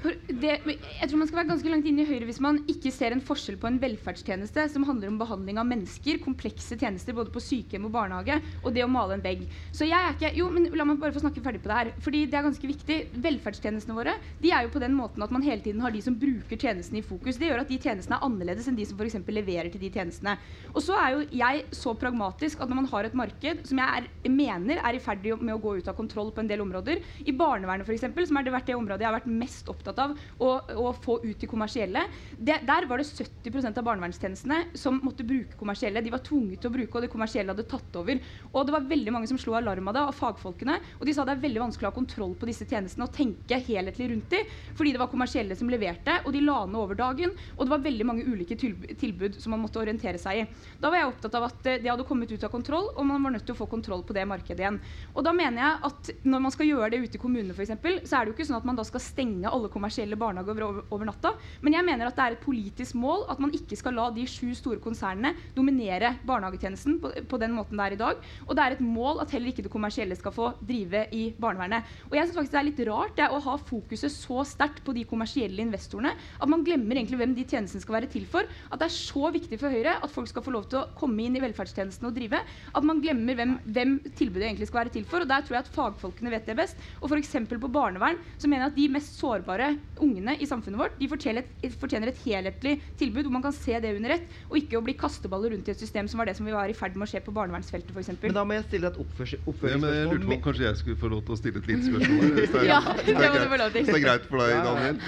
Det, 0.00 0.52
jeg 0.64 1.08
tror 1.10 1.18
man 1.20 1.28
skal 1.28 1.38
være 1.42 1.48
ganske 1.50 1.70
langt 1.70 1.86
inne 1.90 2.06
i 2.06 2.08
Høyre 2.08 2.24
hvis 2.24 2.38
man 2.40 2.62
ikke 2.72 2.88
ser 2.94 3.12
en 3.12 3.20
forskjell 3.20 3.58
på 3.60 3.68
en 3.68 3.76
velferdstjeneste 3.82 4.62
som 4.72 4.86
handler 4.88 5.10
om 5.10 5.18
behandling 5.20 5.58
av 5.60 5.66
mennesker, 5.68 6.22
komplekse 6.24 6.78
tjenester 6.80 7.12
både 7.16 7.32
på 7.34 7.42
sykehjem 7.44 7.84
og 7.84 7.92
barnehage, 7.92 8.38
og 8.64 8.72
det 8.72 8.84
å 8.86 8.88
male 8.88 9.18
en 9.18 9.24
vegg. 9.24 9.42
Så 9.76 9.84
jeg 9.84 9.98
er 9.98 10.16
ikke 10.16 10.30
Jo, 10.38 10.46
men 10.54 10.70
la 10.78 10.86
meg 10.88 11.00
bare 11.02 11.12
få 11.12 11.20
snakke 11.20 11.42
ferdig 11.44 11.60
på 11.60 11.68
det 11.68 11.76
her. 11.76 11.90
Fordi 12.00 12.22
det 12.30 12.38
er 12.38 12.46
ganske 12.46 12.70
viktig. 12.70 12.96
Velferdstjenestene 13.20 13.96
våre 13.96 14.14
de 14.40 14.52
er 14.54 14.64
jo 14.64 14.72
på 14.72 14.80
den 14.80 14.94
måten 14.96 15.24
at 15.26 15.34
man 15.34 15.44
hele 15.44 15.60
tiden 15.64 15.82
har 15.84 15.92
de 15.92 16.00
som 16.04 16.16
bruker 16.16 16.56
tjenestene 16.56 17.02
i 17.02 17.04
fokus. 17.04 17.36
Det 17.40 17.50
gjør 17.50 17.64
at 17.66 17.72
de 17.72 17.80
tjenestene 17.82 18.16
er 18.16 18.24
annerledes 18.24 18.70
enn 18.70 18.78
de 18.78 18.86
som 18.88 18.96
f.eks. 18.96 19.18
leverer 19.28 19.68
til 19.74 19.84
de 19.84 19.92
tjenestene. 19.92 20.38
Og 20.72 20.80
så 20.86 20.96
er 20.96 21.16
jo 21.16 21.26
jeg 21.42 21.66
så 21.76 21.92
pragmatisk 21.98 22.62
at 22.62 22.72
når 22.72 22.80
man 22.80 22.90
har 22.94 23.10
et 23.10 23.18
marked 23.18 23.66
som 23.68 23.82
jeg 23.82 24.00
er, 24.00 24.08
mener 24.32 24.80
er 24.80 24.96
i 24.96 25.02
ferd 25.02 25.28
med 25.42 25.52
å 25.58 25.60
gå 25.60 25.76
ut 25.80 25.92
av 25.92 25.98
kontroll 25.98 26.32
på 26.32 26.40
en 26.40 26.48
del 26.48 26.64
områder, 26.64 27.02
i 27.26 27.36
barnevernet 27.36 27.84
f.eks., 27.84 28.08
som 28.30 28.40
det 28.40 28.54
vært 28.54 28.70
det 28.70 28.78
området 28.78 29.04
jeg 29.04 29.10
har 29.10 29.18
vært 29.18 29.32
mest 29.42 29.68
opptatt 29.68 29.89
opptatt 29.90 29.98
av 30.00 30.14
å, 30.38 30.50
å 30.88 30.92
få 30.94 31.18
ut 31.24 31.38
de 31.40 31.48
kommersielle. 31.50 32.06
Det, 32.36 32.60
der 32.66 32.86
var 32.88 33.00
det 33.00 33.08
70% 33.08 33.78
av 33.78 33.86
barnevernstjenestene 33.86 34.60
som 34.78 35.00
måtte 35.04 35.26
bruke 35.26 35.58
kommersielle. 35.58 36.02
De 36.04 36.12
var 36.12 36.22
tvunget 36.24 36.62
til 36.62 36.70
å 36.70 36.74
bruke, 36.74 36.96
og 36.96 37.04
det 37.04 37.12
kommersielle 37.12 37.54
hadde 37.54 37.66
tatt 37.68 38.00
over. 38.00 38.20
Og 38.52 38.66
det 38.66 38.74
var 38.74 38.88
veldig 38.90 39.14
mange 39.14 39.30
som 39.30 39.38
slo 39.40 39.56
alarm 39.58 39.90
av 39.90 39.96
det, 39.96 40.04
av 40.10 40.16
fagfolkene. 40.16 40.78
Og 40.98 41.08
de 41.08 41.14
sa 41.16 41.26
det 41.26 41.36
er 41.36 41.44
veldig 41.44 41.64
vanskelig 41.66 41.88
å 41.88 41.92
ha 41.92 41.96
kontroll 41.96 42.34
på 42.38 42.48
disse 42.48 42.66
tjenestene 42.68 43.06
og 43.06 43.14
tenke 43.14 43.60
helhetlig 43.66 44.10
rundt 44.12 44.30
dem, 44.32 44.54
fordi 44.78 44.94
det 44.94 45.02
var 45.02 45.10
kommersielle 45.12 45.56
som 45.58 45.70
leverte, 45.72 46.20
og 46.24 46.34
de 46.34 46.42
la 46.44 46.62
ned 46.66 46.80
over 46.80 46.98
dagen. 46.98 47.34
Og 47.56 47.66
det 47.66 47.74
var 47.74 47.84
veldig 47.84 48.06
mange 48.08 48.26
ulike 48.26 48.58
tilbud 48.58 49.38
som 49.40 49.54
man 49.54 49.64
måtte 49.64 49.80
orientere 49.82 50.20
seg 50.20 50.42
i. 50.42 50.46
Da 50.80 50.90
var 50.90 51.02
jeg 51.02 51.10
opptatt 51.12 51.36
av 51.38 51.48
at 51.48 51.68
eh, 51.68 51.80
det 51.82 51.90
hadde 51.90 52.06
kommet 52.08 52.30
ut 52.32 52.46
av 52.46 52.52
kontroll, 52.52 52.90
og 52.94 53.06
man 53.06 53.22
var 53.26 53.36
nødt 53.36 53.46
til 53.48 53.56
å 53.56 53.60
få 53.60 53.68
kontroll 53.70 54.04
på 54.06 54.16
det 54.16 54.26
markedet 54.28 54.64
igjen. 54.64 54.80
Og 55.14 55.26
da 55.26 55.34
mener 55.36 55.64
jeg 55.64 55.80
at 55.90 56.12
når 56.26 56.44
man 56.46 56.54
skal 56.54 56.68
gjøre 56.70 56.92
det 56.94 57.02
ute 57.04 57.18
i 57.18 57.22
kommunene 57.22 57.56
f.eks., 57.56 57.74
så 58.08 58.18
er 58.18 58.24
det 58.24 58.32
jo 58.32 58.36
ikke 58.36 58.48
sånn 58.48 58.60
at 58.60 58.68
man 58.68 58.78
da 58.78 58.86
skal 58.86 59.02
stenge 59.02 59.50
alle 59.50 59.70
kommersielle 59.72 59.79
kommersielle 59.80 60.18
barnehager 60.20 60.66
over, 60.66 60.84
over, 60.90 61.08
natta. 61.08 61.32
Men 61.64 61.78
jeg 61.78 61.86
mener 61.88 62.10
at 62.10 62.18
det 62.18 62.26
er 62.26 62.36
et 62.36 62.44
politisk 62.44 62.98
mål 63.00 63.24
at 63.32 63.40
man 63.42 63.52
ikke 63.56 63.78
skal 63.78 63.96
la 63.96 64.08
de 64.14 64.26
sju 64.28 64.52
store 64.56 64.80
konsernene 64.82 65.32
dominere 65.56 66.14
barnehagetjenesten 66.28 66.98
på, 67.00 67.12
på, 67.30 67.40
den 67.40 67.56
måten 67.56 67.80
det 67.80 67.86
er 67.86 67.96
i 67.96 68.00
dag. 68.00 68.20
Og 68.46 68.56
det 68.56 68.64
er 68.64 68.76
et 68.76 68.84
mål 68.84 69.22
at 69.24 69.32
heller 69.34 69.52
ikke 69.52 69.64
det 69.64 69.72
kommersielle 69.72 70.18
skal 70.18 70.34
få 70.36 70.52
drive 70.60 71.06
i 71.16 71.30
barnevernet. 71.40 71.88
Og 72.10 72.18
jeg 72.18 72.28
synes 72.28 72.40
faktisk 72.40 72.56
det 72.56 72.60
er 72.60 72.68
litt 72.68 72.84
rart 72.90 73.16
det, 73.16 73.30
å 73.30 73.40
ha 73.46 73.56
fokuset 73.70 74.12
så 74.12 74.44
sterkt 74.48 74.84
på 74.84 74.94
de 74.96 75.06
kommersielle 75.08 75.64
investorene 75.64 76.12
at 76.14 76.50
man 76.50 76.64
glemmer 76.66 76.98
egentlig 76.98 77.20
hvem 77.20 77.34
de 77.36 77.46
tjenestene 77.48 77.82
skal 77.82 77.98
være 78.00 78.10
til 78.12 78.26
for. 78.28 78.48
At 78.70 78.82
det 78.82 78.90
er 78.90 78.96
så 78.96 79.32
viktig 79.32 79.60
for 79.60 79.72
Høyre 79.72 79.96
at 80.00 80.12
folk 80.12 80.30
skal 80.30 80.44
få 80.44 80.54
lov 80.54 80.68
til 80.70 80.82
å 80.82 80.86
komme 80.98 81.24
inn 81.24 81.38
i 81.38 81.42
velferdstjenesten 81.42 82.08
og 82.08 82.16
drive. 82.16 82.42
At 82.76 82.86
man 82.86 83.02
glemmer 83.04 83.38
hvem, 83.38 83.56
hvem 83.64 83.96
tilbudet 84.18 84.48
egentlig 84.48 84.70
skal 84.70 84.84
være 84.84 84.94
til 84.98 85.06
for. 85.08 85.24
Og 85.24 85.30
der 85.30 85.46
tror 85.46 85.58
jeg 85.58 85.66
at 85.66 85.74
fagfolkene 85.74 86.34
vet 86.34 86.48
det 86.48 86.58
best. 86.58 86.80
Og 87.00 87.10
f.eks. 87.10 87.36
på 87.50 87.72
barnevern 87.72 88.18
så 88.36 88.50
mener 88.50 88.66
jeg 88.66 88.72
at 88.72 88.78
de 88.80 88.88
mest 88.96 89.18
sårbare 89.20 89.69
ungene 90.00 90.36
i 90.40 90.48
samfunnet 90.48 90.80
vårt 90.80 90.96
de 91.00 91.08
fortjener 91.10 91.44
et, 91.44 91.74
fortjener 91.80 92.10
et, 92.10 92.20
helhetlig 92.24 92.76
tilbud 93.00 93.26
hvor 93.26 93.34
man 93.34 93.44
kan 93.44 93.54
se 93.54 93.76
det 93.82 93.92
under 93.96 94.14
ett, 94.16 94.26
og 94.48 94.58
ikke 94.60 94.78
å 94.78 94.84
bli 94.84 94.94
kasteballer 94.98 95.54
rundt 95.54 95.68
i 95.68 95.74
et 95.74 95.82
system 95.82 96.08
som 96.10 96.20
var 96.20 96.30
det 96.30 96.36
som 96.38 96.48
vi 96.48 96.54
var 96.54 96.70
i 96.70 96.76
ferd 96.76 96.96
med 96.98 97.08
å 97.08 97.10
se 97.10 97.22
på 97.24 97.34
barnevernsfeltet 97.34 97.94
f.eks. 97.94 98.12
Men 98.22 98.36
da 98.36 98.44
må 98.46 98.56
jeg 98.56 98.66
stille 98.68 98.90
et 98.90 98.98
oppføringsspørsmål. 99.04 99.70
Ja, 99.70 99.94
jeg 99.96 100.10
lurte 100.10 100.28
på 100.28 100.36
om 100.36 100.44
kanskje 100.46 100.66
jeg 100.66 100.80
skulle 100.82 101.00
få 101.00 101.12
lov 101.14 101.22
til 101.26 101.36
å 101.36 101.40
stille 101.40 101.62
et 101.62 101.70
lite 101.70 101.86
spørsmål 101.90 102.20
her. 102.24 102.34
Hvis 102.40 102.52
det 102.54 102.60
er, 102.60 102.68
ja, 102.70 102.80
det 103.06 103.16
må 103.16 103.30
du 103.32 103.48
få 103.54 103.60
lov 103.62 103.72
til. 103.72 103.80
Hvis 103.80 103.90
det 103.90 104.00
er 104.00 104.04
greit 104.06 104.28
for 104.30 104.42
deg, 104.42 104.54
Daniel. 104.66 105.00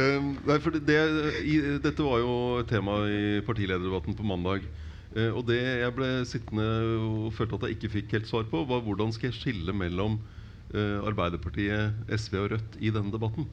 Um, 0.00 0.28
nei, 0.50 0.58
for 0.66 0.82
det, 0.90 1.00
i, 1.44 1.56
dette 1.86 2.06
var 2.06 2.20
jo 2.22 2.36
tema 2.70 3.00
i 3.10 3.22
partilederdebatten 3.46 4.18
på 4.18 4.26
mandag. 4.26 4.68
Uh, 5.16 5.30
og 5.34 5.42
det 5.48 5.58
jeg 5.60 5.94
ble 5.96 6.10
sittende 6.28 6.66
og 7.06 7.32
følte 7.34 7.58
at 7.58 7.66
jeg 7.68 7.78
ikke 7.78 7.94
fikk 7.96 8.14
helt 8.18 8.30
svar 8.30 8.46
på, 8.50 8.62
var 8.68 8.84
hvordan 8.86 9.14
skal 9.16 9.30
jeg 9.30 9.40
skille 9.40 9.74
mellom 9.76 10.20
uh, 10.74 11.00
Arbeiderpartiet, 11.08 12.04
SV 12.14 12.38
og 12.44 12.52
Rødt 12.54 12.78
i 12.78 12.92
denne 12.94 13.12
debatten? 13.14 13.48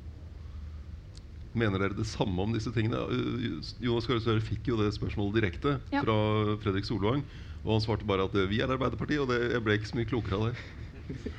Mener 1.57 1.81
dere 1.81 1.97
det 1.97 2.07
samme 2.09 2.45
om 2.45 2.55
disse 2.55 2.71
tingene? 2.75 3.03
Eh, 3.09 3.73
Jonas 3.83 4.07
Gahr 4.09 4.21
Støre 4.23 4.43
fikk 4.45 4.71
jo 4.71 4.79
det 4.79 4.93
spørsmålet 4.95 5.39
direkte 5.39 5.77
ja. 5.93 6.03
fra 6.05 6.17
Fredrik 6.63 6.87
Solvang. 6.87 7.25
Og 7.65 7.75
han 7.75 7.83
svarte 7.83 8.07
bare 8.07 8.27
at 8.29 8.35
eh, 8.37 8.49
vi 8.49 8.61
er 8.63 8.71
Arbeiderpartiet, 8.71 9.23
og 9.23 9.31
det, 9.33 9.41
jeg 9.55 9.65
ble 9.65 9.77
ikke 9.77 9.91
så 9.91 9.99
mye 9.99 10.09
klokere 10.09 10.39
av 10.39 10.49
det. 10.51 11.35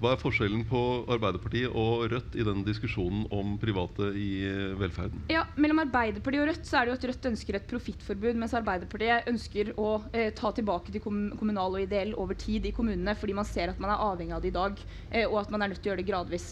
Hva 0.00 0.14
er 0.14 0.20
forskjellen 0.20 0.62
på 0.68 0.80
Arbeiderpartiet 1.12 1.74
og 1.76 2.06
Rødt 2.10 2.36
i 2.38 2.44
den 2.46 2.62
diskusjonen 2.66 3.26
om 3.34 3.56
private 3.60 4.10
i 4.16 4.28
eh, 4.48 4.72
velferden? 4.80 5.26
Ja, 5.32 5.44
Mellom 5.60 5.82
Arbeiderpartiet 5.84 6.44
og 6.44 6.50
Rødt 6.50 6.68
så 6.68 6.80
er 6.80 6.88
det 6.88 6.94
jo 6.94 6.98
at 6.98 7.06
Rødt 7.10 7.28
ønsker 7.32 7.58
et 7.58 7.68
profittforbud, 7.70 8.40
mens 8.40 8.56
Arbeiderpartiet 8.56 9.28
ønsker 9.30 9.74
å 9.80 9.92
eh, 10.16 10.32
ta 10.36 10.54
tilbake 10.56 10.94
til 10.94 11.04
kom 11.04 11.22
kommunal 11.36 11.76
og 11.76 11.84
ideell 11.84 12.16
over 12.18 12.38
tid 12.38 12.70
i 12.70 12.74
kommunene 12.76 13.14
fordi 13.18 13.36
man 13.36 13.48
ser 13.48 13.74
at 13.74 13.82
man 13.82 13.92
er 13.92 14.02
avhengig 14.08 14.36
av 14.36 14.42
det 14.44 14.52
i 14.52 14.56
dag, 14.56 14.82
eh, 15.10 15.28
og 15.28 15.42
at 15.44 15.54
man 15.54 15.66
er 15.66 15.74
nødt 15.74 15.82
til 15.84 15.90
å 15.90 15.94
gjøre 15.94 16.02
det 16.02 16.10
gradvis. 16.10 16.50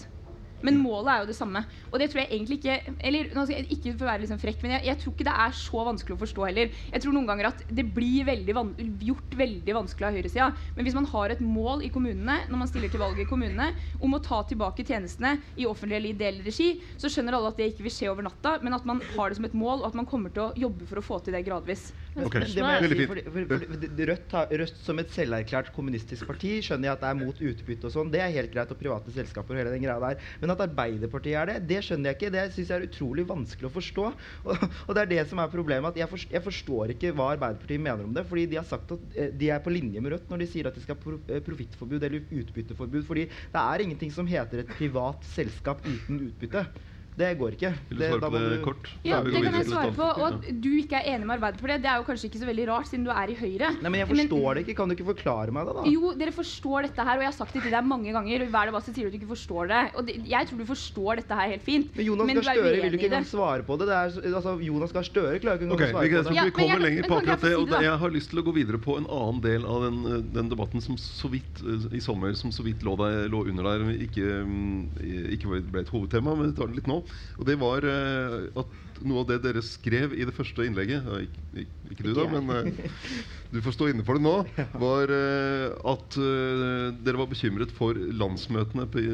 Men 0.67 0.79
målet 0.83 1.13
er 1.13 1.23
jo 1.23 1.29
det 1.31 1.37
samme. 1.39 1.63
Og 1.93 2.01
det 2.01 2.09
tror 2.11 2.23
jeg 2.23 2.31
egentlig 2.33 2.59
ikke 2.59 2.95
Eller 3.07 3.29
nå 3.35 3.45
skal 3.47 3.61
jeg 3.61 3.69
ikke 3.77 3.93
for 3.95 4.07
å 4.07 4.11
være 4.11 4.23
liksom 4.25 4.41
frekk, 4.43 4.63
men 4.65 4.75
jeg, 4.77 4.85
jeg, 4.89 5.01
tror 5.03 5.15
ikke 5.15 5.29
det 5.29 5.37
er 5.45 5.57
så 5.59 5.85
vanskelig 5.89 6.17
å 6.17 6.23
forstå 6.23 6.47
heller. 6.49 6.73
Jeg 6.93 7.05
tror 7.05 7.17
noen 7.17 7.29
ganger 7.31 7.51
at 7.51 7.63
det 7.69 7.85
blir 7.95 8.27
veldig 8.29 8.57
gjort 9.07 9.39
veldig 9.39 9.77
vanskelig 9.77 10.09
av 10.09 10.19
høyresida. 10.19 10.49
Men 10.77 10.89
hvis 10.89 10.99
man 10.99 11.09
har 11.13 11.35
et 11.35 11.43
mål 11.45 11.85
i 11.87 11.93
kommunene 11.95 12.41
når 12.49 12.63
man 12.63 12.71
stiller 12.71 12.93
til 12.93 13.03
valg 13.03 13.21
i 13.23 13.29
kommunene 13.29 13.71
om 14.03 14.17
å 14.17 14.23
ta 14.25 14.41
tilbake 14.49 14.87
tjenestene 14.87 15.37
i 15.59 15.67
offentlig 15.69 15.99
eller 15.99 16.15
ideell 16.15 16.43
regi, 16.47 16.71
så 16.99 17.11
skjønner 17.13 17.39
alle 17.39 17.53
at 17.53 17.61
det 17.61 17.71
ikke 17.73 17.87
vil 17.87 17.95
skje 17.95 18.11
over 18.13 18.27
natta, 18.27 18.57
men 18.65 18.77
at 18.77 18.87
man 18.89 19.03
har 19.15 19.31
det 19.31 19.39
som 19.39 19.47
et 19.49 19.57
mål, 19.57 19.83
og 19.83 19.91
at 19.91 19.99
man 19.99 20.09
kommer 20.09 20.33
til 20.35 20.49
å 20.49 20.51
jobbe 20.59 20.89
for 20.89 21.01
å 21.01 21.05
få 21.05 21.21
til 21.25 21.37
det 21.37 21.45
gradvis. 21.47 21.89
Okay. 22.19 22.49
Det 22.51 22.65
må 22.65 22.73
jeg 22.75 22.91
si, 22.91 23.07
for, 23.07 23.21
for, 23.29 23.47
for, 23.53 23.65
Rødt, 24.09 24.33
har, 24.35 24.53
Rødt 24.63 24.81
som 24.83 25.01
et 25.03 25.13
selverklært 25.15 25.71
kommunistisk 25.75 26.27
parti 26.29 26.57
skjønner 26.65 26.91
jeg 26.91 26.97
at 26.97 27.05
det 27.05 27.11
er 27.13 27.19
mot 27.19 27.43
utbytte 27.51 27.89
og 27.89 27.95
sånn. 27.95 28.13
Det 28.13 28.23
er 28.25 28.33
helt 28.35 28.53
greit, 28.55 28.73
og 28.75 28.81
private 28.81 29.15
selskaper 29.15 29.55
og 29.55 29.63
hele 29.63 29.75
den 29.75 29.85
greia 29.85 29.99
der. 30.03 30.25
Men 30.41 30.48
at 30.55 30.63
Arbeiderpartiet 30.65 31.39
er 31.39 31.51
det, 31.51 31.57
det 31.71 31.81
skjønner 31.87 32.11
jeg 32.11 32.19
ikke. 32.19 32.33
Det 32.35 32.45
syns 32.55 32.73
jeg 32.73 32.77
er 32.77 32.87
utrolig 32.89 33.25
vanskelig 33.29 33.69
å 33.69 33.75
forstå. 33.75 34.07
Og, 34.49 34.65
og, 34.87 34.93
det 34.97 35.03
er 35.03 35.11
det 35.13 35.25
som 35.31 35.41
er 35.43 35.53
problemet. 35.53 35.91
at 35.91 36.01
jeg, 36.01 36.11
forstår, 36.11 36.35
jeg 36.37 36.45
forstår 36.45 36.93
ikke 36.95 37.13
hva 37.17 37.31
Arbeiderpartiet 37.35 37.85
mener 37.85 38.07
om 38.07 38.15
det. 38.17 38.25
fordi 38.29 38.47
de 38.51 38.61
har 38.61 38.69
sagt 38.69 38.93
at 38.97 39.17
eh, 39.17 39.33
de 39.35 39.51
er 39.53 39.63
på 39.65 39.73
linje 39.75 40.03
med 40.03 40.15
Rødt 40.15 40.31
når 40.31 40.43
de 40.43 40.51
sier 40.51 40.69
at 40.69 40.77
de 40.77 40.85
skal 40.85 40.99
ha 40.99 41.17
eh, 41.35 41.43
profittforbud 41.45 42.03
eller 42.03 42.29
utbytteforbud. 42.43 43.03
fordi 43.07 43.27
det 43.29 43.65
er 43.65 43.85
ingenting 43.85 44.15
som 44.15 44.29
heter 44.29 44.65
et 44.65 44.77
privat 44.79 45.27
selskap 45.29 45.85
uten 45.87 46.23
utbytte. 46.29 46.65
Det 47.19 47.29
går 47.39 47.57
ikke. 47.57 47.73
Vil 47.91 47.99
du 47.99 48.05
svare 48.07 48.31
på 48.31 48.41
det 48.43 48.59
kort? 48.63 48.91
Ja, 49.07 49.19
det 49.27 49.41
kan 49.43 49.57
jeg 49.59 49.67
svare 49.67 49.93
på. 49.97 50.07
Og 50.07 50.25
at 50.29 50.49
du 50.63 50.69
ikke 50.79 51.01
er 51.01 51.17
enig 51.17 51.27
med 51.27 51.39
Arbeiderpartiet, 51.39 51.83
det 51.83 51.91
er 51.91 51.99
jo 51.99 52.07
kanskje 52.07 52.29
ikke 52.29 52.43
så 52.43 52.49
veldig 52.49 52.67
rart, 52.71 52.89
siden 52.91 53.07
du 53.07 53.11
er 53.15 53.33
i 53.33 53.37
Høyre. 53.39 53.73
Nei, 53.83 53.91
men 53.91 54.03
jeg 54.03 54.11
forstår 54.13 54.45
men, 54.45 54.59
det 54.59 54.65
ikke. 54.65 54.77
Kan 54.79 54.93
du 54.93 54.95
ikke 54.95 55.09
forklare 55.09 55.55
meg 55.55 55.69
det, 55.69 55.75
da? 55.79 55.85
Jo, 55.91 56.13
dere 56.21 56.35
forstår 56.37 56.89
dette 56.89 57.07
her, 57.09 57.19
og 57.19 57.25
jeg 57.25 57.31
har 57.33 57.37
sagt 57.39 57.57
det 57.57 57.65
til 57.67 57.75
deg 57.75 57.89
mange 57.91 58.15
ganger, 58.15 58.45
og 58.45 58.53
hver 58.55 58.71
debatt 58.71 58.87
så 58.87 58.95
sier 58.95 59.09
du 59.09 59.11
at 59.11 59.17
du 59.17 59.19
ikke 59.19 59.33
forstår 59.33 59.73
det. 59.73 59.83
Og 59.99 60.07
det, 60.07 60.17
jeg 60.31 60.51
tror 60.51 60.63
du 60.63 60.67
forstår 60.69 61.23
dette 61.23 61.41
her 61.41 61.53
helt 61.55 61.67
fint. 61.67 61.91
Men 61.99 62.09
Jonas 62.09 62.31
Gahr 62.31 62.49
Støre 62.49 62.75
vil 62.77 62.95
du 62.95 62.99
ikke 63.01 63.11
engang 63.11 63.29
svare 63.33 63.67
på 63.67 63.79
det. 63.81 63.91
det 63.91 63.99
er, 63.99 64.37
altså, 64.39 64.55
Jonas 64.69 64.95
Gahr 64.95 65.09
Støre 65.09 65.43
klarer 65.43 65.59
ikke 65.59 65.69
engang 65.69 65.81
okay, 65.81 65.91
å 65.91 65.97
svare 65.97 66.07
vi, 66.07 66.15
på 66.15 66.29
det. 66.29 66.39
Ja, 66.39 66.47
vi 66.47 66.55
kommer 66.61 66.85
lenger 66.87 67.11
på 67.11 67.19
akkurat 67.19 67.47
det, 67.49 67.55
og 67.59 67.75
jeg 67.89 67.97
har 68.05 68.15
lyst 68.15 68.33
til 68.35 68.43
å 68.43 68.47
gå 68.47 68.55
videre 68.61 68.83
på 68.83 68.99
en 69.01 69.11
annen 69.19 69.43
del 69.45 69.67
av 69.67 69.89
den, 69.89 70.01
den 70.37 70.53
debatten 70.53 70.85
som 70.85 70.99
så 71.01 71.31
vidt 71.33 71.65
uh, 71.67 71.91
i 71.91 72.03
sommer 72.05 72.37
som 72.39 72.55
så 72.55 72.63
vidt 72.67 72.85
lå, 72.87 72.95
der, 73.01 73.27
lå 73.33 73.43
under 73.51 73.73
der, 73.73 73.87
ikke, 74.07 74.43
um, 74.45 74.87
ikke 75.35 75.59
ble 75.67 75.83
et 75.83 75.93
hovedtema, 75.93 76.37
men 76.39 76.53
vi 76.53 76.59
tar 76.59 76.71
det 76.71 76.79
litt 76.81 76.91
nå. 76.91 77.01
Og 77.39 77.47
det 77.47 77.59
var 77.61 77.85
Eh, 77.89 78.37
at 78.59 78.77
noe 79.07 79.23
av 79.23 79.29
det 79.29 79.39
dere 79.45 79.63
skrev 79.63 80.15
i 80.17 80.25
det 80.27 80.35
første 80.35 80.65
innlegget 80.67 81.07
Ikke, 81.23 81.43
ikke 81.93 82.07
du, 82.07 82.11
da, 82.17 82.25
men 82.33 82.51
uh, 82.51 82.97
du 83.55 83.61
får 83.63 83.77
stå 83.77 83.91
inne 83.93 84.03
for 84.07 84.19
det 84.19 84.25
nå. 84.25 84.33
Var 84.85 85.13
uh, 85.13 85.93
at 85.93 86.19
dere 87.07 87.21
var 87.21 87.31
bekymret 87.31 87.73
for 87.75 87.95
landsmøtene 87.95 88.89
på, 88.91 89.05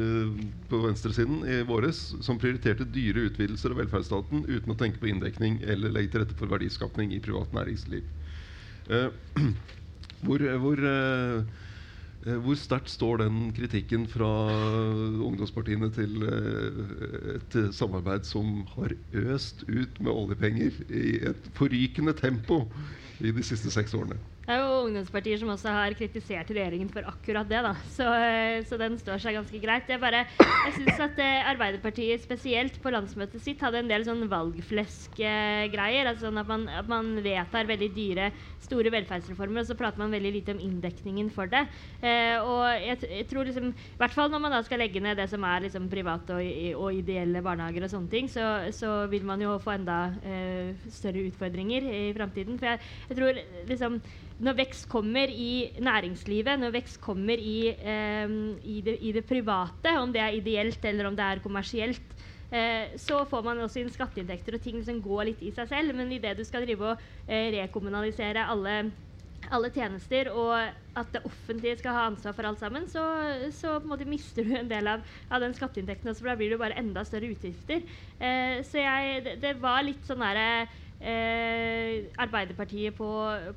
på 0.71 0.81
venstresiden 0.87 1.43
i 1.45 1.59
våres, 1.69 2.01
som 2.25 2.39
prioriterte 2.41 2.87
dyre 2.89 3.27
utvidelser 3.29 3.75
av 3.75 3.83
velferdsstaten 3.83 4.47
uten 4.49 4.73
å 4.73 4.79
tenke 4.79 5.01
på 5.01 5.11
inndekning 5.11 5.59
eller 5.63 5.93
legge 5.93 6.15
til 6.15 6.25
rette 6.25 6.37
for 6.39 6.51
verdiskapning 6.51 7.13
i 7.15 7.21
privat 7.23 7.53
næringsliv. 7.55 8.09
hvor, 10.25 10.45
hvor 10.65 10.85
Eh, 10.95 11.64
hvor 12.25 12.57
sterkt 12.57 12.89
står 12.89 13.19
den 13.21 13.51
kritikken 13.53 14.07
fra 14.09 14.29
ungdomspartiene 15.21 15.91
til 15.93 16.23
eh, 16.25 17.35
et 17.35 17.57
samarbeid 17.77 18.25
som 18.25 18.63
har 18.73 18.95
øst 19.13 19.61
ut 19.69 19.99
med 20.01 20.11
oljepenger 20.11 20.79
i 20.89 21.19
et 21.29 21.51
forrykende 21.53 22.15
tempo 22.17 22.63
i 23.21 23.31
de 23.31 23.43
siste 23.45 23.69
seks 23.71 23.93
årene? 23.93 24.17
Det 24.45 24.53
er 24.53 24.59
jo 24.61 24.73
ungdomspartier 24.85 25.39
som 25.41 25.49
også 25.49 25.71
har 25.73 25.93
kritisert 25.97 26.51
regjeringen 26.53 26.89
for 26.93 27.07
akkurat 27.09 27.47
det. 27.49 27.63
da. 27.65 27.71
Så, 27.89 28.05
eh, 28.05 28.61
så 28.69 28.77
den 28.77 28.99
står 29.01 29.17
seg 29.23 29.33
ganske 29.39 29.61
greit. 29.61 29.87
Jeg, 29.89 29.97
bare, 29.97 30.19
jeg 30.37 30.73
syns 30.75 30.99
at 31.01 31.17
eh, 31.17 31.47
Arbeiderpartiet 31.49 32.21
spesielt 32.21 32.77
på 32.83 32.91
landsmøtet 32.93 33.41
sitt 33.41 33.63
hadde 33.65 33.81
en 33.81 33.89
del 33.89 34.05
sånn 34.05 34.21
valgfleskgreier. 34.29 36.05
altså 36.05 36.27
sånn 36.27 36.37
at, 36.37 36.51
man, 36.51 36.67
at 36.69 36.85
man 36.85 37.15
vedtar 37.25 37.65
veldig 37.65 37.89
dyre, 37.95 38.27
store 38.61 38.91
velferdsreformer, 38.93 39.63
og 39.63 39.71
så 39.71 39.77
prater 39.79 40.03
man 40.03 40.13
veldig 40.13 40.33
lite 40.37 40.53
om 40.53 40.61
inndekningen 40.61 41.33
for 41.33 41.49
det. 41.49 41.63
Eh, 42.05 42.37
og 42.37 42.69
jeg, 42.85 43.01
jeg, 43.01 43.25
tror 43.31 43.49
liksom, 43.49 43.73
I 43.73 43.97
hvert 44.03 44.13
fall 44.13 44.29
når 44.29 44.45
man 44.45 44.53
da 44.59 44.61
skal 44.67 44.83
legge 44.83 45.01
ned 45.01 45.17
det 45.17 45.25
som 45.31 45.41
er 45.49 45.65
liksom 45.65 45.89
private 45.89 46.37
og, 46.37 46.61
og, 46.83 46.91
ideelle 46.93 47.41
barnehager 47.41 47.87
og 47.89 47.95
sånne 47.95 48.13
ting, 48.13 48.29
så, 48.29 48.69
så 48.69 48.93
vil 49.09 49.25
man 49.25 49.41
jo 49.41 49.57
få 49.57 49.73
enda 49.79 49.99
eh, 50.21 50.77
større 50.93 51.25
utfordringer 51.31 51.89
i 51.89 52.05
framtiden. 52.13 52.61
For 52.61 52.75
jeg, 52.75 52.93
jeg 53.09 53.21
tror 53.23 53.43
liksom 53.73 53.99
når 54.43 54.57
vekst 54.57 54.89
kommer 54.91 55.31
i 55.31 55.71
næringslivet, 55.79 56.59
når 56.59 56.73
vekst 56.75 56.99
kommer 57.03 57.39
i, 57.39 57.71
eh, 57.71 58.35
i, 58.63 58.81
det, 58.83 58.97
i, 58.99 59.13
det, 59.15 59.23
private, 59.27 59.95
om 60.01 60.11
det 60.11 60.21
er 60.21 60.35
ideelt 60.35 60.85
eller 60.85 61.07
om 61.07 61.15
det 61.15 61.23
er 61.23 61.43
kommersielt, 61.43 62.15
eh, 62.51 62.91
så 62.99 63.23
får 63.29 63.45
man 63.47 63.63
også 63.63 63.79
inn 63.79 63.93
skatteinntekter, 63.93 64.57
og 64.57 64.65
ting 64.65 64.81
liksom 64.81 65.01
går 65.03 65.31
litt 65.31 65.41
i 65.45 65.53
seg 65.55 65.71
selv. 65.71 65.95
Men 65.95 66.11
idet 66.11 66.35
du 66.37 66.43
skal 66.43 66.67
drive 66.67 66.91
og 66.91 67.09
eh, 67.29 67.47
rekommunalisere 67.61 68.43
alle, 68.43 68.77
alle, 69.55 69.71
tjenester, 69.71 70.33
og 70.35 70.51
at 70.99 71.15
det 71.15 71.23
offentlige 71.27 71.79
skal 71.79 71.95
ha 71.95 72.05
ansvar 72.09 72.35
for 72.35 72.51
alt 72.51 72.59
sammen, 72.59 72.89
så, 72.91 73.03
så 73.55 73.79
mister 74.03 74.43
du 74.43 74.55
en 74.55 74.71
del 74.71 74.87
av, 74.87 75.03
av 75.31 75.43
den 75.43 75.55
skatteinntekten, 75.55 76.11
og 76.11 76.19
så 76.19 76.35
blir 76.35 76.51
det 76.51 76.59
bare 76.59 76.75
enda 76.81 77.07
større 77.07 77.31
utgifter. 77.31 77.87
Eh, 78.19 78.59
så 78.67 78.83
jeg, 78.83 79.23
det, 79.29 79.39
det, 79.47 79.61
var 79.63 79.85
litt 79.87 80.03
sånn 80.03 80.27
derre 80.27 80.65
Eh, 81.05 82.07
Arbeiderpartiet 82.17 82.95
på, 82.97 83.07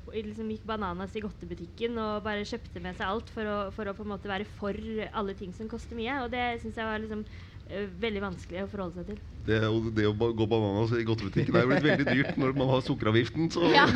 på, 0.04 0.12
liksom 0.12 0.50
gikk 0.52 0.66
bananas 0.68 1.14
i 1.16 1.22
godtebutikken 1.24 1.96
og 1.96 2.20
bare 2.26 2.44
kjøpte 2.44 2.82
med 2.84 2.98
seg 2.98 3.08
alt 3.08 3.32
for 3.32 3.48
å, 3.48 3.58
for 3.72 3.88
å, 3.88 3.94
på 3.96 4.04
en 4.04 4.12
måte 4.12 4.28
være 4.28 4.44
for 4.58 4.76
alle 5.16 5.36
ting 5.38 5.54
som 5.56 5.70
koster 5.70 5.96
mye. 5.96 6.18
Og 6.26 6.28
det 6.34 6.58
syns 6.60 6.76
jeg 6.76 6.84
var 6.84 7.00
liksom 7.00 7.24
eh, 7.70 7.88
veldig 8.04 8.22
vanskelig 8.26 8.66
å 8.66 8.68
forholde 8.68 9.00
seg 9.00 9.14
til. 9.14 9.24
Det, 9.48 9.62
det 9.96 10.04
å 10.04 10.12
gå 10.12 10.44
bananas 10.44 10.92
i 10.92 11.06
godtebutikken 11.08 11.56
er 11.56 11.64
jo 11.64 11.72
blitt 11.72 11.88
veldig 11.88 12.08
dyrt 12.10 12.36
når 12.36 12.56
man 12.60 12.68
har 12.74 12.84
sukkeravgiften. 12.84 13.48
Ja. 13.72 13.86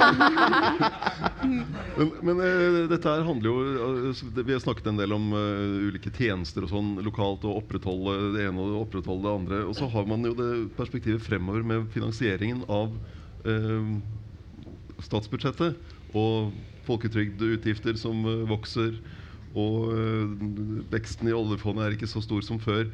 men, 1.99 2.13
men 2.25 2.41
uh, 2.41 2.83
dette 2.89 3.05
her 3.05 3.29
handler 3.29 3.51
jo 3.51 4.13
uh, 4.15 4.23
Vi 4.39 4.55
har 4.55 4.63
snakket 4.65 4.95
en 4.95 5.03
del 5.03 5.13
om 5.13 5.29
uh, 5.37 5.91
ulike 5.91 6.15
tjenester 6.17 6.65
og 6.65 6.73
sånn 6.73 6.95
lokalt, 7.05 7.45
og 7.45 7.67
opprettholde 7.67 8.39
det 8.39 8.49
ene 8.49 8.65
og 8.65 8.87
opprettholde 8.87 9.29
det 9.29 9.41
andre. 9.43 9.65
Og 9.69 9.77
så 9.77 9.93
har 9.93 10.09
man 10.09 10.25
jo 10.25 10.33
det 10.41 10.53
perspektivet 10.79 11.21
fremover 11.27 11.67
med 11.69 11.91
finansieringen 11.93 12.65
av 12.73 12.97
statsbudsjettet 15.03 15.79
og 16.17 16.53
folketrygdutgifter 16.87 17.99
som 18.01 18.25
eh, 18.29 18.45
vokser, 18.51 18.95
og 19.53 19.93
eh, 19.95 20.37
veksten 20.93 21.31
i 21.31 21.37
oljefondet 21.37 21.87
er 21.87 21.97
ikke 21.97 22.11
så 22.11 22.23
stor 22.25 22.45
som 22.47 22.61
før. 22.63 22.87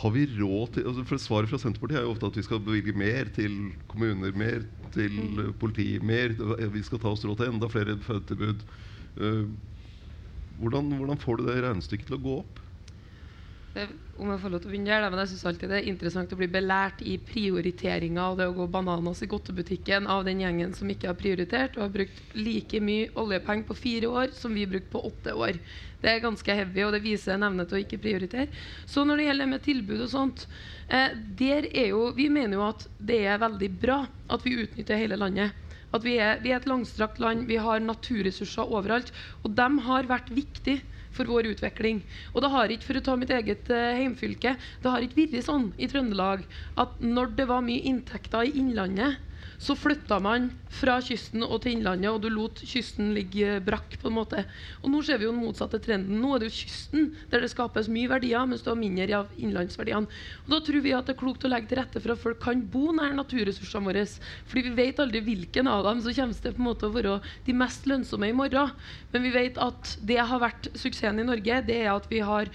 Har 0.00 0.12
vi 0.14 0.26
råd 0.38 0.76
til 0.76 0.86
altså 0.86 1.04
for 1.08 1.22
Svaret 1.22 1.50
fra 1.50 1.58
Senterpartiet 1.58 1.98
er 1.98 2.06
jo 2.06 2.14
ofte 2.14 2.28
at 2.30 2.38
vi 2.38 2.46
skal 2.46 2.62
bevilge 2.62 2.94
mer 2.94 3.30
til 3.34 3.56
kommuner, 3.90 4.34
mer 4.38 4.62
til 4.94 5.16
mm. 5.18 5.56
politi, 5.58 5.96
mer, 6.02 6.36
vi 6.70 6.82
skal 6.86 7.02
ta 7.02 7.10
oss 7.10 7.26
råd 7.26 7.40
til 7.40 7.50
enda 7.50 7.68
flere 7.70 7.98
fødetilbud. 8.02 8.62
Hvordan, 10.60 10.92
hvordan 10.98 11.18
får 11.18 11.40
du 11.40 11.44
det 11.48 11.58
regnestykket 11.64 12.10
til 12.10 12.18
å 12.18 12.22
gå 12.22 12.36
opp? 12.44 12.62
Om 13.70 14.32
jeg 14.32 14.40
får 14.42 14.50
lov 14.50 14.60
til 14.62 14.66
å 14.66 14.72
begynne 14.72 14.90
der, 14.90 15.12
men 15.12 15.20
jeg 15.22 15.30
synes 15.30 15.44
alltid 15.46 15.70
det 15.70 15.76
er 15.78 15.88
interessant 15.92 16.32
å 16.34 16.38
bli 16.40 16.48
belært 16.50 17.04
i 17.06 17.12
prioriteringa 17.22 18.24
av 18.24 18.40
det 18.40 18.48
å 18.50 18.54
gå 18.56 18.66
bananas 18.66 19.22
i 19.22 19.28
godtebutikken 19.30 20.08
av 20.10 20.24
den 20.26 20.42
gjengen 20.42 20.74
som 20.74 20.90
ikke 20.90 21.06
har 21.12 21.18
prioritert 21.20 21.78
og 21.78 21.84
har 21.84 21.92
brukt 21.94 22.34
like 22.34 22.80
mye 22.82 23.12
oljepenger 23.22 23.68
på 23.68 23.78
fire 23.78 24.10
år 24.10 24.34
som 24.34 24.58
vi 24.58 24.66
brukte 24.66 24.90
på 24.90 25.04
åtte 25.06 25.36
år. 25.38 25.60
Det 26.02 26.10
er 26.10 26.24
ganske 26.24 26.58
heavy, 26.58 26.82
og 26.82 26.96
det 26.96 27.02
viser 27.06 27.36
en 27.36 27.46
evne 27.46 27.68
til 27.70 27.78
å 27.78 27.84
ikke 27.84 28.02
prioritere. 28.02 28.50
Så 28.90 29.06
når 29.06 29.22
det 29.22 29.30
gjelder 29.30 29.52
med 29.54 29.64
tilbud 29.68 30.02
og 30.02 30.12
sånt, 30.16 30.46
eh, 30.90 31.14
der 31.38 31.70
er 31.70 31.92
jo, 31.92 32.08
vi 32.18 32.26
mener 32.26 32.58
jo 32.58 32.66
at 32.72 32.88
det 32.98 33.22
er 33.22 33.38
veldig 33.38 33.70
bra 33.86 34.02
at 34.34 34.46
vi 34.48 34.58
utnytter 34.64 34.98
hele 34.98 35.20
landet. 35.20 35.54
At 35.94 36.02
vi 36.02 36.18
er, 36.18 36.42
vi 36.42 36.50
er 36.50 36.58
et 36.58 36.70
langstrakt 36.70 37.22
land, 37.22 37.46
vi 37.46 37.58
har 37.62 37.78
naturressurser 37.82 38.66
overalt. 38.66 39.14
Og 39.46 39.54
de 39.54 39.70
har 39.86 40.10
vært 40.10 40.34
viktige 40.34 40.82
for 41.14 41.30
vår 41.30 41.50
utvikling. 41.52 42.02
Og 42.34 42.44
det 42.44 42.52
har 42.52 42.74
ikke, 42.74 42.86
for 42.88 43.00
å 43.00 43.04
ta 43.04 43.16
mitt 43.18 43.32
eget 43.34 43.70
uh, 43.72 43.96
heimfylke, 43.98 44.56
det 44.82 44.92
har 44.92 45.06
ikke 45.06 45.24
vært 45.24 45.46
sånn 45.46 45.70
i 45.78 45.88
Trøndelag 45.90 46.46
at 46.80 47.00
når 47.02 47.34
det 47.38 47.48
var 47.50 47.64
mye 47.66 47.84
inntekter 47.90 48.46
i 48.48 48.54
Innlandet, 48.60 49.18
så 49.60 49.74
flytta 49.76 50.16
man 50.24 50.46
fra 50.72 50.94
kysten 51.04 51.42
og 51.44 51.58
til 51.60 51.74
innlandet, 51.76 52.08
og 52.08 52.22
du 52.22 52.30
lot 52.32 52.62
kysten 52.64 53.10
ligge 53.12 53.58
brakk. 53.64 53.98
på 54.00 54.08
en 54.08 54.16
måte. 54.16 54.44
Og 54.80 54.88
Nå 54.88 55.02
ser 55.04 55.18
vi 55.18 55.26
jo 55.26 55.32
den 55.34 55.42
motsatte 55.42 55.76
trenden. 55.82 56.20
Nå 56.22 56.32
er 56.32 56.40
det 56.40 56.48
jo 56.48 56.56
kysten 56.62 57.10
der 57.28 57.42
det 57.42 57.50
skapes 57.52 57.90
mye 57.92 58.08
verdier, 58.08 58.46
mens 58.48 58.62
det 58.64 58.70
er 58.72 58.78
mindre 58.80 59.18
av 59.18 59.34
innlandsverdiene. 59.36 60.08
Og 60.46 60.48
Da 60.48 60.60
tror 60.64 60.80
vi 60.80 60.94
at 60.96 61.04
det 61.04 61.14
er 61.14 61.20
klokt 61.20 61.44
å 61.44 61.50
legge 61.52 61.68
til 61.68 61.80
rette 61.82 62.00
for 62.00 62.14
at 62.14 62.22
folk 62.22 62.40
kan 62.40 62.62
bo 62.72 62.94
nær 62.96 63.12
naturressursene 63.18 63.84
våre. 63.84 64.06
Fordi 64.48 64.62
vi 64.70 64.74
vet 64.78 65.02
aldri 65.04 65.20
hvilken 65.20 65.68
av 65.68 65.84
dem 65.84 66.00
som 66.00 66.14
kommer 66.14 66.40
til 66.40 66.56
på 66.56 66.62
en 66.62 66.68
måte 66.70 66.88
å 66.88 66.94
være 66.94 67.20
de 67.44 67.52
mest 67.52 67.84
lønnsomme 67.84 68.30
i 68.30 68.36
morgen. 68.36 68.72
Men 69.12 69.26
vi 69.28 69.34
vet 69.36 69.60
at 69.60 69.98
det 70.00 70.22
har 70.22 70.40
vært 70.40 70.70
suksessen 70.72 71.20
i 71.20 71.28
Norge, 71.28 71.60
det 71.66 71.82
er 71.84 71.92
at 71.92 72.08
vi 72.08 72.24
har 72.24 72.48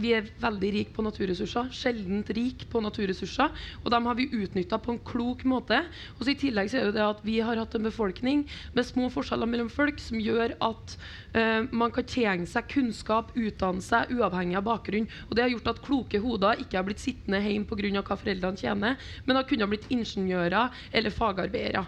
vi 0.00 0.12
er 0.16 0.28
veldig 0.42 0.70
rike 0.78 0.94
på 0.94 1.04
naturressurser. 1.04 1.70
Sjeldent 1.74 2.30
rik 2.36 2.66
på 2.70 2.82
naturressurser. 2.84 3.52
Og 3.82 3.90
dem 3.92 4.08
har 4.08 4.18
vi 4.18 4.28
utnytta 4.32 4.78
på 4.82 4.94
en 4.94 5.00
klok 5.04 5.44
måte. 5.48 5.80
Og 6.18 6.28
I 6.28 6.36
tillegg 6.38 6.70
så 6.72 6.80
er 6.80 6.94
det, 6.94 7.04
at 7.04 7.24
vi 7.26 7.40
har 7.44 7.58
hatt 7.60 7.76
en 7.76 7.88
befolkning 7.88 8.44
med 8.76 8.88
små 8.88 9.10
forskjeller 9.12 9.50
mellom 9.50 9.70
folk, 9.72 10.00
som 10.02 10.20
gjør 10.20 10.56
at 10.64 10.96
uh, 11.36 11.66
man 11.74 11.92
kan 11.94 12.06
tjene 12.08 12.48
seg 12.50 12.68
kunnskap, 12.72 13.34
utdanne 13.36 13.84
seg, 13.84 14.12
uavhengig 14.14 14.58
av 14.60 14.66
bakgrunn. 14.68 15.10
Og 15.28 15.36
Det 15.36 15.44
har 15.44 15.52
gjort 15.52 15.74
at 15.74 15.84
kloke 15.84 16.22
hoder 16.22 16.62
ikke 16.62 16.80
har 16.80 16.88
blitt 16.88 17.02
sittende 17.02 17.42
hjemme 17.44 17.68
pga. 17.68 18.02
hva 18.04 18.16
foreldrene 18.18 18.60
tjener, 18.60 18.98
men 19.24 19.36
har 19.36 19.46
kunnet 19.48 19.70
blitt 19.70 19.90
ingeniører 19.92 20.72
eller 20.92 21.14
fagarbeidere. 21.14 21.86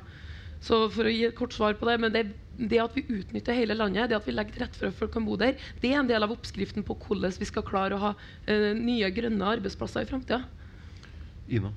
Så 0.62 0.86
for 0.92 1.06
å 1.06 1.12
gi 1.12 1.26
et 1.28 1.36
kort 1.36 1.54
svar 1.54 1.76
på 1.78 1.88
det, 1.88 1.96
men 2.02 2.12
det, 2.14 2.24
det, 2.56 2.80
at 2.82 2.96
vi 2.96 3.04
utnytter 3.12 3.56
hele 3.56 3.76
landet, 3.76 4.10
det 4.10 4.18
at 4.18 4.26
vi 4.26 4.34
legger 4.34 4.56
til 4.56 4.64
rette 4.64 4.80
for 4.80 4.90
at 4.90 4.98
folk 4.98 5.12
kan 5.14 5.26
bo 5.26 5.36
der, 5.40 5.58
det 5.82 5.92
er 5.92 6.00
en 6.00 6.10
del 6.10 6.24
av 6.24 6.32
oppskriften 6.34 6.86
på 6.86 6.96
hvordan 7.04 7.34
vi 7.36 7.48
skal 7.48 7.66
klare 7.66 7.96
å 7.96 8.04
ha 8.08 8.12
uh, 8.16 8.70
nye, 8.76 9.10
grønne 9.14 9.52
arbeidsplasser 9.56 10.06
i 10.06 10.10
framtida. 10.10 10.42
Ina? 11.46 11.74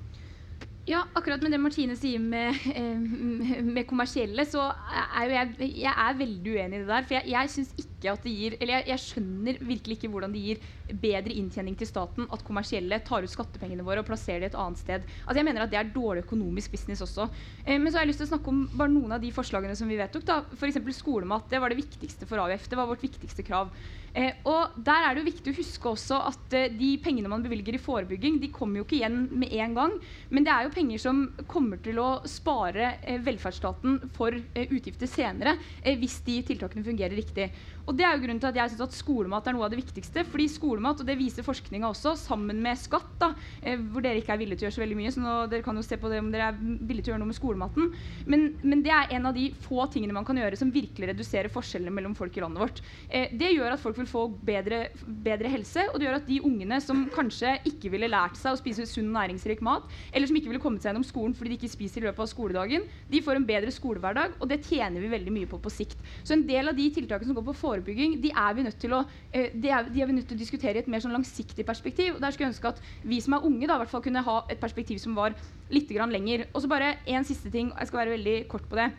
Ja, 0.88 1.04
akkurat 1.14 1.42
med 1.44 1.52
det 1.54 1.60
Martine 1.62 1.94
sier 1.98 2.18
med, 2.18 2.56
eh, 2.74 3.62
med 3.62 3.86
kommersielle, 3.86 4.46
så 4.48 4.70
er 4.72 5.28
jo 5.28 5.36
jeg, 5.36 5.72
jeg 5.84 5.92
er 5.92 6.18
veldig 6.18 6.56
uenig 6.56 6.80
i 6.80 6.82
det 6.82 6.90
der. 6.90 7.06
For 7.06 7.18
jeg, 7.18 7.30
jeg 7.34 7.52
syns 7.54 7.74
ikke 7.76 7.89
at 8.08 8.22
det 8.24 8.32
gir 8.32 8.56
Eller 8.60 8.78
jeg, 8.78 8.86
jeg, 8.88 9.02
skjønner 9.04 9.58
virkelig 9.60 9.98
ikke 9.98 10.10
hvordan 10.12 10.32
det 10.32 10.42
gir 10.44 10.62
bedre 10.90 11.36
inntjening 11.36 11.76
til 11.78 11.86
staten 11.86 12.26
at 12.32 12.44
kommersielle 12.46 13.00
tar 13.04 13.22
ut 13.22 13.30
skattepengene 13.30 13.84
våre 13.86 14.00
og 14.00 14.08
plasserer 14.08 14.40
det 14.40 14.50
et 14.50 14.58
annet 14.58 14.80
sted. 14.80 15.04
Altså 15.26 15.38
Jeg 15.38 15.48
mener 15.50 15.64
at 15.64 15.70
det 15.70 15.78
er 15.78 15.92
dårlig 15.92 16.24
økonomisk 16.24 16.72
business 16.72 17.04
også. 17.04 17.28
Eh, 17.64 17.78
men 17.78 17.90
så 17.90 17.98
har 17.98 18.06
jeg 18.06 18.12
lyst 18.14 18.22
til 18.24 18.30
å 18.30 18.32
snakke 18.34 18.52
om 18.54 18.64
bare 18.72 18.94
noen 18.94 19.16
av 19.16 19.22
de 19.22 19.30
forslagene 19.34 19.76
som 19.76 19.90
vi 19.90 20.00
vedtok. 20.00 20.24
da 20.26 20.40
F.eks. 20.56 20.80
skolemat. 20.96 21.50
Det 21.50 21.60
var 21.60 21.70
det 21.70 21.82
viktigste 21.82 22.26
for 22.26 22.42
AUF. 22.42 22.68
Det 22.68 22.78
var 22.78 22.88
vårt 22.90 23.04
viktigste 23.04 23.44
krav. 23.46 23.70
Eh, 24.10 24.40
og 24.50 24.74
der 24.82 25.04
er 25.06 25.14
det 25.14 25.22
jo 25.22 25.28
viktig 25.28 25.52
å 25.52 25.58
huske 25.60 25.90
også 25.92 26.18
at 26.32 26.54
eh, 26.58 26.70
de 26.74 26.90
pengene 27.02 27.30
man 27.30 27.44
bevilger 27.44 27.76
i 27.76 27.82
forebygging, 27.82 28.40
de 28.42 28.50
kommer 28.50 28.80
jo 28.80 28.86
ikke 28.86 28.98
igjen 28.98 29.20
med 29.30 29.54
en 29.54 29.76
gang. 29.76 29.94
Men 30.34 30.46
det 30.46 30.54
er 30.54 30.66
jo 30.66 30.74
penger 30.74 31.02
som 31.02 31.22
kommer 31.50 31.78
til 31.82 32.00
å 32.02 32.08
spare 32.28 32.96
eh, 33.02 33.20
velferdsstaten 33.22 34.00
for 34.16 34.34
eh, 34.34 34.66
utgifter 34.66 35.10
senere 35.10 35.54
eh, 35.82 35.94
hvis 36.00 36.18
de 36.26 36.40
tiltakene 36.50 36.86
fungerer 36.86 37.14
riktig. 37.14 37.50
Og 37.90 37.96
det 37.98 38.04
er 38.06 38.14
jo 38.14 38.22
grunnen 38.22 38.38
til 38.38 38.52
at 38.52 38.58
jeg 38.60 38.70
synes 38.70 38.84
at 38.86 38.94
skolemat 38.94 39.48
er 39.50 39.56
noe 39.56 39.66
av 39.66 39.72
det 39.72 39.80
viktigste. 39.80 40.22
fordi 40.30 40.46
skolemat, 40.48 41.00
og 41.02 41.06
det 41.08 41.16
viser 41.18 41.42
forskninga 41.42 41.88
også, 41.90 42.14
sammen 42.14 42.60
med 42.62 42.78
skatt, 42.78 43.10
da, 43.18 43.32
eh, 43.62 43.76
hvor 43.76 44.04
dere 44.04 44.20
ikke 44.20 44.32
er 44.32 44.38
villige 44.38 44.60
til 44.60 44.66
å 44.66 44.68
gjøre 44.68 44.76
så 44.78 44.82
veldig 44.84 44.98
mye, 45.00 45.10
så 45.10 45.22
nå, 45.24 45.34
dere 45.50 45.64
kan 45.66 45.76
jo 45.76 45.82
se 45.82 45.98
på 45.98 46.08
det 46.08 46.20
om 46.22 46.30
dere 46.30 46.52
er 46.52 46.60
villige 46.60 47.04
til 47.04 47.10
å 47.10 47.14
gjøre 47.14 47.22
noe 47.24 47.30
med 47.32 47.38
skolematen, 47.38 47.90
men, 48.30 48.46
men, 48.62 48.84
det 48.84 48.92
er 48.94 49.14
en 49.16 49.26
av 49.26 49.34
de 49.34 49.48
få 49.64 49.84
tingene 49.90 50.14
man 50.14 50.24
kan 50.24 50.38
gjøre 50.38 50.56
som 50.56 50.70
virkelig 50.70 51.10
reduserer 51.10 51.50
forskjellene 51.52 51.92
mellom 51.92 52.14
folk 52.14 52.36
i 52.38 52.44
landet 52.44 52.62
vårt. 52.62 52.82
Eh, 53.08 53.34
det 53.34 53.50
gjør 53.56 53.74
at 53.74 53.82
folk 53.82 53.98
vil 53.98 54.08
få 54.08 54.26
bedre, 54.30 54.80
bedre, 55.04 55.50
helse, 55.50 55.88
og 55.90 55.98
det 55.98 56.06
gjør 56.06 56.20
at 56.20 56.30
de 56.30 56.40
ungene 56.46 56.78
som 56.84 57.02
kanskje 57.10 57.56
ikke 57.68 57.90
ville 57.90 58.10
lært 58.10 58.38
seg 58.38 58.54
å 58.54 58.60
spise 58.60 58.86
sunn 58.86 59.10
næringsrik 59.10 59.64
mat, 59.66 59.90
eller 60.14 60.30
som 60.30 60.38
ikke 60.38 60.52
ville 60.52 60.62
kommet 60.62 60.84
seg 60.84 60.92
gjennom 60.92 61.08
skolen 61.08 61.34
fordi 61.34 61.56
de 61.56 61.58
ikke 61.58 61.74
spiser 61.74 62.04
i 62.04 62.06
løpet 62.06 62.22
av 62.22 62.30
skoledagen, 62.30 62.86
de 63.10 63.24
får 63.24 63.40
en 63.40 63.50
bedre 63.50 63.74
skolehverdag, 63.74 64.38
og 64.38 64.48
det 64.50 64.62
tjener 64.68 65.02
vi 65.02 65.10
veldig 65.10 65.34
mye 65.34 65.50
på 65.50 65.58
på 65.60 65.72
sikt. 65.74 65.98
Så 66.22 66.36
en 66.36 66.46
del 66.46 66.70
av 66.70 66.78
de 66.78 66.86
tiltakene 66.94 67.28
som 67.28 67.36
går 67.36 67.48
på 67.50 67.58
forebygging 67.58 67.79
forebygging, 67.80 68.22
de 68.22 68.30
er 68.30 68.54
vi 68.54 68.62
nødt 68.62 68.78
til 68.80 68.94
å, 68.94 69.04
eh, 69.32 69.50
de 69.54 69.68
er, 69.68 69.88
de 69.88 70.02
er 70.02 70.06
vi 70.06 70.12
nødt 70.12 70.28
til 70.28 70.36
å 70.36 70.40
diskutere 70.40 70.76
i 70.76 70.78
et 70.84 70.88
mer 70.88 71.00
sånn 71.00 71.12
langsiktig 71.12 71.66
perspektiv. 71.66 72.14
og 72.14 72.20
Der 72.20 72.30
skulle 72.30 72.48
jeg 72.48 72.54
ønske 72.54 72.68
at 72.68 72.80
vi 73.04 73.20
som 73.20 73.34
er 73.34 73.44
unge, 73.44 73.66
da, 73.66 73.78
hvert 73.78 73.90
fall 73.90 74.02
kunne 74.02 74.22
ha 74.22 74.44
et 74.48 74.60
perspektiv 74.60 74.98
som 74.98 75.14
var 75.14 75.34
litt 75.70 75.90
lenger. 75.90 76.46
Og 76.54 76.62
så 76.62 76.68
bare 76.68 76.96
en 77.06 77.24
siste 77.24 77.50
ting, 77.50 77.72
jeg 77.78 77.86
skal 77.86 77.98
være 77.98 78.18
veldig 78.18 78.48
kort 78.48 78.68
på 78.68 78.76
det. 78.76 78.92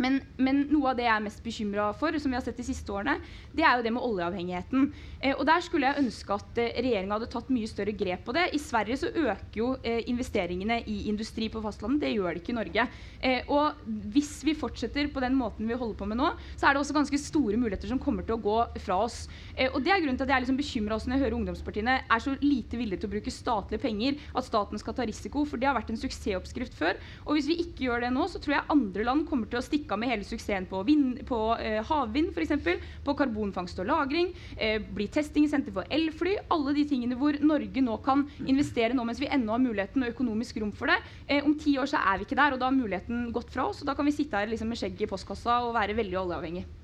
Men, 0.00 0.22
men, 0.40 0.62
noe 0.72 0.92
av 0.92 0.96
det 0.96 1.04
jeg 1.04 1.12
er 1.12 1.24
mest 1.26 1.42
bekymra 1.44 1.90
for, 1.98 2.16
som 2.16 2.32
vi 2.32 2.38
har 2.38 2.44
sett 2.44 2.56
de 2.56 2.64
siste 2.64 2.92
årene, 2.94 3.18
det 3.52 3.64
er 3.66 3.76
jo 3.76 3.84
det 3.84 3.92
med 3.92 4.04
oljeavhengigheten. 4.06 4.86
Eh, 5.20 5.34
og 5.34 5.44
Der 5.44 5.64
skulle 5.64 5.90
jeg 5.90 6.00
ønske 6.00 6.38
at 6.38 6.60
eh, 6.62 6.78
regjeringa 6.78 7.18
hadde 7.18 7.28
tatt 7.34 7.50
mye 7.52 7.68
større 7.68 7.92
grep 7.92 8.24
på 8.24 8.32
det. 8.32 8.46
I 8.56 8.60
Sverige 8.62 8.96
så 9.02 9.10
øker 9.12 9.58
jo 9.58 9.68
eh, 9.84 10.00
investeringene 10.08 10.78
i 10.88 10.96
industri 11.12 11.50
på 11.52 11.60
fastlandet. 11.64 12.06
Det 12.06 12.14
gjør 12.14 12.32
det 12.32 12.40
ikke 12.40 12.54
i 12.54 12.56
Norge. 12.56 12.86
Eh, 13.20 13.52
og 13.52 13.82
hvis 14.14 14.32
vi 14.48 14.56
fortsetter 14.56 15.10
på 15.12 15.20
den 15.24 15.36
måten 15.36 15.68
vi 15.68 15.76
holder 15.76 15.98
på 16.00 16.08
med 16.08 16.20
nå, 16.22 16.30
så 16.56 16.70
er 16.70 16.72
det 16.72 16.82
også 16.82 16.96
ganske 16.96 17.20
store 17.20 17.60
muligheter 17.60 17.92
som 17.92 18.00
kommer 18.00 18.24
til 18.24 18.38
å 18.38 18.42
gå 18.48 18.56
fra 18.86 19.02
oss. 19.04 19.26
Eh, 19.52 19.68
og 19.68 19.82
Det 19.84 19.92
er 19.92 20.00
grunnen 20.00 20.16
til 20.16 20.24
at 20.24 20.32
jeg 20.32 20.38
er 20.38 20.46
liksom 20.46 20.60
bekymra 20.62 21.00
når 21.02 21.16
jeg 21.16 21.24
hører 21.26 21.36
ungdomspartiene 21.36 21.98
er 22.08 22.20
så 22.22 22.32
lite 22.40 22.78
villige 22.80 23.02
til 23.02 23.10
å 23.10 23.14
bruke 23.18 23.32
statlige 23.34 23.84
penger, 23.84 24.16
at 24.32 24.48
staten 24.48 24.80
skal 24.80 24.96
ta 24.96 25.04
risiko. 25.08 25.44
For 25.44 25.60
det 25.60 25.68
har 25.68 25.76
vært 25.76 25.92
en 25.92 26.00
suksessoppskrift 26.00 26.76
før. 26.78 26.96
Og 27.26 27.36
hvis 27.36 27.48
vi 27.50 27.60
ikke 27.60 27.90
gjør 27.90 28.06
det 28.06 28.12
nå, 28.16 28.24
så 28.30 28.40
tror 28.40 28.56
jeg 28.56 28.70
andre 28.72 29.06
land 29.06 29.28
kommer 29.28 29.50
til 29.50 29.60
å 29.60 29.64
stikke 29.64 29.81
stikke 29.82 29.98
med 29.98 30.10
hele 30.10 30.24
suksessen 30.24 30.66
på, 30.70 30.82
vind, 30.86 31.22
på 31.26 31.38
eh, 31.58 31.82
havvind 31.84 32.32
f.eks., 32.32 32.80
på 33.04 33.14
karbonfangst 33.18 33.80
og 33.82 33.86
-lagring, 33.86 34.32
eh, 34.56 34.78
bli 34.78 35.08
testingsenter 35.08 35.72
for 35.72 35.84
elfly. 35.90 36.36
Alle 36.50 36.74
de 36.74 36.84
tingene 36.84 37.16
hvor 37.16 37.32
Norge 37.40 37.82
nå 37.82 37.96
kan 38.02 38.26
investere 38.46 38.94
nå 38.94 39.04
mens 39.04 39.20
vi 39.20 39.30
ennå 39.30 39.52
har 39.52 39.58
muligheten 39.58 40.02
og 40.02 40.12
økonomisk 40.14 40.60
rom 40.60 40.72
for 40.72 40.86
det. 40.86 40.98
Eh, 41.28 41.44
om 41.44 41.54
ti 41.58 41.76
år 41.78 41.86
så 41.86 41.98
er 41.98 42.18
vi 42.18 42.24
ikke 42.24 42.38
der, 42.38 42.52
og 42.52 42.60
da 42.60 42.66
har 42.70 42.76
muligheten 42.76 43.32
gått 43.32 43.50
fra 43.50 43.68
oss. 43.68 43.82
og 43.82 43.86
Da 43.86 43.94
kan 43.94 44.06
vi 44.06 44.12
sitte 44.12 44.36
her 44.36 44.46
liksom 44.46 44.68
med 44.68 44.78
skjegget 44.78 45.02
i 45.02 45.10
postkassa 45.10 45.62
og 45.66 45.74
være 45.74 45.96
veldig 45.96 46.18
oljeavhengig. 46.18 46.81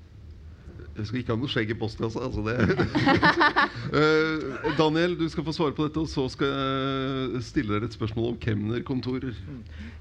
Jeg 0.99 1.07
skal 1.09 1.21
ikke 1.21 1.35
ha 1.35 1.39
noe 1.39 1.51
skjegg 1.51 1.73
i 1.73 1.77
postkassa. 1.79 2.25
Altså 2.27 2.45
det. 2.47 2.57
Eh, 3.89 4.43
Daniel, 4.77 5.15
du 5.17 5.23
skal 5.31 5.41
få 5.47 5.53
svare 5.55 5.73
på 5.73 5.87
dette, 5.87 5.97
og 5.97 6.09
så 6.11 6.27
skal 6.29 6.51
jeg 6.51 7.39
stille 7.47 7.73
dere 7.73 7.87
et 7.89 7.95
spørsmål 7.95 8.35
om 8.35 8.37
kemnerkontorer. 8.41 9.33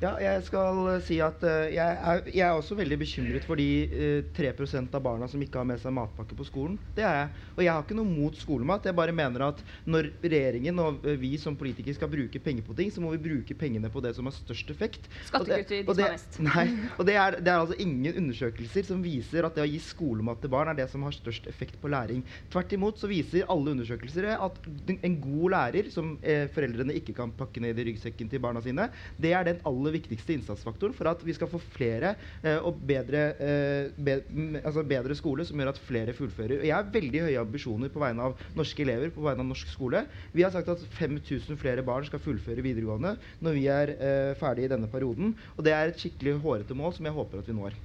Ja, 0.02 0.10
jeg 0.20 0.42
skal 0.44 0.82
eh, 0.92 0.98
si 1.06 1.16
at 1.24 1.40
eh, 1.46 1.70
jeg, 1.72 1.94
er, 1.96 2.20
jeg 2.28 2.44
er 2.44 2.58
også 2.58 2.76
veldig 2.76 2.98
bekymret 3.00 3.46
for 3.48 3.56
de 3.56 3.68
eh, 3.88 4.28
3 4.36 4.50
av 4.92 5.00
barna 5.04 5.28
som 5.30 5.40
ikke 5.42 5.60
har 5.62 5.68
med 5.70 5.80
seg 5.80 5.94
matpakke 5.96 6.36
på 6.36 6.46
skolen. 6.46 6.76
Det 6.96 7.06
er 7.06 7.16
jeg. 7.22 7.30
Og 7.56 7.64
jeg 7.64 7.72
har 7.72 7.86
ikke 7.86 7.96
noe 7.96 8.10
mot 8.10 8.36
skolemat. 8.36 8.90
Jeg 8.90 8.98
bare 8.98 9.14
mener 9.16 9.46
at 9.48 9.62
når 9.88 10.10
regjeringen 10.22 10.82
og 10.84 11.08
vi 11.22 11.32
som 11.40 11.56
politikere 11.58 11.96
skal 11.96 12.12
bruke 12.12 12.42
penger 12.44 12.66
på 12.68 12.76
ting, 12.78 12.92
så 12.92 13.02
må 13.04 13.14
vi 13.14 13.22
bruke 13.30 13.56
pengene 13.58 13.88
på 13.92 14.04
det 14.04 14.12
som 14.18 14.28
har 14.28 14.36
størst 14.36 14.74
effekt. 14.74 15.08
Skattekutt 15.30 15.72
til 15.72 15.82
de 15.82 15.88
som 15.88 15.96
det- 16.02 16.08
har 16.08 16.18
mest. 16.18 16.40
Nei, 16.44 16.68
og 16.98 17.08
det 17.08 17.16
er, 17.16 17.40
det 17.40 17.54
er 17.54 17.64
altså 17.64 17.80
ingen 17.80 18.20
undersøkelser 18.26 18.84
som 18.92 19.02
viser 19.04 19.48
at 19.48 19.56
det 19.56 19.64
å 19.64 19.70
gi 19.70 19.80
skolemat 19.82 20.42
til 20.44 20.52
barn 20.52 20.68
er 20.74 20.78
det 20.78 20.87
som 20.90 21.04
har 21.06 21.16
størst 21.16 21.48
effekt 21.50 21.78
på 21.80 21.90
læring. 21.92 22.24
Tvert 22.52 22.72
imot 22.76 23.00
så 23.00 23.10
viser 23.10 23.46
alle 23.50 23.74
undersøkelser 23.74 24.30
at 24.34 24.58
en 24.96 25.18
god 25.22 25.54
lærer, 25.54 25.90
som 25.92 26.16
eh, 26.22 26.46
foreldrene 26.52 26.96
ikke 26.98 27.14
kan 27.16 27.32
pakke 27.36 27.62
ned 27.64 27.78
i 27.78 27.86
ryggsekken 27.90 28.30
til 28.30 28.42
barna 28.42 28.62
sine, 28.64 28.88
det 29.20 29.32
er 29.36 29.46
den 29.48 29.62
aller 29.68 29.94
viktigste 29.98 30.36
innsatsfaktoren 30.36 30.96
for 30.96 31.10
at 31.10 31.24
vi 31.26 31.36
skal 31.36 31.50
få 31.50 31.60
flere 31.76 32.14
eh, 32.42 32.58
og 32.58 32.80
bedre, 32.88 33.24
eh, 33.38 33.92
be, 33.96 34.18
altså 34.62 34.84
bedre 34.88 35.16
skole 35.18 35.46
som 35.48 35.58
gjør 35.60 35.72
at 35.74 35.82
flere 35.88 36.16
fullfører. 36.16 36.64
Jeg 36.66 36.74
har 36.74 36.90
veldig 36.92 37.24
høye 37.28 37.42
ambisjoner 37.42 37.92
på 37.92 38.02
vegne 38.02 38.30
av 38.30 38.48
norske 38.58 38.84
elever, 38.84 39.12
på 39.14 39.24
vegne 39.24 39.44
av 39.44 39.50
norsk 39.52 39.72
skole. 39.72 40.04
Vi 40.34 40.44
har 40.46 40.54
sagt 40.54 40.70
at 40.72 40.84
5000 40.98 41.58
flere 41.60 41.84
barn 41.86 42.06
skal 42.08 42.22
fullføre 42.22 42.64
videregående 42.64 43.16
når 43.44 43.58
vi 43.58 43.68
er 43.72 43.94
eh, 43.96 44.34
ferdig 44.38 44.66
i 44.66 44.72
denne 44.72 44.90
perioden. 44.90 45.34
Og 45.56 45.64
det 45.66 45.74
er 45.74 45.90
et 45.90 46.00
skikkelig 46.00 46.38
hårete 46.44 46.76
mål 46.78 46.96
som 46.96 47.08
jeg 47.08 47.16
håper 47.16 47.42
at 47.42 47.48
vi 47.50 47.56
når. 47.56 47.78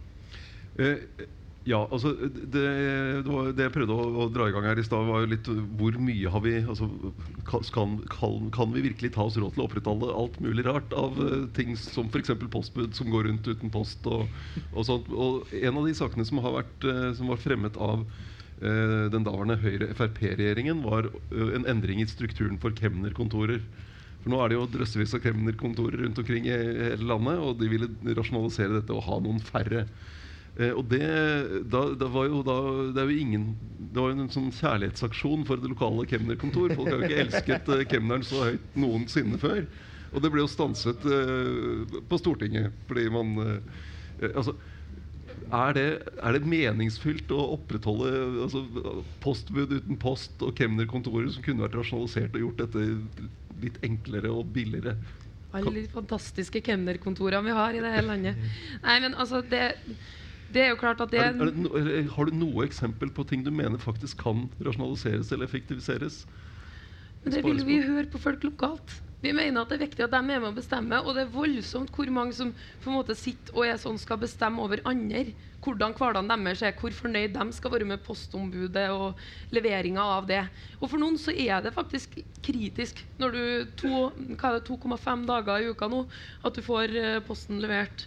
Eh, 0.80 1.28
ja, 1.64 1.80
altså 1.96 2.12
det, 2.20 2.62
det, 3.24 3.30
var, 3.32 3.52
det 3.56 3.64
jeg 3.64 3.72
prøvde 3.72 3.96
å, 3.96 4.08
å 4.20 4.26
dra 4.36 4.50
i 4.50 4.54
gang 4.56 4.66
her 4.68 4.80
i 4.82 4.84
stad, 4.84 5.06
var 5.08 5.24
jo 5.24 5.30
litt 5.32 5.48
hvor 5.80 5.96
mye 5.96 6.32
har 6.34 6.44
vi 6.44 6.58
altså, 6.60 6.90
kan, 7.48 7.96
kan, 8.12 8.50
kan, 8.52 8.74
vi 8.76 8.84
virkelig 8.90 9.14
ta 9.16 9.24
oss 9.30 9.38
råd 9.40 9.56
til 9.56 9.64
å 9.64 9.68
opprettholde 9.70 10.10
alt 10.12 10.42
mulig 10.44 10.66
rart 10.68 10.92
av 11.00 11.16
uh, 11.22 11.46
ting 11.56 11.72
som 11.80 12.10
f.eks. 12.12 12.34
postbud 12.52 12.98
som 12.98 13.08
går 13.14 13.30
rundt 13.30 13.48
uten 13.48 13.72
post 13.72 14.04
og, 14.12 14.28
og 14.74 14.88
sånt. 14.90 15.08
Og 15.16 15.54
en 15.62 15.80
av 15.80 15.88
de 15.88 15.96
sakene 15.96 16.28
som, 16.28 16.42
har 16.44 16.58
vært, 16.60 16.88
uh, 16.90 17.10
som 17.16 17.32
var 17.32 17.40
fremmet 17.40 17.80
av 17.80 18.04
uh, 18.04 19.06
den 19.14 19.24
daværende 19.24 19.62
Høyre-Frp-regjeringen, 19.64 20.84
var 20.84 21.08
en 21.32 21.70
endring 21.72 22.04
i 22.04 22.10
strukturen 22.12 22.60
for 22.60 22.76
kemnerkontorer. 22.76 23.64
For 24.24 24.32
nå 24.32 24.40
er 24.40 24.52
det 24.52 24.60
jo 24.60 24.68
drøssevis 24.72 25.16
av 25.16 25.24
kemnerkontorer 25.24 26.04
rundt 26.04 26.20
omkring 26.20 26.48
i 26.48 26.58
hele 26.58 27.08
landet, 27.08 27.40
og 27.40 27.56
de 27.64 27.72
ville 27.72 27.90
rasjonalisere 28.20 28.82
dette 28.82 28.96
og 28.96 29.08
ha 29.08 29.22
noen 29.24 29.40
færre. 29.44 29.86
Eh, 30.60 30.70
og 30.70 30.86
det, 30.92 31.06
da, 31.74 31.86
da 31.98 32.10
var 32.14 32.28
jo 32.30 32.44
da, 32.46 32.58
det, 32.94 33.08
jo 33.10 33.24
ingen, 33.24 33.48
det 33.80 33.98
var 33.98 34.12
jo 34.12 34.20
en 34.22 34.34
sånn 34.34 34.52
kjærlighetsaksjon 34.54 35.48
for 35.50 35.62
det 35.62 35.72
lokale 35.72 36.06
kemnerkontor. 36.10 36.76
Folk 36.78 36.92
har 36.92 37.00
jo 37.00 37.10
ikke 37.10 37.24
elsket 37.26 37.74
eh, 37.74 37.88
kemneren 37.90 38.28
så 38.28 38.46
høyt 38.52 38.78
noensinne 38.78 39.42
før. 39.42 39.66
Og 40.14 40.22
det 40.22 40.30
ble 40.30 40.44
jo 40.44 40.52
stanset 40.52 41.08
eh, 41.10 41.98
på 42.10 42.22
Stortinget 42.22 42.76
fordi 42.90 43.08
man 43.14 43.34
eh, 43.42 44.30
altså, 44.30 44.54
er 45.54 45.74
det, 45.78 45.88
er 46.22 46.38
det 46.38 46.50
meningsfylt 46.50 47.34
å 47.34 47.42
opprettholde 47.58 48.12
altså, 48.46 48.64
postbud 49.24 49.74
uten 49.74 49.98
post 50.02 50.42
og 50.46 50.54
kemnerkontorer 50.58 51.30
som 51.34 51.46
kunne 51.46 51.66
vært 51.66 51.78
rasjonalisert 51.82 52.38
og 52.38 52.46
gjort 52.46 52.64
dette 52.64 52.88
litt 53.64 53.78
enklere 53.86 54.32
og 54.34 54.54
billigere? 54.54 54.96
Alle 55.54 55.84
de 55.84 55.90
fantastiske 55.92 56.64
kemnerkontorene 56.66 57.46
vi 57.46 57.58
har 57.58 57.76
i 57.78 57.82
det 57.84 57.92
hele 57.94 58.10
landet. 58.10 58.46
Nei, 58.82 58.96
men 59.04 59.18
altså, 59.22 59.44
det, 59.46 59.76
det 60.54 60.64
er 60.66 60.74
jo 60.74 60.80
klart 60.80 61.02
at 61.04 61.12
det 61.12 61.20
Er 61.20 61.32
er, 61.34 61.54
er 61.54 61.88
det 61.90 62.04
har 62.16 62.30
du 62.30 62.36
noe 62.38 62.66
eksempel 62.68 63.12
på 63.14 63.26
ting 63.30 63.44
du 63.46 63.52
mener 63.52 63.82
faktisk 63.82 64.22
kan 64.24 64.46
rasjonaliseres 64.64 65.32
eller 65.34 65.50
effektiviseres? 65.50 66.24
Men 67.24 67.34
det 67.38 67.44
vil 67.46 67.66
vi 67.66 67.82
høre 67.86 68.10
på 68.12 68.20
folk 68.22 68.44
lokalt. 68.44 69.00
Vi 69.24 69.32
mener 69.32 69.62
at 69.62 69.70
det 69.72 69.78
er 69.78 69.86
viktig 69.86 70.04
at 70.04 70.12
de 70.12 70.18
er 70.20 70.26
med 70.28 70.44
å 70.50 70.52
bestemme, 70.52 70.98
og 71.00 71.16
det 71.16 71.22
er 71.24 71.30
voldsomt 71.32 71.94
hvor 71.96 72.10
mange 72.12 72.36
som 72.36 72.50
på 72.84 72.90
en 72.92 72.98
måte 72.98 73.16
sitter 73.16 73.56
og 73.56 73.64
er 73.70 73.78
sånn 73.80 73.96
skal 74.02 74.20
bestemme 74.20 74.60
over 74.60 74.82
andre. 74.90 75.30
Hvordan 75.64 75.96
hverdagen 75.96 76.28
deres 76.44 76.64
er, 76.68 76.74
hvor 76.76 76.92
fornøyd 76.92 77.32
de 77.38 77.46
skal 77.56 77.72
være 77.72 77.88
med 77.88 78.04
postombudet 78.04 78.90
og 78.92 79.22
leveringa 79.56 80.04
av 80.18 80.28
det. 80.28 80.42
Og 80.82 80.92
for 80.92 81.00
noen 81.00 81.16
så 81.22 81.32
er 81.32 81.64
det 81.64 81.72
faktisk 81.72 82.20
kritisk 82.44 83.00
når 83.24 83.32
du 83.38 83.72
to- 83.80 84.12
hva 84.12 84.52
er 84.52 84.60
det, 84.60 84.68
2,5 84.68 85.24
dager 85.32 85.64
i 85.64 85.72
uka 85.72 85.88
nå 85.88 86.04
at 86.44 86.60
du 86.60 86.62
får 86.66 86.98
eh, 87.00 87.20
posten 87.24 87.64
levert. 87.64 88.04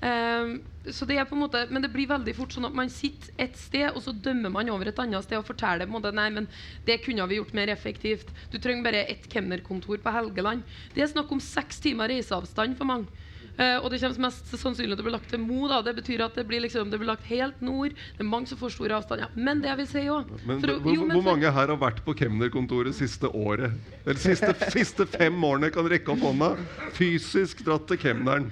Ehm, 0.00 0.60
så 0.88 1.04
det 1.04 1.18
er 1.20 1.26
på 1.28 1.36
en 1.36 1.42
måte, 1.42 1.60
men 1.68 1.84
det 1.84 1.90
blir 1.92 2.08
veldig 2.08 2.32
fort 2.38 2.54
sånn 2.56 2.68
at 2.70 2.76
man 2.76 2.88
sitter 2.92 3.34
et 3.42 3.56
sted, 3.60 3.90
og 3.92 4.00
så 4.04 4.14
dømmer 4.16 4.52
man 4.52 4.70
over 4.72 4.88
et 4.88 5.00
annet 5.02 5.26
sted 5.26 5.36
og 5.36 5.48
forteller 5.48 5.84
på 5.84 5.92
en 5.92 5.98
måte, 5.98 6.14
nei, 6.16 6.28
men 6.32 6.48
det 6.86 7.02
kunne 7.04 7.26
vi 7.28 7.40
gjort 7.40 7.56
mer 7.56 7.72
effektivt. 7.72 8.32
Du 8.52 8.56
trenger 8.58 8.86
bare 8.88 9.04
ett 9.12 9.28
kemnerkontor 9.32 10.00
på 10.00 10.14
Helgeland. 10.14 10.64
Det 10.94 11.04
er 11.04 11.12
snakk 11.12 11.32
om 11.32 11.42
seks 11.44 11.82
timer 11.84 12.08
reiseavstand 12.12 12.80
for 12.80 12.88
mange. 12.88 13.12
Uh, 13.60 13.76
og 13.82 13.90
det 13.92 13.98
kommer 14.00 14.22
mest 14.24 14.46
sannsynlig 14.54 14.94
til 14.94 15.02
å 15.02 15.04
bli 15.04 15.12
lagt 15.12 15.28
til 15.28 15.40
Mo. 15.42 15.66
da, 15.68 15.82
Det 15.84 15.92
betyr 15.98 16.22
at 16.24 16.38
det 16.38 16.46
blir, 16.48 16.62
liksom, 16.64 16.88
det 16.88 17.00
blir 17.00 17.10
lagt 17.10 17.26
helt 17.28 17.58
nord. 17.60 17.92
Det 17.92 18.24
er 18.24 18.28
mange 18.28 18.48
som 18.48 18.56
får 18.56 18.72
store 18.72 18.96
avstander. 18.96 19.34
Men 19.36 19.60
det 19.60 19.68
jeg 19.68 19.80
vil 19.82 19.88
si 19.90 20.04
òg 20.08 20.30
hvor, 20.46 21.10
hvor 21.12 21.26
mange 21.26 21.50
her 21.50 21.74
har 21.74 21.80
vært 21.82 22.00
på 22.06 22.14
kemnerkontoret 22.22 22.96
siste 22.96 23.28
året? 23.28 23.76
Eller 24.06 24.22
siste, 24.22 24.54
siste 24.78 25.04
fem 25.12 25.36
årene 25.44 25.68
kan 25.74 25.88
rekke 25.92 26.14
opp 26.14 26.24
hånda. 26.30 26.54
Fysisk 26.96 27.60
dratt 27.66 27.84
til 27.90 28.00
kemneren. 28.00 28.48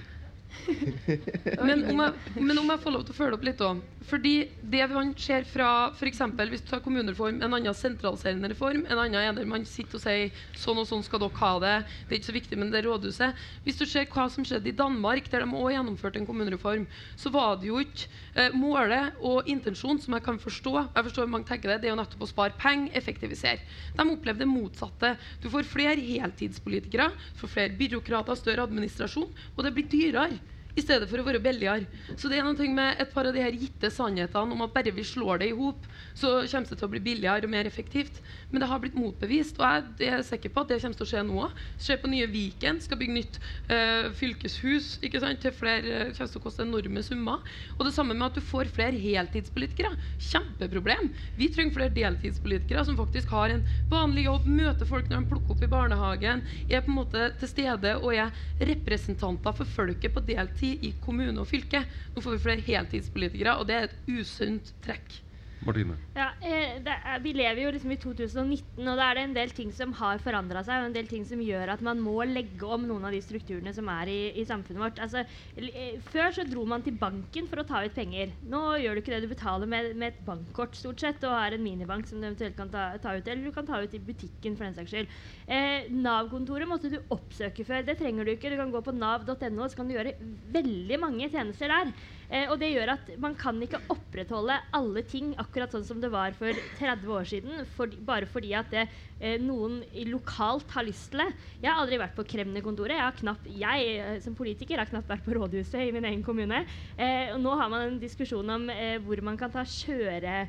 Men 1.69 1.85
om, 1.89 2.01
jeg, 2.03 2.35
men 2.37 2.59
om 2.61 2.71
jeg 2.73 2.81
får 2.83 2.95
lov 2.95 3.05
til 3.07 3.15
å 3.15 3.17
følge 3.17 3.37
opp 3.39 3.45
litt 3.47 3.63
òg. 3.65 3.81
Fordi 4.09 4.33
det 4.73 4.85
man 4.93 5.11
ser 5.21 5.47
fra 5.49 5.91
f.eks. 5.97 6.21
hvis 6.51 6.65
du 6.65 6.71
tar 6.71 6.83
kommunereform, 6.85 7.41
en 7.43 7.57
annen 7.57 7.77
sentraliserende 7.77 8.51
reform, 8.53 8.85
en 8.87 9.01
annen 9.01 9.19
er 9.21 9.37
der 9.37 9.49
man 9.49 9.65
sitter 9.69 9.99
og 9.99 10.03
sier 10.05 10.43
sånn 10.57 10.81
og 10.81 10.89
sånn 10.89 11.05
skal 11.07 11.23
dere 11.23 11.41
ha 11.41 11.53
det, 11.63 11.75
det 12.09 12.17
er 12.17 12.21
ikke 12.21 12.31
så 12.31 12.37
viktig, 12.37 12.59
men 12.61 12.73
det 12.73 12.81
er 12.81 12.89
rådhuset. 12.89 13.45
Hvis 13.65 13.81
du 13.81 13.85
ser 13.89 14.09
hva 14.13 14.29
som 14.33 14.47
skjedde 14.49 14.71
i 14.71 14.77
Danmark, 14.77 15.31
der 15.33 15.45
de 15.45 15.61
òg 15.61 15.73
gjennomførte 15.75 16.21
en 16.21 16.29
kommunereform, 16.29 16.87
så 17.19 17.33
var 17.35 17.59
det 17.61 17.71
jo 17.71 17.81
ikke 17.83 18.09
eh, 18.35 18.57
målet 18.57 19.19
og 19.25 19.49
intensjonen 19.51 20.03
som 20.05 20.17
jeg 20.17 20.27
kan 20.27 20.41
forstå. 20.43 20.75
Jeg 20.95 21.09
forstår 21.11 21.33
mange 21.33 21.49
tenker 21.49 21.75
det, 21.75 21.81
det 21.83 21.91
er 21.91 21.97
jo 21.97 22.01
nettopp 22.01 22.27
å 22.27 22.31
spare 22.31 22.57
penger, 22.61 22.93
effektivisere. 22.99 23.65
De 23.97 24.07
opplevde 24.09 24.45
det 24.45 24.51
motsatte. 24.51 25.15
Du 25.43 25.49
får 25.53 25.69
flere 25.69 25.99
heltidspolitikere, 25.99 27.11
du 27.35 27.43
får 27.43 27.55
flere 27.57 27.77
byråkrater, 27.79 28.39
større 28.39 28.69
administrasjon, 28.69 29.29
og 29.57 29.67
det 29.67 29.75
blir 29.77 29.91
dyrere 29.91 30.39
i 30.79 30.85
stedet 30.85 31.09
for 31.11 31.21
å 31.21 31.27
være 31.27 31.43
billigere. 31.43 31.89
Så 32.19 32.31
det 32.31 32.39
er 32.39 32.47
noe 32.47 32.69
med 32.75 33.01
et 33.03 33.11
par 33.13 33.27
av 33.29 33.35
de 33.35 33.43
her 33.43 33.55
gitte 33.59 33.91
sannhetene 33.93 34.55
om 34.55 34.65
at 34.65 34.75
bare 34.75 34.95
vi 34.95 35.05
slår 35.07 35.43
det 35.43 35.51
i 35.51 35.57
hop, 35.59 35.87
så 36.17 36.41
kommer 36.47 36.69
det 36.69 36.79
til 36.79 36.87
å 36.87 36.93
bli 36.93 37.03
billigere 37.03 37.49
og 37.49 37.53
mer 37.53 37.69
effektivt. 37.69 38.21
Men 38.53 38.63
det 38.63 38.71
har 38.71 38.83
blitt 38.83 38.99
motbevist, 38.99 39.59
og 39.59 40.03
jeg 40.03 40.13
er 40.15 40.25
sikker 40.27 40.53
på 40.55 40.65
at 40.65 40.73
det 40.73 40.81
kommer 40.83 40.99
til 41.01 41.07
å 41.07 41.11
skje 41.13 41.25
nå. 41.27 41.49
Skjer 41.83 42.01
på 42.03 42.13
nye 42.13 42.29
Viken, 42.31 42.81
skal 42.85 43.01
bygge 43.01 43.17
nytt 43.17 43.41
eh, 43.73 44.11
fylkeshus 44.19 44.97
ikke 45.07 45.23
sant? 45.23 45.43
til 45.43 45.55
flere, 45.55 45.87
eh, 46.09 46.13
kommer 46.17 46.33
til 46.33 46.41
å 46.41 46.45
koste 46.45 46.65
enorme 46.65 47.03
summer. 47.07 47.45
Og 47.77 47.85
det 47.87 47.95
samme 47.95 48.17
med 48.17 48.31
at 48.31 48.39
du 48.39 48.45
får 48.45 48.71
flere 48.75 48.99
heltidspolitikere. 48.99 49.93
Kjempeproblem. 50.29 51.13
Vi 51.39 51.51
trenger 51.55 51.77
flere 51.77 51.95
deltidspolitikere 51.95 52.87
som 52.87 52.99
faktisk 52.99 53.31
har 53.35 53.55
en 53.55 53.65
vanlig 53.91 54.27
jobb, 54.27 54.49
møter 54.51 54.89
folk 54.89 55.11
når 55.11 55.23
de 55.23 55.33
plukker 55.33 55.55
opp 55.55 55.63
i 55.63 55.71
barnehagen, 55.71 56.43
er 56.69 56.83
på 56.83 56.93
en 56.93 56.99
måte 56.99 57.29
til 57.39 57.51
stede 57.51 57.95
og 58.01 58.11
er 58.15 58.35
representanter 58.69 59.55
for 59.57 59.69
folket 59.69 60.15
på 60.15 60.25
deltid 60.27 60.68
i 60.89 60.93
kommune 61.03 61.37
og 61.41 61.49
fylke. 61.51 61.85
Nå 62.15 62.23
får 62.25 62.37
vi 62.37 62.43
flere 62.45 62.67
heltidspolitikere, 62.67 63.57
og 63.59 63.69
det 63.69 63.77
er 63.77 63.89
et 63.89 63.99
usunt 64.19 64.75
trekk. 64.85 65.21
Martine. 65.67 65.97
Ja, 66.15 66.29
eh, 66.41 66.79
er, 66.79 67.19
Vi 67.23 67.33
lever 67.35 67.63
jo 67.65 67.71
liksom 67.75 67.91
i 67.91 67.99
2019, 67.99 68.87
og 68.87 68.99
da 68.99 69.09
er 69.09 69.19
det 69.19 69.25
en 69.27 69.35
del 69.35 69.51
ting 69.55 69.73
som 69.75 69.93
har 69.99 70.21
forandra 70.23 70.63
seg. 70.67 70.83
Og 70.83 70.91
en 70.91 70.95
del 70.95 71.09
ting 71.11 71.25
som 71.27 71.41
gjør 71.43 71.73
at 71.75 71.83
man 71.85 72.01
må 72.03 72.17
legge 72.29 72.67
om 72.67 72.87
noen 72.87 73.09
av 73.09 73.15
de 73.15 73.21
strukturene 73.25 73.73
som 73.75 73.89
er 73.91 74.11
i, 74.13 74.19
i 74.39 74.45
samfunnet 74.49 74.85
vårt. 74.85 75.01
Altså, 75.03 75.25
eh, 75.59 75.99
før 76.13 76.31
så 76.37 76.47
dro 76.49 76.65
man 76.69 76.85
til 76.87 76.97
banken 76.99 77.51
for 77.51 77.63
å 77.63 77.67
ta 77.67 77.83
ut 77.85 77.97
penger. 77.97 78.35
Nå 78.47 78.63
gjør 78.83 78.99
du 78.99 79.03
ikke 79.03 79.15
det. 79.17 79.23
Du 79.27 79.33
betaler 79.35 79.71
med, 79.71 79.91
med 79.99 80.15
et 80.15 80.23
bankkort 80.27 80.79
stort 80.79 81.03
sett, 81.03 81.27
og 81.27 81.35
har 81.35 81.57
en 81.57 81.65
minibank 81.65 82.07
som 82.07 82.23
du 82.23 82.29
eventuelt 82.29 82.59
kan 82.59 82.71
ta, 82.71 82.91
ta 83.03 83.17
ut. 83.19 83.27
Eller 83.27 83.49
du 83.49 83.55
kan 83.55 83.67
ta 83.67 83.83
ut 83.83 83.99
i 83.99 84.03
butikken 84.03 84.55
for 84.59 84.69
den 84.69 84.79
saks 84.79 84.95
skyld. 84.95 85.19
Eh, 85.51 85.91
Nav-kontoret 85.91 86.71
måtte 86.71 86.93
du 86.93 87.01
oppsøke 87.15 87.67
før. 87.67 87.83
Det 87.89 87.99
trenger 87.99 88.25
du 88.25 88.37
ikke. 88.37 88.55
Du 88.55 88.61
kan 88.61 88.73
gå 88.75 88.85
på 88.87 88.95
nav.no, 88.95 89.67
så 89.67 89.75
kan 89.75 89.91
du 89.91 89.99
gjøre 89.99 90.15
veldig 90.55 91.03
mange 91.03 91.31
tjenester 91.33 91.75
der. 91.75 91.93
Eh, 92.29 92.45
og 92.53 92.59
det 92.61 92.69
gjør 92.75 92.93
at 92.93 93.11
man 93.21 93.35
kan 93.39 93.57
ikke 93.65 93.81
opprettholde 93.93 94.59
alle 94.77 95.03
ting 95.09 95.31
akkurat 95.41 95.73
sånn 95.73 95.87
som 95.89 96.01
det 96.03 96.11
var 96.13 96.35
for 96.37 96.53
30 96.77 97.15
år 97.17 97.29
siden, 97.31 97.63
for, 97.73 97.93
bare 98.05 98.29
fordi 98.29 98.53
at 98.59 98.69
det, 98.75 98.85
eh, 99.17 99.39
noen 99.41 99.81
lokalt 100.11 100.71
har 100.77 100.85
lyst 100.85 101.11
til 101.13 101.25
det. 101.25 101.29
Jeg 101.65 101.73
har 101.73 101.81
aldri 101.81 102.01
vært 102.03 102.17
på 102.19 102.27
Kremnerkontoret. 102.29 102.99
Jeg, 102.99 103.19
knapt, 103.23 103.49
jeg 103.49 103.91
eh, 103.97 104.21
som 104.25 104.37
politiker 104.37 104.83
har 104.83 104.91
knapt 104.91 105.09
vært 105.09 105.25
på 105.25 105.37
rådhuset 105.39 105.87
i 105.87 105.93
min 105.95 106.09
egen 106.11 106.25
kommune. 106.27 106.65
Eh, 106.97 107.33
og 107.33 107.41
nå 107.41 107.57
har 107.57 107.73
man 107.73 107.87
en 107.87 108.01
diskusjon 108.03 108.57
om 108.59 108.69
eh, 108.75 108.99
hvor 109.01 109.25
man 109.25 109.41
kan 109.41 109.53
ta 109.55 109.65
kjøre 109.65 110.45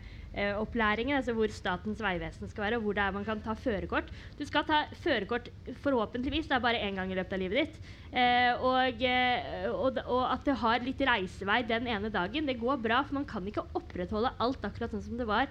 opplæringen, 0.60 1.16
altså 1.18 1.34
hvor 1.34 1.50
Statens 1.50 2.02
vegvesen 2.04 2.50
skal 2.50 2.64
være, 2.64 2.78
og 2.78 2.84
hvor 2.86 2.94
det 2.94 3.04
er 3.04 3.16
man 3.16 3.26
kan 3.26 3.42
ta 3.42 3.56
førerkort. 3.58 4.12
Du 4.38 4.46
skal 4.46 4.66
ta 4.68 4.84
førerkort 5.02 5.50
forhåpentligvis 5.82 6.48
det 6.48 6.56
er 6.56 6.64
bare 6.64 6.84
én 6.86 7.00
gang 7.00 7.12
i 7.12 7.18
løpet 7.18 7.34
av 7.34 7.42
livet 7.42 7.58
ditt. 7.64 7.80
Eh, 8.14 8.54
og, 8.62 9.02
eh, 9.02 9.66
og, 9.72 9.98
og, 10.06 10.24
at 10.30 10.46
det 10.46 10.56
har 10.62 10.86
litt 10.86 11.02
reisevei 11.02 11.64
den 11.68 11.90
ene 11.90 12.14
dagen, 12.14 12.46
det 12.46 12.60
går 12.62 12.78
bra. 12.84 13.02
For 13.08 13.18
man 13.18 13.28
kan 13.30 13.46
ikke 13.50 13.66
opprettholde 13.74 14.36
alt 14.38 14.66
akkurat 14.70 14.94
sånn 14.94 15.06
som 15.08 15.20
det 15.20 15.30
var 15.30 15.50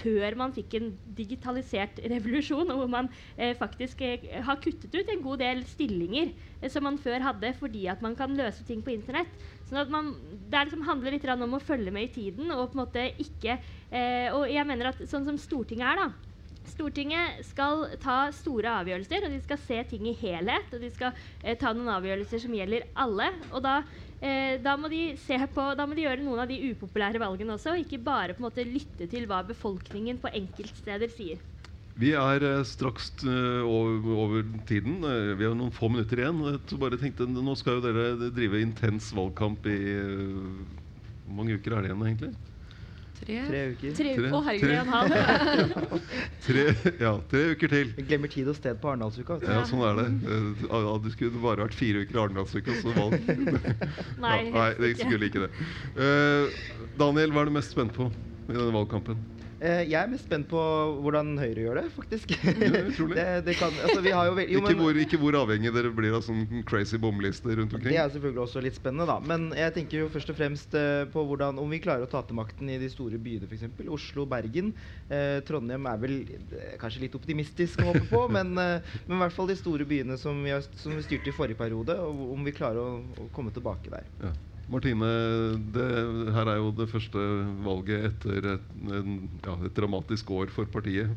før 0.00 0.36
man 0.38 0.54
fikk 0.54 0.76
en 0.78 0.90
digitalisert 1.18 2.00
revolusjon, 2.12 2.70
og 2.72 2.82
hvor 2.82 2.90
man 2.90 3.10
eh, 3.36 3.54
faktisk 3.58 4.02
eh, 4.06 4.26
har 4.46 4.60
kuttet 4.62 4.94
ut 4.94 5.12
en 5.12 5.24
god 5.24 5.42
del 5.42 5.62
stillinger 5.68 6.32
eh, 6.32 6.70
som 6.72 6.86
man 6.86 6.98
før 7.02 7.24
hadde, 7.28 7.52
fordi 7.58 7.86
at 7.92 8.02
man 8.04 8.16
kan 8.18 8.34
løse 8.38 8.66
ting 8.68 8.82
på 8.84 8.94
internett. 8.94 9.32
Sånn 9.68 9.82
at 9.82 9.92
man, 9.92 10.12
det 10.50 10.66
liksom 10.66 10.84
handler 10.88 11.14
litt 11.14 11.28
om 11.32 11.56
å 11.56 11.62
følge 11.62 11.94
med 11.94 12.10
i 12.10 12.12
tiden 12.14 12.50
og 12.52 12.72
på 12.72 12.76
en 12.76 12.82
måte 12.82 13.06
ikke 13.22 13.56
eh, 13.56 14.28
Og 14.34 14.44
jeg 14.50 14.66
mener 14.68 14.90
at 14.90 15.00
sånn 15.08 15.24
som 15.26 15.38
Stortinget 15.40 15.88
er, 15.92 16.02
da 16.02 16.32
Stortinget 16.68 17.42
skal 17.46 17.88
ta 18.02 18.28
store 18.34 18.70
avgjørelser, 18.82 19.26
og 19.26 19.34
de 19.34 19.40
skal 19.42 19.58
se 19.60 19.80
ting 19.90 20.06
i 20.06 20.14
helhet. 20.14 20.70
Og 20.70 20.82
de 20.82 20.90
skal 20.94 21.10
eh, 21.42 21.56
ta 21.58 21.72
noen 21.74 21.90
avgjørelser 21.96 22.44
som 22.44 22.54
gjelder 22.54 22.86
alle. 23.02 23.28
Og 23.50 23.64
da, 23.64 23.80
eh, 24.22 24.58
da, 24.62 24.76
må 24.78 24.88
på, 24.88 25.64
da, 25.76 25.86
må 25.86 25.96
de 25.98 26.06
gjøre 26.06 26.22
noen 26.22 26.44
av 26.44 26.50
de 26.50 26.58
upopulære 26.72 27.20
valgene 27.22 27.56
også, 27.56 27.74
og 27.74 27.82
ikke 27.82 28.00
bare 28.02 28.36
på 28.36 28.42
en 28.42 28.48
måte 28.48 28.66
lytte 28.66 29.08
til 29.10 29.26
hva 29.30 29.42
befolkningen 29.46 30.20
på 30.22 30.32
enkeltsteder 30.32 31.10
sier. 31.12 31.42
Vi 32.00 32.14
er 32.16 32.44
eh, 32.46 32.62
straks 32.64 33.10
uh, 33.26 33.60
over, 33.68 34.06
over, 34.16 34.46
tiden. 34.68 35.02
Uh, 35.04 35.34
vi 35.36 35.44
har 35.44 35.56
noen 35.58 35.74
få 35.74 35.90
minutter 35.92 36.22
igjen. 36.22 36.40
Jeg 36.48 36.80
bare 36.80 36.98
tenkte, 37.00 37.26
Nå 37.28 37.56
skal 37.60 37.78
jo 37.78 37.84
dere 37.84 38.30
drive 38.32 38.62
intens 38.64 39.10
valgkamp 39.16 39.68
i 39.68 39.76
uh, 40.00 40.62
Hvor 41.26 41.36
mange 41.42 41.58
uker 41.58 41.76
er 41.76 41.84
det 41.84 41.92
igjen, 41.92 42.06
egentlig? 42.08 42.32
Tre, 43.22 43.36
tre 43.46 43.60
uker. 43.70 43.92
Tre 43.94 44.12
tre, 44.16 44.30
Å, 44.34 44.38
herregud. 44.48 45.92
tre, 46.46 46.64
ja, 46.98 47.12
tre 47.30 47.42
uker 47.54 47.70
til. 47.70 47.92
Vi 47.98 48.06
glemmer 48.08 48.32
tid 48.32 48.50
og 48.50 48.56
sted 48.58 48.80
på 48.82 48.90
Arendalsuka. 48.90 49.36
Ja, 49.46 49.60
sånn 49.68 49.84
er 49.86 50.00
det. 50.00 50.06
Uh, 50.66 50.88
det 51.04 51.14
skulle 51.14 51.42
bare 51.44 51.68
vært 51.68 51.76
fire 51.78 52.02
uker 52.02 52.18
i 52.18 52.22
Arendalsuka, 52.24 52.74
så 52.82 52.94
valg. 52.96 53.14
nei, 54.24 54.34
ja, 54.48 54.56
nei, 54.56 54.66
jeg 54.88 54.98
skulle 55.04 55.30
ikke 55.30 55.46
det. 55.46 55.52
Uh, 55.94 56.90
Daniel, 56.98 57.30
hva 57.34 57.44
er 57.44 57.52
du 57.52 57.56
mest 57.60 57.76
spent 57.76 57.94
på 57.94 58.10
i 58.10 58.56
denne 58.56 58.72
valgkampen? 58.74 59.22
Eh, 59.62 59.84
jeg 59.86 59.94
er 59.94 60.08
mest 60.10 60.26
spent 60.26 60.48
på 60.50 60.60
hvordan 61.04 61.36
Høyre 61.38 61.62
gjør 61.62 61.78
det, 61.78 61.84
faktisk. 61.94 62.32
Det, 63.12 63.24
det 63.46 63.54
kan, 63.58 63.74
altså, 63.84 64.00
jo, 64.00 64.20
jo, 64.40 64.60
ikke, 64.62 64.74
hvor, 64.78 64.98
ikke, 64.98 65.18
hvor, 65.20 65.36
avhengig 65.42 65.72
dere 65.74 65.90
blir 65.94 66.14
av 66.16 66.22
sånn 66.24 66.62
crazy 66.68 66.98
bomlister 67.00 67.54
rundt 67.58 67.74
omkring. 67.76 67.92
Det 67.92 68.00
er 68.00 68.10
selvfølgelig 68.14 68.42
også 68.42 68.62
litt 68.64 68.76
spennende, 68.78 69.06
da. 69.10 69.18
Men 69.28 69.50
jeg 69.56 69.74
tenker 69.76 70.00
jo 70.00 70.08
først 70.12 70.32
og 70.32 70.38
fremst 70.38 70.76
uh, 70.78 71.04
på 71.12 71.24
hvordan, 71.28 71.60
om 71.62 71.70
vi 71.72 71.80
klarer 71.82 72.06
å 72.06 72.10
ta 72.10 72.22
til 72.26 72.38
makten 72.38 72.70
i 72.72 72.78
de 72.80 72.88
store 72.90 73.20
byene, 73.22 73.48
f.eks. 73.50 73.82
Oslo, 73.92 74.26
Bergen. 74.30 74.72
Eh, 75.12 75.40
Trondheim 75.46 75.86
er 75.90 76.00
vel 76.02 76.16
uh, 76.24 76.72
kanskje 76.80 77.04
litt 77.04 77.18
optimistisk 77.18 77.82
å 77.82 77.90
håpe 77.90 78.06
på, 78.10 78.24
men, 78.36 78.54
men, 78.56 79.18
i 79.18 79.20
hvert 79.24 79.36
fall 79.36 79.50
de 79.50 79.58
store 79.58 79.86
byene 79.88 80.18
som 80.20 80.40
vi, 80.42 80.54
har, 80.54 80.64
som 80.78 80.96
vi 80.96 81.04
styrte 81.06 81.30
i 81.30 81.36
forrige 81.36 81.60
periode, 81.60 81.98
og 82.00 82.32
om 82.36 82.48
vi 82.48 82.56
klarer 82.56 82.82
å, 82.82 83.02
å 83.26 83.28
komme 83.34 83.54
tilbake 83.54 83.92
der. 83.92 84.08
Ja. 84.24 84.34
Martine, 84.70 85.08
det 85.74 85.86
her 86.34 86.48
er 86.52 86.58
jo 86.60 86.70
det 86.76 86.88
første 86.90 87.18
valget 87.66 88.06
etter 88.12 88.46
et, 88.54 88.68
en, 88.98 89.16
ja, 89.44 89.56
et 89.66 89.74
dramatisk 89.76 90.30
år 90.30 90.52
for 90.54 90.70
partiet. 90.70 91.10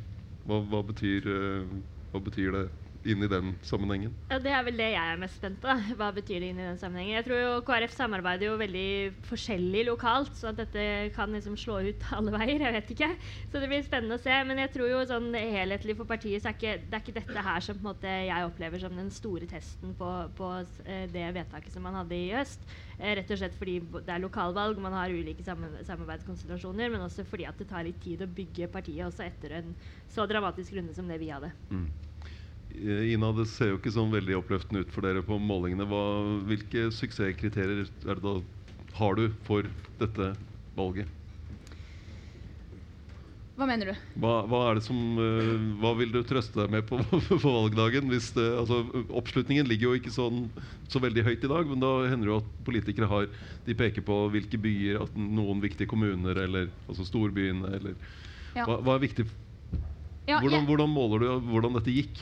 Hva, 0.45 0.59
hva, 0.69 0.81
betyr, 0.85 1.29
eh, 1.29 1.75
hva 2.11 2.21
betyr 2.25 2.57
det 2.57 2.65
inn 3.05 3.23
i 3.23 3.29
den 3.29 3.53
sammenhengen? 3.65 4.13
Ja, 4.31 4.39
Det 4.41 4.51
er 4.51 4.63
vel 4.65 4.77
det 4.79 4.87
jeg 4.93 5.13
er 5.13 5.19
mest 5.21 5.37
spent 5.39 5.59
på. 5.61 5.73
Hva 5.99 6.09
betyr 6.15 6.41
det 6.41 6.49
inn 6.51 6.59
i 6.61 6.65
den 6.65 6.79
sammenhengen? 6.81 7.17
Jeg 7.19 7.27
tror 7.27 7.41
jo 7.41 7.51
KrF 7.67 7.93
samarbeider 7.95 8.49
jo 8.49 8.55
veldig 8.59 8.87
forskjellig 9.27 9.83
lokalt, 9.89 10.33
så 10.37 10.49
at 10.51 10.59
dette 10.63 10.85
kan 11.15 11.33
liksom 11.35 11.57
slå 11.59 11.79
ut 11.85 12.05
alle 12.17 12.33
veier. 12.33 12.65
Jeg 12.65 12.75
vet 12.77 12.93
ikke. 12.95 13.11
Så 13.51 13.61
det 13.61 13.69
blir 13.71 13.85
spennende 13.85 14.17
å 14.17 14.23
se. 14.23 14.37
Men 14.49 14.63
jeg 14.63 14.73
tror 14.75 14.91
jo 14.91 15.03
sånn 15.09 15.29
helhetlig 15.37 15.97
for 15.99 16.09
partiet 16.09 16.43
så 16.43 16.51
er 16.51 16.57
ikke, 16.57 16.75
det 16.85 16.97
er 16.97 17.05
ikke 17.05 17.17
dette 17.19 17.45
her 17.49 17.67
som 17.67 17.77
på 17.77 17.85
en 17.85 17.91
måte 17.91 18.15
jeg 18.29 18.49
opplever 18.49 18.81
som 18.81 18.97
den 18.97 19.11
store 19.13 19.49
testen 19.49 19.93
på, 19.97 20.11
på 20.37 20.51
eh, 20.85 21.05
det 21.11 21.27
vedtaket 21.37 21.75
som 21.75 21.85
man 21.85 21.99
hadde 22.01 22.17
i 22.17 22.33
høst. 22.33 22.65
Eh, 22.97 23.13
rett 23.19 23.31
og 23.31 23.41
slett 23.41 23.59
fordi 23.59 23.77
det 23.99 24.15
er 24.15 24.23
lokalvalg, 24.23 24.81
man 24.81 24.95
har 24.97 25.13
ulike 25.13 25.45
samarbeidskonstellasjoner, 25.45 26.89
men 26.93 27.05
også 27.05 27.25
fordi 27.27 27.47
at 27.49 27.59
det 27.61 27.69
tar 27.69 27.85
litt 27.85 28.01
tid 28.03 28.23
å 28.25 28.31
bygge 28.31 28.71
partiet 28.73 29.05
også 29.05 29.25
etter 29.27 29.59
en 29.59 29.75
så 30.11 30.25
dramatisk 30.29 30.75
runde 30.77 30.95
som 30.95 31.07
det 31.09 31.19
vi 31.21 31.31
hadde. 31.33 31.51
Mm. 31.69 31.87
Eh, 32.73 33.13
Ina, 33.13 33.31
det 33.35 33.47
ser 33.51 33.73
jo 33.73 33.79
ikke 33.79 33.93
sånn 33.93 34.13
veldig 34.13 34.39
oppløftende 34.39 34.85
ut 34.85 34.93
for 34.93 35.05
dere 35.05 35.23
på 35.25 35.37
målingene. 35.41 35.87
Hva, 35.89 36.05
hvilke 36.49 36.89
suksesskriterier 36.95 37.85
da, 38.23 38.39
har 38.99 39.19
du 39.19 39.29
for 39.47 39.69
dette 40.01 40.33
valget? 40.75 41.11
Hva 43.55 43.63
mener 43.69 43.87
du? 43.87 43.99
Hva, 44.19 44.33
hva, 44.51 44.59
som, 44.83 44.97
uh, 45.15 45.53
hva 45.79 45.93
vil 45.95 46.11
du 46.11 46.19
trøste 46.27 46.59
deg 46.59 46.73
med 46.73 46.83
på, 46.89 46.99
på 47.29 47.39
valgdagen? 47.39 48.11
Det, 48.11 48.47
altså, 48.59 48.81
oppslutningen 49.15 49.69
ligger 49.69 49.93
jo 49.93 49.99
ikke 50.01 50.11
sånn, 50.11 50.41
så 50.91 50.99
veldig 50.99 51.23
høyt 51.23 51.45
i 51.47 51.51
dag, 51.53 51.71
men 51.71 51.79
da 51.79 51.93
hender 52.03 52.27
det 52.27 52.33
jo 52.33 52.41
at 52.41 52.49
politikere 52.67 53.07
har 53.07 53.29
De 53.65 53.77
peker 53.79 54.03
på 54.05 54.17
hvilke 54.33 54.59
byer, 54.59 54.99
noen 55.15 55.63
viktige 55.63 55.87
kommuner, 55.87 56.35
eller 56.43 56.67
altså 56.89 57.07
storbyene, 57.07 57.71
eller 57.79 57.95
ja. 58.57 58.67
hva, 58.67 58.81
hva, 58.83 58.97
er 58.97 59.05
viktig? 59.07 59.29
Ja, 60.27 60.41
hvordan, 60.41 60.67
hvordan 60.67 60.91
måler 60.91 61.23
du 61.23 61.29
hvordan 61.47 61.79
dette 61.79 61.95
gikk? 61.95 62.19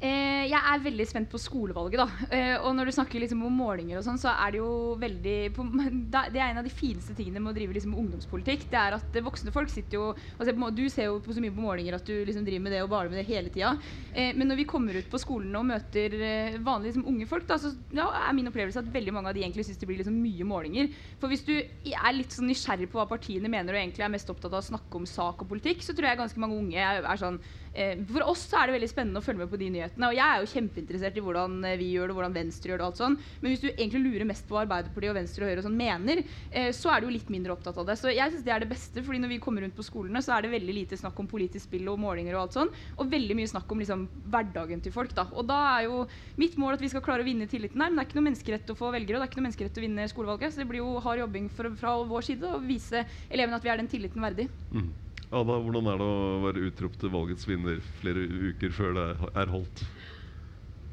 Eh, 0.00 0.35
jeg 0.50 0.60
er 0.60 0.82
veldig 0.84 1.06
spent 1.08 1.28
på 1.32 1.40
skolevalget. 1.40 2.00
da 2.00 2.34
eh, 2.34 2.54
Og 2.60 2.74
når 2.76 2.88
du 2.88 2.94
snakker 2.96 3.22
liksom 3.22 3.42
om 3.46 3.58
målinger, 3.60 3.98
og 3.98 4.04
sånn 4.06 4.20
så 4.20 4.32
er 4.32 4.54
det 4.54 4.60
jo 4.60 4.96
veldig 5.00 5.36
Det 6.14 6.40
er 6.40 6.48
en 6.48 6.60
av 6.60 6.66
de 6.66 6.72
fineste 6.72 7.14
tingene 7.16 7.42
med 7.42 7.52
å 7.52 7.56
drive 7.56 7.76
liksom 7.76 7.94
ungdomspolitikk. 7.96 8.66
Det 8.72 8.80
er 8.80 8.96
at 8.98 9.18
voksne 9.26 9.54
folk 9.54 9.72
sitter 9.72 9.98
jo 9.98 10.06
altså, 10.36 10.54
Du 10.76 10.84
ser 10.92 11.10
jo 11.10 11.20
så 11.24 11.42
mye 11.42 11.54
på 11.54 11.64
målinger 11.64 11.98
at 11.98 12.06
du 12.06 12.14
liksom 12.26 12.46
driver 12.46 12.64
med 12.66 12.76
det 12.76 12.82
og 12.84 12.90
baler 12.92 13.12
med 13.12 13.20
det 13.22 13.28
hele 13.28 13.52
tida. 13.52 13.74
Eh, 14.14 14.32
men 14.36 14.50
når 14.50 14.62
vi 14.62 14.68
kommer 14.70 14.96
ut 14.98 15.10
på 15.10 15.20
skolene 15.22 15.60
og 15.60 15.68
møter 15.70 16.16
eh, 16.20 16.58
vanlige 16.60 16.94
liksom, 16.94 17.08
unge 17.12 17.28
folk, 17.30 17.46
da, 17.48 17.60
så 17.60 17.74
ja, 17.96 18.08
er 18.26 18.36
min 18.36 18.50
opplevelse 18.50 18.82
at 18.82 18.92
veldig 18.94 19.14
mange 19.16 19.32
av 19.32 19.36
de 19.38 19.44
egentlig 19.44 19.66
syns 19.68 19.80
det 19.82 19.90
blir 19.90 20.00
liksom 20.02 20.16
mye 20.20 20.48
målinger. 20.48 20.90
For 21.20 21.32
hvis 21.32 21.46
du 21.46 21.54
er 21.56 22.16
litt 22.16 22.34
sånn 22.34 22.50
nysgjerrig 22.50 22.90
på 22.92 23.00
hva 23.00 23.08
partiene 23.10 23.50
mener 23.52 23.76
og 23.76 23.82
egentlig 23.82 24.06
er 24.06 24.12
mest 24.12 24.30
opptatt 24.32 24.52
av 24.52 24.62
å 24.62 24.70
snakke 24.70 25.00
om 25.00 25.06
sak 25.08 25.44
og 25.44 25.50
politikk, 25.54 25.84
så 25.84 25.96
tror 25.96 26.10
jeg 26.10 26.22
ganske 26.22 26.42
mange 26.42 26.58
unge 26.58 26.82
er, 26.82 27.04
er 27.04 27.20
sånn 27.20 27.40
Eh, 27.76 27.98
for 28.08 28.24
oss 28.24 28.46
så 28.48 28.62
er 28.62 28.70
det 28.70 28.78
veldig 28.78 28.88
spennende 28.88 29.20
å 29.20 29.24
følge 29.24 29.42
med 29.42 29.50
på 29.52 29.58
de 29.60 29.68
nyhetene. 29.74 30.08
Og 30.08 30.16
jeg 30.16 30.35
er 30.36 30.44
jo 30.44 30.50
kjempeinteressert 30.52 31.16
i 31.18 31.24
hvordan 31.24 31.58
eh, 31.66 31.76
vi 31.80 31.90
gjør 31.94 32.10
det, 32.10 32.16
hvordan 32.18 32.36
Venstre 32.36 32.70
gjør 32.72 32.80
det. 32.80 32.86
og 32.86 32.92
alt 32.92 33.00
sånn. 33.00 33.16
Men 33.40 33.52
hvis 33.52 33.62
du 33.62 33.68
egentlig 33.70 34.02
lurer 34.04 34.28
mest 34.28 34.46
på 34.46 34.56
hva 34.56 34.64
Arbeiderpartiet 34.64 35.12
og 35.12 35.18
Venstre 35.18 35.44
og 35.44 35.50
Høyre 35.50 35.62
og 35.62 35.66
sånn 35.66 35.78
mener, 35.78 36.22
eh, 36.50 36.70
så 36.76 36.92
er 36.92 37.00
du 37.00 37.08
jo 37.08 37.14
litt 37.16 37.32
mindre 37.32 37.54
opptatt 37.56 37.80
av 37.82 37.88
det. 37.88 37.98
Så 38.00 38.12
jeg 38.12 38.32
syns 38.32 38.46
det 38.46 38.54
er 38.54 38.64
det 38.64 38.70
beste, 38.70 39.04
fordi 39.06 39.22
når 39.22 39.34
vi 39.34 39.40
kommer 39.42 39.64
rundt 39.64 39.76
på 39.76 39.86
skolene, 39.86 40.22
så 40.24 40.36
er 40.36 40.46
det 40.46 40.52
veldig 40.54 40.76
lite 40.80 41.00
snakk 41.00 41.18
om 41.22 41.30
politisk 41.30 41.68
spill 41.68 41.88
og 41.92 42.00
målinger 42.02 42.36
og 42.36 42.44
alt 42.46 42.58
sånn. 42.58 42.74
Og 43.00 43.12
veldig 43.12 43.38
mye 43.38 43.52
snakk 43.52 43.72
om 43.72 43.82
liksom 43.82 44.06
hverdagen 44.26 44.84
til 44.84 44.94
folk. 44.94 45.14
da. 45.16 45.28
Og 45.34 45.48
da 45.48 45.60
er 45.76 45.88
jo 45.88 46.04
mitt 46.40 46.58
mål 46.60 46.76
at 46.76 46.84
vi 46.84 46.92
skal 46.92 47.04
klare 47.06 47.24
å 47.24 47.28
vinne 47.28 47.48
tilliten 47.50 47.80
her. 47.80 47.90
Men 47.90 48.00
det 48.00 48.06
er 48.06 48.10
ikke 48.10 48.20
noe 48.20 48.28
menneskerett 48.30 48.74
å 48.74 48.78
få 48.78 48.92
velgere, 48.94 49.18
og 49.18 49.24
det 49.24 49.28
er 49.28 49.32
ikke 49.32 49.42
noe 49.42 49.48
menneskerett 49.48 49.80
å 49.80 49.86
vinne 49.86 50.10
skolevalget. 50.12 50.54
Så 50.54 50.62
det 50.62 50.70
blir 50.70 50.84
jo 50.84 51.00
hard 51.04 51.24
jobbing 51.24 51.50
for, 51.52 51.72
fra 51.80 51.96
vår 52.06 52.30
side 52.30 52.54
å 52.54 52.62
vise 52.62 53.06
elevene 53.30 53.58
at 53.58 53.66
vi 53.66 53.72
er 53.72 53.82
den 53.82 53.90
tilliten 53.90 54.24
verdig. 54.24 54.48
Mm. 54.74 54.92
Ada, 55.34 55.56
hvordan 55.58 55.88
er 55.90 55.96
det 55.98 56.06
å 56.06 56.42
være 56.44 56.66
utropt 56.68 57.00
til 57.02 57.10
valgets 57.10 57.48
vinner 57.48 57.80
flere 57.98 58.22
uker 58.52 58.74
før 58.74 58.92
det 58.94 59.06
er 59.34 59.50
holdt? 59.50 59.82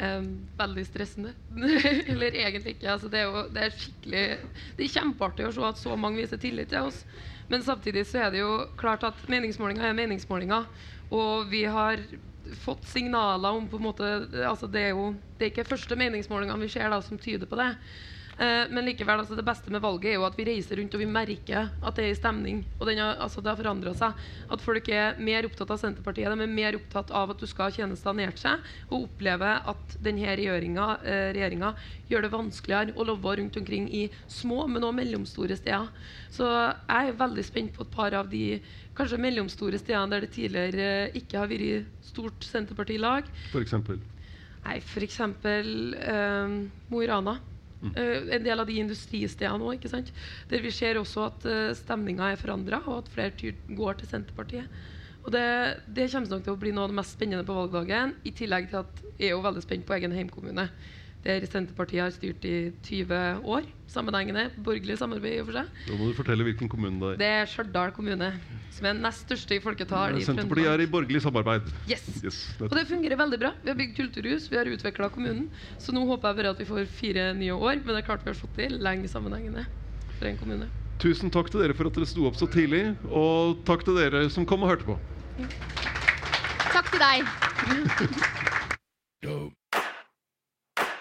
Um, 0.01 0.47
veldig 0.57 0.83
stressende. 0.87 1.35
Eller 2.09 2.33
egentlig 2.33 2.73
ikke. 2.75 2.89
Altså, 2.95 3.09
det, 3.13 3.19
er 3.21 3.29
jo, 3.29 3.43
det, 3.53 3.61
er 3.61 3.75
skikkelig 3.77 4.23
Det 4.77 4.87
er 4.87 4.93
kjempeartig 4.95 5.45
å 5.45 5.53
se 5.53 5.67
at 5.67 5.81
så 5.81 5.97
mange 5.99 6.23
viser 6.23 6.41
tillit 6.41 6.71
til 6.73 6.89
oss. 6.89 7.03
Men 7.51 7.61
samtidig 7.61 8.07
så 8.09 8.23
er 8.25 8.33
det 8.33 8.41
jo 8.41 8.55
klart 8.79 9.05
at 9.05 9.19
meningsmålinger 9.29 9.85
er 9.85 9.97
meningsmålinger. 9.97 10.65
Og 11.13 11.45
vi 11.51 11.61
har 11.69 12.01
fått 12.59 12.87
signaler 12.89 13.55
om 13.55 13.69
på 13.71 13.77
en 13.79 13.85
måte 13.85 14.07
altså 14.43 14.67
Det 14.67 14.81
er 14.81 14.89
jo 14.91 15.13
det 15.37 15.45
er 15.45 15.53
ikke 15.53 15.69
første 15.69 15.95
meningsmålingene 15.99 16.65
vi 16.65 16.71
ser 16.73 16.89
da 16.91 16.99
som 17.03 17.21
tyder 17.21 17.47
på 17.47 17.59
det. 17.59 17.69
Eh, 18.41 18.65
men 18.73 18.87
likevel, 18.87 19.21
altså, 19.21 19.35
det 19.37 19.45
beste 19.45 19.69
med 19.73 19.83
valget 19.83 20.09
er 20.11 20.15
jo 20.17 20.25
at 20.25 20.37
vi 20.37 20.45
reiser 20.47 20.79
rundt 20.79 20.95
og 20.97 21.01
vi 21.03 21.09
merker 21.09 21.69
at 21.69 21.97
det 21.99 22.05
er 22.07 22.13
i 22.13 22.17
stemning. 22.17 22.63
Og 22.79 22.89
har, 22.89 23.19
altså, 23.21 23.43
det 23.43 23.51
har 23.51 23.59
forandra 23.59 23.93
seg. 23.97 24.23
At 24.53 24.63
folk 24.63 24.89
er 24.89 25.19
mer 25.21 25.45
opptatt 25.47 25.73
av 25.73 25.81
Senterpartiet. 25.81 26.31
De 26.33 26.47
er 26.47 26.55
mer 26.55 26.77
opptatt 26.79 27.13
av 27.13 27.33
at 27.33 27.43
du 27.43 27.47
skal 27.49 27.69
ha 27.69 27.75
tjenester 27.77 28.17
nært 28.17 28.41
seg, 28.41 28.63
og 28.89 29.07
oppleve 29.09 29.53
at 29.69 29.97
denne 30.03 30.37
regjeringa, 30.39 30.87
eh, 31.05 31.83
gjør 32.09 32.25
det 32.25 32.33
vanskeligere 32.33 32.97
å 32.97 33.05
leve 33.07 33.35
rundt 33.39 33.57
omkring 33.61 33.87
i 33.93 34.07
små, 34.27 34.65
men 34.67 34.83
også 34.83 34.97
mellomstore 34.97 35.57
steder. 35.57 35.91
Så 36.33 36.49
jeg 36.49 37.13
er 37.13 37.19
veldig 37.21 37.45
spent 37.45 37.73
på 37.77 37.85
et 37.85 37.93
par 37.93 38.17
av 38.17 38.29
de 38.29 38.59
kanskje 38.97 39.21
mellomstore 39.21 39.79
stedene 39.81 40.09
der 40.13 40.25
det 40.25 40.33
tidligere 40.35 40.89
eh, 41.05 41.21
ikke 41.21 41.39
har 41.41 41.49
vært 41.51 41.89
stort 42.01 42.45
Senterpartilag. 42.45 43.29
For 43.53 43.61
F.eks.? 43.61 44.09
Nei, 44.63 44.77
f.eks. 44.79 45.19
Eh, 45.21 46.53
Mo 46.89 47.01
i 47.03 47.09
Rana. 47.09 47.39
Uh, 47.83 48.31
en 48.31 48.43
del 48.45 48.61
av 48.61 48.69
de 48.69 48.79
industristedene 48.79 49.67
òg. 49.67 49.87
Der 50.49 50.63
vi 50.63 50.71
ser 50.71 50.99
også 51.01 51.27
at 51.27 51.47
uh, 51.47 51.53
eh, 51.53 51.75
stemninga 51.75 52.31
er 52.31 52.39
forandra, 52.39 52.79
og 52.87 53.03
at 53.03 53.11
flere 53.11 53.53
går 53.67 53.99
til 53.99 54.11
Senterpartiet. 54.11 54.83
Og 55.23 55.31
det, 55.31 55.43
det, 55.87 56.09
kommer 56.11 56.31
nok 56.31 56.43
til 56.45 56.55
å 56.55 56.59
bli 56.59 56.71
noe 56.75 56.87
av 56.87 56.91
det 56.91 56.99
mest 56.99 57.15
spennende 57.15 57.47
på 57.47 57.55
valgdagen. 57.55 58.15
I 58.27 58.33
tillegg 58.35 58.69
til 58.71 58.81
at 58.81 59.03
jeg 59.17 59.29
er 59.29 59.35
jo 59.35 59.43
veldig 59.43 59.63
spent 59.63 59.85
på 59.87 59.95
egen 59.95 60.15
heimkommune. 60.15 60.67
Der 61.23 61.45
Senterpartiet 61.47 62.01
har 62.03 62.11
styrt 62.11 62.43
i 62.43 62.71
20 62.83 63.45
år. 63.47 63.63
Sammenhengende. 63.87 64.49
Borgerlig 64.63 64.97
samarbeid, 64.99 65.37
i 65.37 65.39
og 65.39 65.47
for 65.47 65.59
seg. 65.59 65.69
Da 65.87 65.95
må 65.95 66.09
du 66.09 66.17
fortelle 66.17 66.43
hvilken 66.47 66.69
kommune 66.71 66.99
det 66.99 67.11
er. 67.13 67.19
Det 67.21 67.29
er 67.29 67.49
Stjørdal 67.51 67.93
kommune, 67.95 68.29
som 68.73 68.87
er 68.89 68.97
nest 68.97 69.23
største 69.27 69.55
i 69.55 69.61
folketall 69.63 70.17
Ja, 70.19 70.25
Senterpartiet 70.27 70.71
er 70.73 70.83
i 70.83 70.89
borgerlig 70.91 71.21
samarbeid. 71.23 71.69
Yes. 71.87 72.03
Yes, 72.25 72.41
Og 72.59 72.75
det 72.75 72.85
fungerer 72.89 73.19
veldig 73.23 73.39
bra. 73.39 73.53
Vi 73.63 73.71
har 73.71 73.79
bygd 73.79 73.95
kulturhus, 74.01 74.49
vi 74.51 74.59
har 74.59 74.67
utvikla 74.71 75.09
kommunen. 75.13 75.47
Så 75.79 75.95
nå 75.95 76.03
håper 76.09 76.33
jeg 76.33 76.41
bare 76.41 76.53
at 76.57 76.63
vi 76.63 76.69
får 76.73 76.91
fire 76.91 77.29
nye 77.39 77.55
år, 77.55 77.79
men 77.79 77.93
det 77.93 78.03
er 78.03 78.09
klart 78.11 78.27
vi 78.27 78.33
har 78.33 78.39
fått 78.39 78.55
til 78.59 78.79
lenge 78.83 79.07
sammenhengende 79.11 79.63
for 80.17 80.27
en 80.27 80.39
kommune. 80.41 80.67
Tusen 81.03 81.31
takk 81.33 81.49
til 81.51 81.63
dere 81.63 81.75
for 81.75 81.87
at 81.87 81.95
dere 81.95 82.07
sto 82.07 82.27
opp 82.27 82.35
så 82.39 82.47
tidlig, 82.51 82.83
og 83.07 83.63
takk 83.67 83.87
til 83.87 83.95
dere 83.99 84.27
som 84.33 84.47
kom 84.47 84.63
og 84.67 84.75
hørte 84.75 84.87
på. 84.91 84.99
Takk 86.73 86.91
til 86.91 87.01
deg. 87.07 87.19